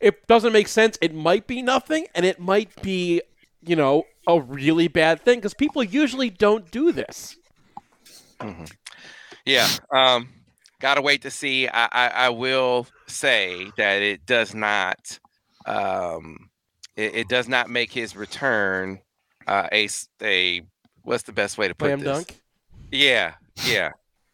It 0.00 0.26
doesn't 0.26 0.54
make 0.54 0.68
sense. 0.68 0.96
It 1.02 1.14
might 1.14 1.46
be 1.46 1.60
nothing, 1.60 2.06
and 2.14 2.24
it 2.24 2.40
might 2.40 2.80
be, 2.80 3.20
you 3.62 3.76
know, 3.76 4.04
a 4.26 4.40
really 4.40 4.88
bad 4.88 5.20
thing 5.20 5.38
because 5.38 5.52
people 5.52 5.82
usually 5.82 6.30
don't 6.30 6.70
do 6.70 6.90
this. 6.90 7.36
yeah. 9.44 9.68
Um, 9.94 10.30
gotta 10.80 11.02
wait 11.02 11.22
to 11.22 11.30
see. 11.30 11.68
I, 11.68 11.88
I 11.92 12.08
I 12.08 12.28
will 12.30 12.86
say 13.06 13.70
that 13.76 14.00
it 14.02 14.24
does 14.24 14.54
not 14.54 15.18
um 15.66 16.48
it, 16.96 17.14
it 17.14 17.28
does 17.28 17.48
not 17.48 17.68
make 17.68 17.92
his 17.92 18.16
return 18.16 19.00
uh 19.50 19.68
a 19.72 19.88
a 20.22 20.62
what's 21.02 21.24
the 21.24 21.32
best 21.32 21.58
way 21.58 21.68
to 21.68 21.74
put 21.74 21.88
Slam 21.88 22.00
this? 22.00 22.18
dunk. 22.18 22.40
Yeah, 22.90 23.34
yeah, 23.66 23.90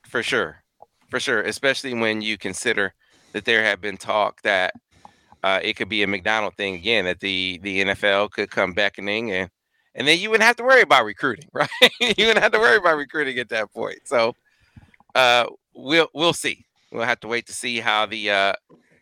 for 0.08 0.22
sure, 0.22 0.62
for 1.10 1.18
sure. 1.18 1.42
Especially 1.42 1.94
when 1.94 2.22
you 2.22 2.38
consider 2.38 2.94
that 3.32 3.44
there 3.44 3.64
have 3.64 3.80
been 3.80 3.96
talk 3.96 4.42
that 4.42 4.74
uh, 5.42 5.60
it 5.62 5.74
could 5.74 5.88
be 5.88 6.02
a 6.02 6.06
Macdonald 6.06 6.54
thing 6.56 6.74
again, 6.74 7.04
that 7.04 7.20
the 7.20 7.60
the 7.62 7.84
NFL 7.84 8.30
could 8.30 8.50
come 8.50 8.72
beckoning, 8.72 9.30
and 9.32 9.50
and 9.94 10.06
then 10.06 10.18
you 10.18 10.30
wouldn't 10.30 10.46
have 10.46 10.56
to 10.56 10.64
worry 10.64 10.82
about 10.82 11.04
recruiting, 11.04 11.48
right? 11.52 11.68
you 12.00 12.26
wouldn't 12.26 12.38
have 12.38 12.52
to 12.52 12.58
worry 12.58 12.76
about 12.76 12.96
recruiting 12.96 13.38
at 13.38 13.48
that 13.50 13.72
point. 13.72 14.00
So 14.04 14.34
uh, 15.14 15.46
we'll 15.74 16.08
we'll 16.14 16.32
see. 16.32 16.64
We'll 16.92 17.04
have 17.04 17.20
to 17.20 17.28
wait 17.28 17.46
to 17.46 17.52
see 17.52 17.80
how 17.80 18.06
the 18.06 18.30
uh, 18.30 18.52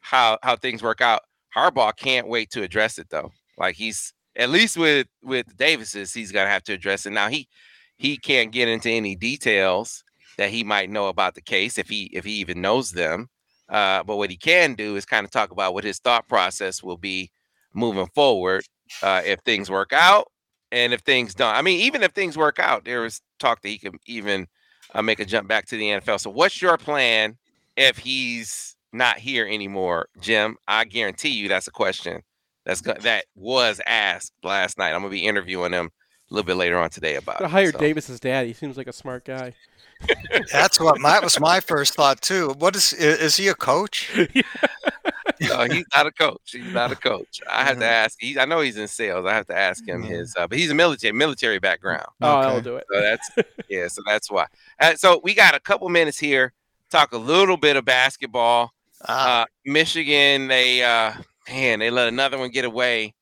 how 0.01 0.39
how 0.43 0.57
things 0.57 0.83
work 0.83 1.01
out. 1.01 1.23
Harbaugh 1.57 1.97
can't 1.97 2.29
wait 2.29 2.51
to 2.51 2.63
address 2.63 2.99
it 2.99 3.09
though. 3.11 3.31
Like 3.57 3.77
he's 3.77 4.13
at 4.37 4.51
least 4.51 4.77
with 4.77 5.07
with 5.23 5.47
the 5.47 5.55
Davises, 5.55 6.13
he's 6.15 6.33
gonna 6.33 6.51
have 6.51 6.65
to 6.65 6.73
address 6.73 7.07
it. 7.07 7.11
Now 7.11 7.29
he 7.29 7.49
he 7.97 8.17
can't 8.17 8.53
get 8.53 8.69
into 8.69 8.91
any 8.91 9.15
details 9.15 10.05
that 10.37 10.51
he 10.51 10.65
might 10.65 10.91
know 10.91 11.09
about 11.09 11.35
the 11.35 11.41
case 11.41 11.79
if 11.79 11.89
he 11.89 12.11
if 12.13 12.25
he 12.25 12.33
even 12.33 12.61
knows 12.61 12.93
them. 12.93 13.29
Uh, 13.69 14.03
but 14.03 14.17
what 14.17 14.31
he 14.31 14.37
can 14.37 14.75
do 14.75 14.97
is 14.97 15.07
kind 15.07 15.25
of 15.25 15.31
talk 15.31 15.51
about 15.51 15.73
what 15.75 15.85
his 15.85 15.99
thought 15.99 16.29
process 16.29 16.83
will 16.83 16.99
be 16.99 17.31
moving 17.73 18.09
forward 18.15 18.65
uh, 19.03 19.23
if 19.25 19.41
things 19.41 19.71
work 19.71 19.93
out 19.93 20.31
and 20.71 20.93
if 20.93 21.01
things 21.01 21.35
don't. 21.35 21.55
I 21.55 21.63
mean, 21.63 21.81
even 21.81 22.03
if 22.03 22.13
things 22.13 22.37
work 22.37 22.59
out, 22.59 22.85
there 22.85 23.05
is 23.05 23.21
talk 23.39 23.63
that 23.63 23.69
he 23.69 23.79
can 23.79 23.99
even 24.07 24.47
uh, 24.95 25.03
make 25.03 25.21
a 25.21 25.25
jump 25.25 25.49
back 25.49 25.67
to 25.67 25.77
the 25.77 25.85
NFL. 25.85 26.21
So, 26.21 26.31
what's 26.31 26.61
your 26.61 26.77
plan 26.77 27.37
if 27.77 27.97
he's 27.97 28.77
not 28.93 29.19
here 29.19 29.47
anymore, 29.47 30.09
Jim? 30.21 30.57
I 30.69 30.85
guarantee 30.85 31.31
you 31.31 31.49
that's 31.49 31.69
a 31.69 31.73
question 31.73 32.23
that's 32.65 32.81
go- 32.81 32.95
that 33.01 33.25
was 33.35 33.81
asked 33.87 34.33
last 34.43 34.79
night. 34.79 34.93
I'm 34.93 35.01
gonna 35.01 35.11
be 35.11 35.27
interviewing 35.27 35.73
him 35.73 35.91
a 36.31 36.35
little 36.35 36.47
bit 36.47 36.57
later 36.57 36.79
on 36.79 36.91
today 36.91 37.17
about 37.17 37.39
To 37.39 37.45
it. 37.45 37.51
hire 37.51 37.73
So, 37.73 37.79
Davis's 37.79 38.21
dad. 38.21 38.47
He 38.47 38.53
seems 38.53 38.77
like 38.77 38.87
a 38.87 38.93
smart 38.93 39.25
guy. 39.25 39.55
That's 40.53 40.81
what 40.81 40.99
my, 40.99 41.11
that 41.13 41.23
was 41.23 41.39
my 41.39 41.61
first 41.61 41.95
thought 41.95 42.21
too. 42.21 42.55
What 42.59 42.75
is 42.77 42.95
i- 42.99 43.03
is 43.03 43.37
he 43.37 43.49
a 43.49 43.55
coach? 43.55 44.11
No, 45.41 45.65
he's 45.65 45.85
not 45.95 46.07
a 46.07 46.13
coach. 46.13 46.41
He's 46.53 46.73
not 46.73 46.93
a 46.93 46.97
coach. 46.97 47.41
I 47.51 47.65
have 47.65 47.79
to 47.79 47.85
Mhm. 47.85 47.89
ask. 47.89 48.17
He, 48.21 48.39
I 48.39 48.45
know 48.45 48.61
he's 48.61 48.77
in 48.77 48.87
sales. 48.89 49.27
I 49.27 49.35
have 49.35 49.47
to 49.49 49.57
ask 49.57 49.87
him 49.87 50.03
Mhm. 50.03 50.09
his. 50.09 50.35
Uh, 50.39 50.47
but 50.47 50.57
he's 50.59 50.71
a 50.71 50.75
military 50.75 51.13
military 51.13 51.59
background. 51.59 52.07
Oh, 52.23 52.29
I'll 52.37 52.61
do 52.61 52.77
it. 52.77 52.85
So 52.91 53.01
that's 53.01 53.31
yeah. 53.69 53.89
So 53.89 54.01
that's 54.07 54.31
why. 54.31 54.47
Uh, 54.81 54.95
so 54.95 55.21
we 55.25 55.35
got 55.35 55.55
a 55.55 55.61
couple 55.61 55.89
minutes 55.89 56.19
here. 56.19 56.53
Talk 56.91 57.13
a 57.13 57.19
little 57.19 57.57
bit 57.57 57.77
of 57.77 57.85
basketball. 57.85 58.71
Ah, 59.09 59.43
Uh, 59.43 59.47
Michigan, 59.65 60.47
they 60.47 60.83
uh, 60.85 61.13
man, 61.49 61.79
they 61.79 61.91
let 61.91 62.09
another 62.09 62.39
one 62.39 62.51
get 62.51 62.65
away 62.65 63.15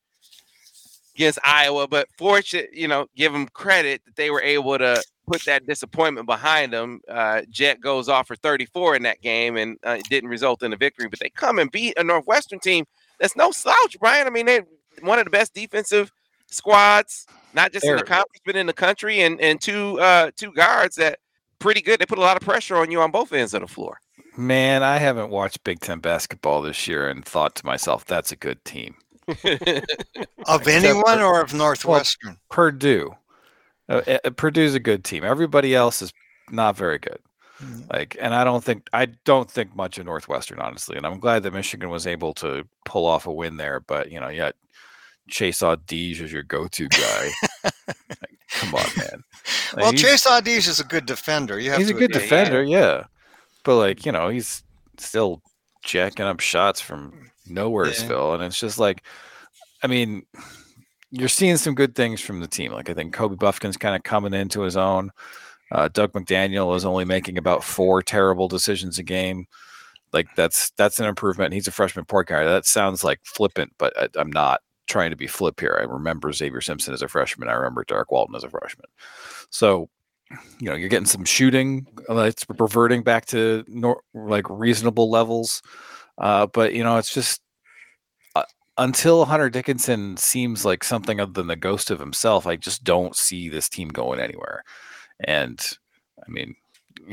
against 1.14 1.38
Iowa. 1.44 1.88
But 1.88 2.08
fortunate, 2.16 2.70
you 2.72 2.88
know, 2.88 3.06
give 3.16 3.32
them 3.32 3.46
credit 3.48 4.02
that 4.04 4.16
they 4.16 4.30
were 4.30 4.42
able 4.42 4.78
to 4.78 5.02
put 5.26 5.44
that 5.44 5.66
disappointment 5.66 6.26
behind 6.26 6.72
them. 6.72 7.00
Uh, 7.08 7.42
Jett 7.50 7.80
goes 7.80 8.08
off 8.08 8.26
for 8.26 8.36
34 8.36 8.96
in 8.96 9.02
that 9.04 9.20
game, 9.22 9.56
and 9.56 9.78
uh, 9.86 9.96
it 9.98 10.08
didn't 10.08 10.30
result 10.30 10.62
in 10.62 10.72
a 10.72 10.76
victory. 10.76 11.08
But 11.08 11.20
they 11.20 11.30
come 11.30 11.58
and 11.58 11.70
beat 11.70 11.98
a 11.98 12.04
Northwestern 12.04 12.58
team 12.58 12.84
that's 13.18 13.36
no 13.36 13.50
slouch, 13.50 13.96
Brian. 14.00 14.26
I 14.26 14.30
mean, 14.30 14.46
they're 14.46 14.66
one 15.00 15.18
of 15.18 15.24
the 15.24 15.30
best 15.30 15.54
defensive 15.54 16.12
squads, 16.48 17.26
not 17.54 17.72
just 17.72 17.84
in 17.86 17.96
the 17.96 18.04
conference, 18.04 18.40
but 18.44 18.56
in 18.56 18.66
the 18.66 18.72
country, 18.72 19.20
and 19.20 19.40
and 19.40 19.60
two 19.60 19.98
uh, 20.00 20.30
two 20.36 20.52
guards 20.52 20.96
that 20.96 21.18
pretty 21.58 21.80
good. 21.80 22.00
They 22.00 22.06
put 22.06 22.18
a 22.18 22.22
lot 22.22 22.36
of 22.36 22.42
pressure 22.42 22.76
on 22.76 22.90
you 22.90 23.00
on 23.00 23.10
both 23.10 23.32
ends 23.32 23.54
of 23.54 23.60
the 23.62 23.68
floor. 23.68 23.98
Man, 24.36 24.82
I 24.82 24.98
haven't 24.98 25.30
watched 25.30 25.64
Big 25.64 25.80
Ten 25.80 25.98
basketball 25.98 26.62
this 26.62 26.88
year 26.88 27.08
and 27.08 27.24
thought 27.24 27.54
to 27.56 27.66
myself, 27.66 28.04
that's 28.04 28.32
a 28.32 28.36
good 28.36 28.64
team. 28.64 28.94
of 30.46 30.66
anyone 30.66 31.20
or 31.20 31.40
of 31.40 31.54
Northwestern? 31.54 32.38
Purdue. 32.48 33.14
Uh, 33.88 34.00
uh, 34.24 34.30
Purdue's 34.30 34.74
a 34.74 34.80
good 34.80 35.04
team. 35.04 35.24
Everybody 35.24 35.74
else 35.74 36.02
is 36.02 36.12
not 36.50 36.76
very 36.76 36.98
good. 36.98 37.18
Mm. 37.62 37.92
Like, 37.92 38.16
and 38.20 38.34
I 38.34 38.44
don't 38.44 38.64
think 38.64 38.88
I 38.92 39.06
don't 39.24 39.50
think 39.50 39.76
much 39.76 39.98
of 39.98 40.06
Northwestern, 40.06 40.60
honestly. 40.60 40.96
And 40.96 41.06
I'm 41.06 41.20
glad 41.20 41.42
that 41.42 41.52
Michigan 41.52 41.90
was 41.90 42.06
able 42.06 42.32
to 42.34 42.64
pull 42.84 43.06
off 43.06 43.26
a 43.26 43.32
win 43.32 43.56
there. 43.56 43.80
But 43.80 44.10
you 44.10 44.18
know, 44.18 44.28
yet 44.28 44.56
Chase 45.28 45.60
Audige 45.60 46.20
is 46.20 46.32
your 46.32 46.42
go-to 46.42 46.88
guy. 46.88 47.30
like, 47.64 48.38
come 48.50 48.74
on, 48.74 48.86
man. 48.96 49.24
Like, 49.74 49.82
well, 49.82 49.92
Chase 49.92 50.26
Audige 50.26 50.68
is 50.68 50.80
a 50.80 50.84
good 50.84 51.06
defender. 51.06 51.58
You 51.58 51.70
have 51.70 51.78
he's 51.78 51.90
a 51.90 51.94
good 51.94 52.14
admit. 52.14 52.30
yeah, 52.30 52.36
yeah. 52.36 52.44
defender, 52.44 52.62
yeah. 52.62 53.04
But 53.64 53.76
like, 53.76 54.06
you 54.06 54.12
know, 54.12 54.28
he's 54.28 54.62
still 54.98 55.42
jacking 55.84 56.26
up 56.26 56.40
shots 56.40 56.80
from 56.80 57.30
nowheresville, 57.48 58.34
and 58.34 58.42
it's 58.42 58.58
just 58.58 58.78
like, 58.78 59.02
I 59.82 59.86
mean, 59.86 60.24
you're 61.10 61.28
seeing 61.28 61.56
some 61.56 61.74
good 61.74 61.94
things 61.94 62.20
from 62.20 62.40
the 62.40 62.48
team. 62.48 62.72
Like 62.72 62.88
I 62.88 62.94
think 62.94 63.12
Kobe 63.12 63.36
Bufkin's 63.36 63.76
kind 63.76 63.94
of 63.94 64.02
coming 64.02 64.34
into 64.34 64.62
his 64.62 64.76
own. 64.76 65.10
Uh, 65.70 65.88
Dug 65.88 66.12
McDaniel 66.12 66.74
is 66.76 66.84
only 66.84 67.04
making 67.04 67.38
about 67.38 67.64
four 67.64 68.02
terrible 68.02 68.48
decisions 68.48 68.98
a 68.98 69.02
game. 69.02 69.46
Like 70.12 70.28
that's 70.36 70.70
that's 70.72 71.00
an 71.00 71.06
improvement. 71.06 71.54
He's 71.54 71.68
a 71.68 71.72
freshman 71.72 72.04
point 72.04 72.28
guard. 72.28 72.46
That 72.46 72.66
sounds 72.66 73.04
like 73.04 73.20
flippant, 73.24 73.72
but 73.78 73.96
I, 73.98 74.08
I'm 74.16 74.30
not 74.30 74.60
trying 74.86 75.10
to 75.10 75.16
be 75.16 75.26
flip 75.26 75.60
here. 75.60 75.78
I 75.80 75.84
remember 75.84 76.32
Xavier 76.32 76.60
Simpson 76.60 76.92
as 76.92 77.02
a 77.02 77.08
freshman. 77.08 77.48
I 77.48 77.54
remember 77.54 77.84
Derrick 77.84 78.10
Walton 78.10 78.34
as 78.34 78.44
a 78.44 78.50
freshman. 78.50 78.86
So 79.50 79.88
you 80.58 80.68
know 80.68 80.74
you're 80.74 80.88
getting 80.88 81.06
some 81.06 81.24
shooting 81.24 81.86
uh, 82.10 82.22
it's 82.22 82.44
reverting 82.58 83.02
back 83.02 83.26
to 83.26 83.64
nor- 83.68 84.02
like 84.14 84.48
reasonable 84.50 85.10
levels. 85.10 85.62
Uh, 86.18 86.46
but 86.46 86.74
you 86.74 86.84
know 86.84 86.98
it's 86.98 87.12
just 87.12 87.40
uh, 88.36 88.44
until 88.78 89.24
hunter 89.24 89.50
dickinson 89.50 90.16
seems 90.16 90.64
like 90.64 90.84
something 90.84 91.20
other 91.20 91.32
than 91.32 91.46
the 91.46 91.56
ghost 91.56 91.90
of 91.90 91.98
himself 91.98 92.46
i 92.46 92.56
just 92.56 92.84
don't 92.84 93.16
see 93.16 93.48
this 93.48 93.68
team 93.68 93.88
going 93.88 94.20
anywhere. 94.20 94.62
And 95.24 95.60
I 96.20 96.30
mean, 96.30 96.54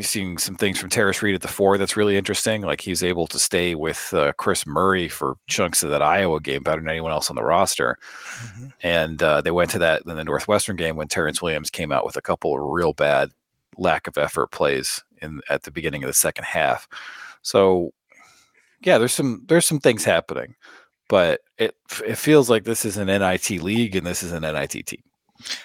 seeing 0.01 0.37
some 0.37 0.55
things 0.55 0.79
from 0.79 0.89
Tarris 0.89 1.21
Reed 1.21 1.35
at 1.35 1.41
the 1.41 1.47
four 1.47 1.77
that's 1.77 1.97
really 1.97 2.17
interesting. 2.17 2.61
Like 2.61 2.81
he's 2.81 3.03
able 3.03 3.27
to 3.27 3.39
stay 3.39 3.75
with 3.75 4.13
uh, 4.13 4.33
Kris 4.33 4.65
Murray 4.65 5.07
for 5.07 5.35
chunks 5.47 5.83
of 5.83 5.89
that 5.89 6.01
Iowa 6.01 6.39
game 6.39 6.63
better 6.63 6.81
than 6.81 6.89
anyone 6.89 7.11
else 7.11 7.29
on 7.29 7.35
the 7.35 7.43
roster. 7.43 7.97
Mhm. 8.39 8.73
And 8.81 9.23
uh, 9.23 9.41
they 9.41 9.51
went 9.51 9.71
to 9.71 9.79
that 9.79 10.03
in 10.05 10.15
the 10.15 10.23
Northwestern 10.23 10.75
game 10.75 10.95
when 10.95 11.07
Terrance 11.07 11.41
Williams 11.41 11.69
came 11.69 11.91
out 11.91 12.05
with 12.05 12.15
a 12.17 12.21
couple 12.21 12.53
of 12.55 12.61
real 12.71 12.93
bad 12.93 13.31
lack 13.77 14.07
of 14.07 14.17
effort 14.17 14.51
plays 14.51 15.03
in 15.21 15.41
at 15.49 15.63
the 15.63 15.71
beginning 15.71 16.03
of 16.03 16.07
the 16.07 16.13
second 16.13 16.45
half. 16.45 16.87
So 17.41 17.91
yeah, 18.81 18.97
there's 18.97 19.13
some 19.13 19.43
there's 19.47 19.65
some 19.65 19.79
things 19.79 20.03
happening, 20.05 20.55
but 21.09 21.41
it 21.57 21.75
it 22.05 22.17
feels 22.17 22.49
like 22.49 22.63
this 22.63 22.85
is 22.85 22.97
an 22.97 23.07
NIT 23.07 23.49
league 23.61 23.95
and 23.95 24.05
this 24.07 24.23
is 24.23 24.31
an 24.31 24.43
NIT 24.43 24.85
team. 24.85 25.03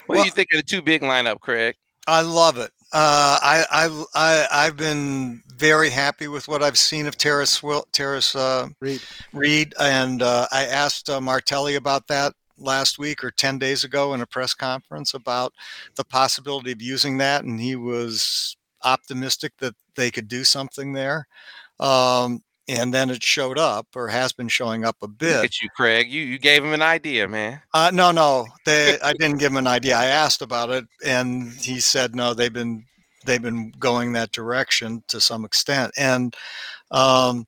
What 0.06 0.16
Well- 0.16 0.22
do 0.22 0.26
you 0.28 0.32
think 0.32 0.48
of 0.52 0.58
the 0.58 0.62
two 0.62 0.82
big 0.82 1.02
lineup, 1.02 1.40
Craig? 1.40 1.76
I 2.06 2.20
love 2.20 2.58
it. 2.58 2.70
Uh, 2.94 3.38
I, 3.42 3.64
I, 3.72 4.04
I, 4.14 4.46
I've 4.52 4.76
been 4.76 5.42
very 5.48 5.90
happy 5.90 6.28
with 6.28 6.46
what 6.46 6.62
I've 6.62 6.78
seen 6.78 7.08
of 7.08 7.18
Tarris, 7.18 7.60
Wil- 7.60 7.88
Tarris 7.92 8.36
uh, 8.36 8.68
Reed. 8.78 9.02
Reed, 9.32 9.74
and 9.80 10.22
uh, 10.22 10.46
I 10.52 10.66
asked 10.66 11.10
uh, 11.10 11.20
Martelli 11.20 11.74
about 11.74 12.06
that 12.06 12.34
last 12.56 13.00
week 13.00 13.24
or 13.24 13.32
10 13.32 13.58
days 13.58 13.82
ago 13.82 14.14
in 14.14 14.20
a 14.20 14.26
press 14.26 14.54
conference 14.54 15.12
about 15.12 15.52
the 15.96 16.04
possibility 16.04 16.70
of 16.70 16.80
using 16.80 17.18
that, 17.18 17.42
and 17.42 17.60
he 17.60 17.74
was 17.74 18.56
optimistic 18.84 19.54
that 19.58 19.74
they 19.96 20.12
could 20.12 20.28
do 20.28 20.44
something 20.44 20.92
there. 20.92 21.26
Um, 21.80 22.44
and 22.68 22.94
then 22.94 23.10
it 23.10 23.22
showed 23.22 23.58
up, 23.58 23.86
or 23.94 24.08
has 24.08 24.32
been 24.32 24.48
showing 24.48 24.84
up 24.84 24.96
a 25.02 25.06
Look 25.06 25.18
bit. 25.18 25.44
at 25.44 25.60
you, 25.60 25.68
Craig. 25.70 26.10
You 26.10 26.22
you 26.22 26.38
gave 26.38 26.64
him 26.64 26.72
an 26.72 26.82
idea, 26.82 27.28
man. 27.28 27.60
Uh, 27.72 27.90
no, 27.92 28.10
no, 28.10 28.46
they. 28.64 28.98
I 29.02 29.12
didn't 29.12 29.38
give 29.38 29.52
him 29.52 29.58
an 29.58 29.66
idea. 29.66 29.96
I 29.96 30.06
asked 30.06 30.42
about 30.42 30.70
it, 30.70 30.84
and 31.04 31.52
he 31.52 31.80
said 31.80 32.14
no. 32.14 32.34
They've 32.34 32.52
been 32.52 32.84
they've 33.26 33.42
been 33.42 33.72
going 33.78 34.12
that 34.12 34.32
direction 34.32 35.02
to 35.08 35.20
some 35.20 35.44
extent, 35.44 35.92
and 35.96 36.34
um, 36.90 37.46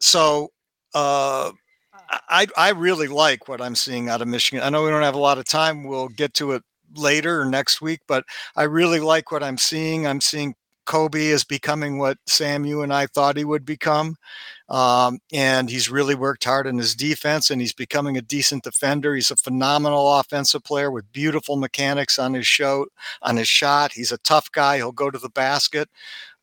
so 0.00 0.48
uh, 0.94 1.52
I 2.28 2.46
I 2.56 2.70
really 2.70 3.08
like 3.08 3.48
what 3.48 3.60
I'm 3.60 3.74
seeing 3.74 4.08
out 4.08 4.22
of 4.22 4.28
Michigan. 4.28 4.64
I 4.64 4.70
know 4.70 4.84
we 4.84 4.90
don't 4.90 5.02
have 5.02 5.14
a 5.14 5.18
lot 5.18 5.38
of 5.38 5.44
time. 5.44 5.84
We'll 5.84 6.08
get 6.08 6.34
to 6.34 6.52
it 6.52 6.62
later 6.96 7.40
or 7.40 7.44
next 7.44 7.80
week, 7.80 8.00
but 8.08 8.24
I 8.56 8.64
really 8.64 9.00
like 9.00 9.30
what 9.30 9.42
I'm 9.42 9.58
seeing. 9.58 10.06
I'm 10.06 10.20
seeing 10.20 10.54
Kobe 10.88 11.26
is 11.26 11.44
becoming 11.44 11.98
what 11.98 12.16
Sam, 12.26 12.64
you 12.64 12.80
and 12.80 12.92
I 12.92 13.06
thought 13.06 13.36
he 13.36 13.44
would 13.44 13.66
become. 13.66 14.16
Um, 14.70 15.18
and 15.32 15.68
he's 15.68 15.90
really 15.90 16.14
worked 16.14 16.44
hard 16.44 16.66
in 16.66 16.78
his 16.78 16.94
defense 16.94 17.50
and 17.50 17.60
he's 17.60 17.74
becoming 17.74 18.16
a 18.16 18.22
decent 18.22 18.64
defender. 18.64 19.14
He's 19.14 19.30
a 19.30 19.36
phenomenal 19.36 20.18
offensive 20.18 20.64
player 20.64 20.90
with 20.90 21.12
beautiful 21.12 21.56
mechanics 21.56 22.18
on 22.18 22.32
his 22.32 22.46
show, 22.46 22.86
on 23.20 23.36
his 23.36 23.48
shot. 23.48 23.92
He's 23.92 24.12
a 24.12 24.18
tough 24.18 24.50
guy. 24.50 24.76
He'll 24.76 24.92
go 24.92 25.10
to 25.10 25.18
the 25.18 25.28
basket. 25.28 25.90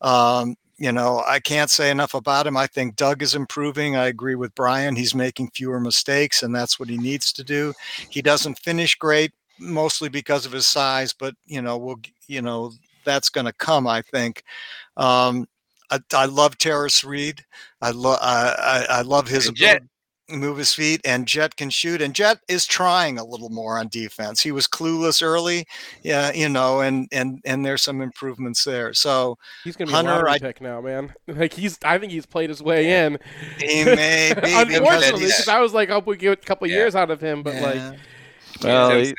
Um, 0.00 0.54
you 0.78 0.92
know, 0.92 1.24
I 1.26 1.40
can't 1.40 1.70
say 1.70 1.90
enough 1.90 2.14
about 2.14 2.46
him. 2.46 2.56
I 2.56 2.68
think 2.68 2.94
Doug 2.94 3.22
is 3.22 3.34
improving. 3.34 3.96
I 3.96 4.06
agree 4.06 4.36
with 4.36 4.54
Brian. 4.54 4.94
He's 4.94 5.14
making 5.14 5.50
fewer 5.54 5.80
mistakes, 5.80 6.42
and 6.42 6.54
that's 6.54 6.78
what 6.78 6.88
he 6.88 6.98
needs 6.98 7.32
to 7.32 7.42
do. 7.42 7.72
He 8.10 8.20
doesn't 8.20 8.58
finish 8.58 8.94
great, 8.94 9.32
mostly 9.58 10.10
because 10.10 10.44
of 10.44 10.52
his 10.52 10.66
size, 10.66 11.14
but 11.14 11.34
you 11.46 11.62
know, 11.62 11.78
we'll, 11.78 12.00
you 12.28 12.42
know, 12.42 12.72
that's 13.06 13.30
going 13.30 13.46
to 13.46 13.52
come. 13.54 13.86
I 13.86 14.02
think. 14.02 14.42
Um, 14.98 15.46
I, 15.90 16.00
I 16.12 16.26
love 16.26 16.58
Tarris 16.58 17.04
Reed. 17.06 17.42
I 17.80 17.92
love 17.92 18.18
I, 18.20 18.84
I 18.90 18.98
I 18.98 19.02
love 19.02 19.28
his 19.28 19.48
Jett. 19.50 19.76
ability 19.76 19.86
to 20.30 20.36
move 20.36 20.58
his 20.58 20.74
feet, 20.74 21.00
and 21.04 21.24
Jett 21.28 21.54
can 21.54 21.70
shoot. 21.70 22.02
And 22.02 22.12
Jett 22.12 22.38
is 22.48 22.66
trying 22.66 23.20
a 23.20 23.24
little 23.24 23.50
more 23.50 23.78
on 23.78 23.86
defense. 23.86 24.40
He 24.40 24.50
was 24.50 24.66
clueless 24.66 25.22
early, 25.22 25.64
yeah, 26.02 26.32
you 26.32 26.48
know, 26.48 26.80
and 26.80 27.06
and 27.12 27.38
and 27.44 27.64
there's 27.64 27.82
some 27.82 28.00
improvements 28.00 28.64
there. 28.64 28.92
So 28.94 29.38
He's 29.62 29.76
gonna 29.76 29.86
be 29.90 29.94
Hunter, 29.94 30.10
a 30.10 30.14
lottery 30.16 30.30
I- 30.32 30.38
pick 30.40 30.60
now, 30.60 30.80
man. 30.80 31.14
Like 31.28 31.52
he's, 31.52 31.78
I 31.84 31.98
think 31.98 32.10
he's 32.10 32.26
played 32.26 32.50
his 32.50 32.60
way 32.60 33.04
in. 33.06 33.18
he 33.60 33.84
may 33.84 34.32
be 34.34 34.40
Unfortunately, 34.74 35.20
because 35.26 35.46
I 35.46 35.60
was 35.60 35.72
like, 35.72 35.88
hope 35.88 36.06
we 36.08 36.16
get 36.16 36.32
a 36.32 36.36
couple 36.44 36.66
Yeah. 36.66 36.78
years 36.78 36.96
out 36.96 37.12
of 37.12 37.20
him, 37.20 37.44
but 37.44 37.54
like. 37.62 37.98
Well, 38.64 38.90
Tim 38.90 38.98
he- 38.98 39.04
said- 39.06 39.14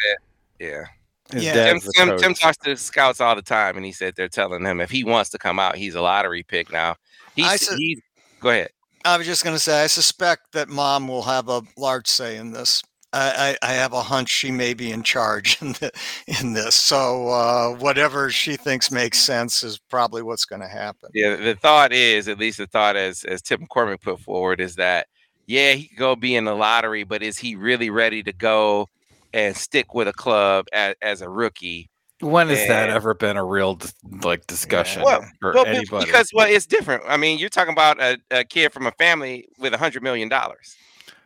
yeah. 0.59 0.83
His 1.31 1.43
Yeah. 1.43 1.53
Tim, 1.53 1.79
Tim. 1.95 2.17
Tim 2.17 2.33
talks 2.33 2.57
to 2.59 2.75
scouts 2.77 3.21
all 3.21 3.35
the 3.35 3.41
time, 3.41 3.75
and 3.75 3.85
he 3.85 3.91
said 3.91 4.15
they're 4.15 4.27
telling 4.27 4.65
him 4.65 4.79
if 4.79 4.89
he 4.89 5.03
wants 5.03 5.29
to 5.31 5.37
come 5.37 5.59
out, 5.59 5.75
he's 5.75 5.95
a 5.95 6.01
lottery 6.01 6.43
pick 6.43 6.71
now. 6.71 6.95
He's, 7.35 7.61
su- 7.61 7.75
he, 7.75 8.01
go 8.39 8.49
ahead. 8.49 8.69
I 9.05 9.17
was 9.17 9.27
just 9.27 9.43
going 9.43 9.55
to 9.55 9.59
say, 9.59 9.83
I 9.83 9.87
suspect 9.87 10.51
that 10.53 10.69
mom 10.69 11.07
will 11.07 11.23
have 11.23 11.49
a 11.49 11.61
large 11.77 12.07
say 12.07 12.37
in 12.37 12.51
this. 12.51 12.81
I, 13.13 13.57
I, 13.61 13.69
I 13.69 13.73
have 13.73 13.93
a 13.93 14.01
hunch 14.01 14.29
she 14.29 14.51
may 14.51 14.73
be 14.73 14.91
in 14.91 15.01
charge 15.01 15.57
in, 15.61 15.73
the, 15.73 15.91
in 16.39 16.53
this. 16.53 16.75
So 16.75 17.29
uh, 17.29 17.69
whatever 17.75 18.29
she 18.29 18.55
thinks 18.57 18.91
makes 18.91 19.19
sense 19.19 19.63
is 19.63 19.77
probably 19.77 20.21
what's 20.21 20.45
going 20.45 20.61
to 20.61 20.67
happen. 20.67 21.09
Yeah, 21.13 21.35
the 21.35 21.55
thought 21.55 21.93
is, 21.93 22.27
at 22.27 22.37
least 22.39 22.57
the 22.57 22.67
thought 22.67 22.95
as 22.95 23.23
as 23.23 23.41
Tim 23.41 23.65
McCormick 23.65 24.01
put 24.01 24.19
forward, 24.19 24.59
is 24.59 24.75
that 24.75 25.07
yeah, 25.45 25.73
he 25.73 25.87
could 25.87 25.97
go 25.97 26.15
be 26.15 26.35
in 26.35 26.43
the 26.43 26.55
lottery, 26.55 27.03
but 27.03 27.23
is 27.23 27.37
he 27.37 27.55
really 27.55 27.89
ready 27.89 28.21
to 28.23 28.33
go 28.33 28.89
and 29.33 29.55
stick 29.55 29.93
with 29.93 30.07
a 30.07 30.13
club 30.13 30.65
as, 30.73 30.95
as 31.01 31.21
a 31.21 31.29
rookie? 31.29 31.89
When 32.19 32.47
has 32.47 32.67
that 32.67 32.89
ever 32.89 33.13
been 33.13 33.37
a 33.37 33.43
real 33.43 33.79
like 34.23 34.47
discussion 34.47 35.03
Well, 35.03 35.23
for 35.39 35.53
Well, 35.53 35.67
anybody? 35.67 36.05
because 36.05 36.31
well, 36.33 36.47
it's 36.49 36.65
different. 36.65 37.03
I 37.07 37.15
mean, 37.15 37.37
you're 37.37 37.49
talking 37.49 37.73
about 37.73 38.01
a, 38.01 38.17
a 38.31 38.43
kid 38.43 38.73
from 38.73 38.87
a 38.87 38.91
family 38.93 39.47
with 39.59 39.73
a 39.73 39.77
hundred 39.77 40.01
million 40.01 40.27
dollars. 40.27 40.75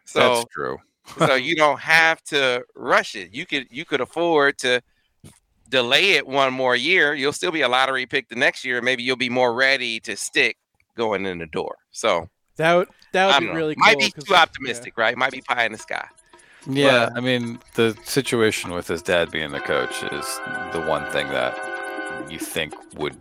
So 0.03 0.19
That's 0.19 0.45
true. 0.53 0.77
so 1.17 1.35
you 1.35 1.55
don't 1.55 1.79
have 1.97 2.21
to 2.25 2.65
rush 2.75 3.15
it. 3.15 3.33
You 3.33 3.45
could 3.45 3.67
you 3.69 3.85
could 3.85 4.01
afford 4.01 4.57
to 4.59 4.81
delay 5.69 6.11
it 6.11 6.27
one 6.27 6.53
more 6.53 6.75
year. 6.75 7.13
You'll 7.13 7.31
still 7.33 7.51
be 7.51 7.61
a 7.61 7.69
lottery 7.69 8.05
pick 8.05 8.27
the 8.27 8.35
next 8.35 8.65
year. 8.65 8.81
Maybe 8.81 9.01
you'll 9.01 9.15
be 9.15 9.29
more 9.29 9.53
ready 9.53 10.01
to 10.01 10.17
stick 10.17 10.57
going 10.97 11.25
in 11.25 11.39
the 11.39 11.47
door. 11.47 11.77
So 11.91 12.27
that 12.57 12.75
would 12.75 12.89
that 13.13 13.27
would 13.27 13.39
be 13.39 13.47
know. 13.47 13.53
really 13.57 13.75
might 13.77 13.97
be 13.97 14.09
too 14.11 14.21
yeah. 14.29 14.41
optimistic, 14.41 14.97
right? 14.97 15.17
Might 15.17 15.31
be 15.31 15.41
pie 15.41 15.65
in 15.65 15.71
the 15.71 15.77
sky. 15.77 16.07
Yeah, 16.67 17.09
I 17.15 17.19
mean, 17.21 17.59
the 17.73 17.97
situation 18.03 18.71
with 18.71 18.87
his 18.87 19.01
dad 19.01 19.31
being 19.31 19.51
the 19.51 19.59
coach 19.59 20.03
is 20.03 20.39
the 20.73 20.83
one 20.87 21.09
thing 21.11 21.27
that 21.29 21.57
you 22.29 22.37
think 22.37 22.73
would 22.95 23.17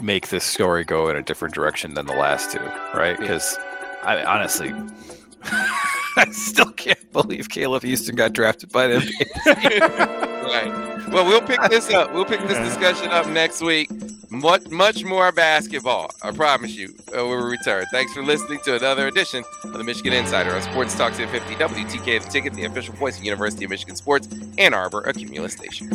make 0.00 0.28
this 0.28 0.44
story 0.44 0.84
go 0.84 1.08
in 1.08 1.16
a 1.16 1.22
different 1.22 1.54
direction 1.54 1.94
than 1.94 2.06
the 2.06 2.14
last 2.14 2.52
two, 2.52 2.60
right? 2.94 3.18
Because 3.18 3.58
I 4.04 4.22
honestly, 4.24 4.72
I 5.42 6.26
still 6.30 6.72
can't 6.72 7.12
believe 7.12 7.48
Caleb 7.48 7.82
Houston 7.82 8.14
got 8.14 8.32
drafted 8.32 8.70
by 8.70 8.86
the 8.86 8.98
NBA. 8.98 10.42
right. 10.44 10.95
Well, 11.08 11.24
we'll 11.24 11.40
pick 11.40 11.60
this 11.70 11.90
up. 11.90 12.12
We'll 12.12 12.24
pick 12.24 12.40
this 12.42 12.58
discussion 12.58 13.08
up 13.10 13.26
next 13.28 13.62
week. 13.62 13.90
Much, 14.30 14.68
much 14.68 15.04
more 15.04 15.30
basketball. 15.32 16.10
I 16.22 16.32
promise 16.32 16.74
you. 16.74 16.94
Uh, 17.08 17.24
we'll 17.26 17.44
return. 17.44 17.84
Thanks 17.92 18.12
for 18.12 18.24
listening 18.24 18.58
to 18.64 18.76
another 18.76 19.06
edition 19.06 19.44
of 19.64 19.72
the 19.72 19.84
Michigan 19.84 20.12
Insider 20.12 20.54
on 20.54 20.62
Sports 20.62 20.94
Talk 20.94 21.12
1050 21.12 21.54
WTK, 21.54 22.22
the 22.24 22.28
ticket, 22.28 22.54
the 22.54 22.64
official 22.64 22.94
voice 22.94 23.18
of 23.18 23.24
University 23.24 23.64
of 23.64 23.70
Michigan 23.70 23.94
Sports, 23.94 24.28
Ann 24.58 24.74
Arbor, 24.74 25.02
a 25.02 25.12
Cumulus 25.12 25.52
station. 25.52 25.88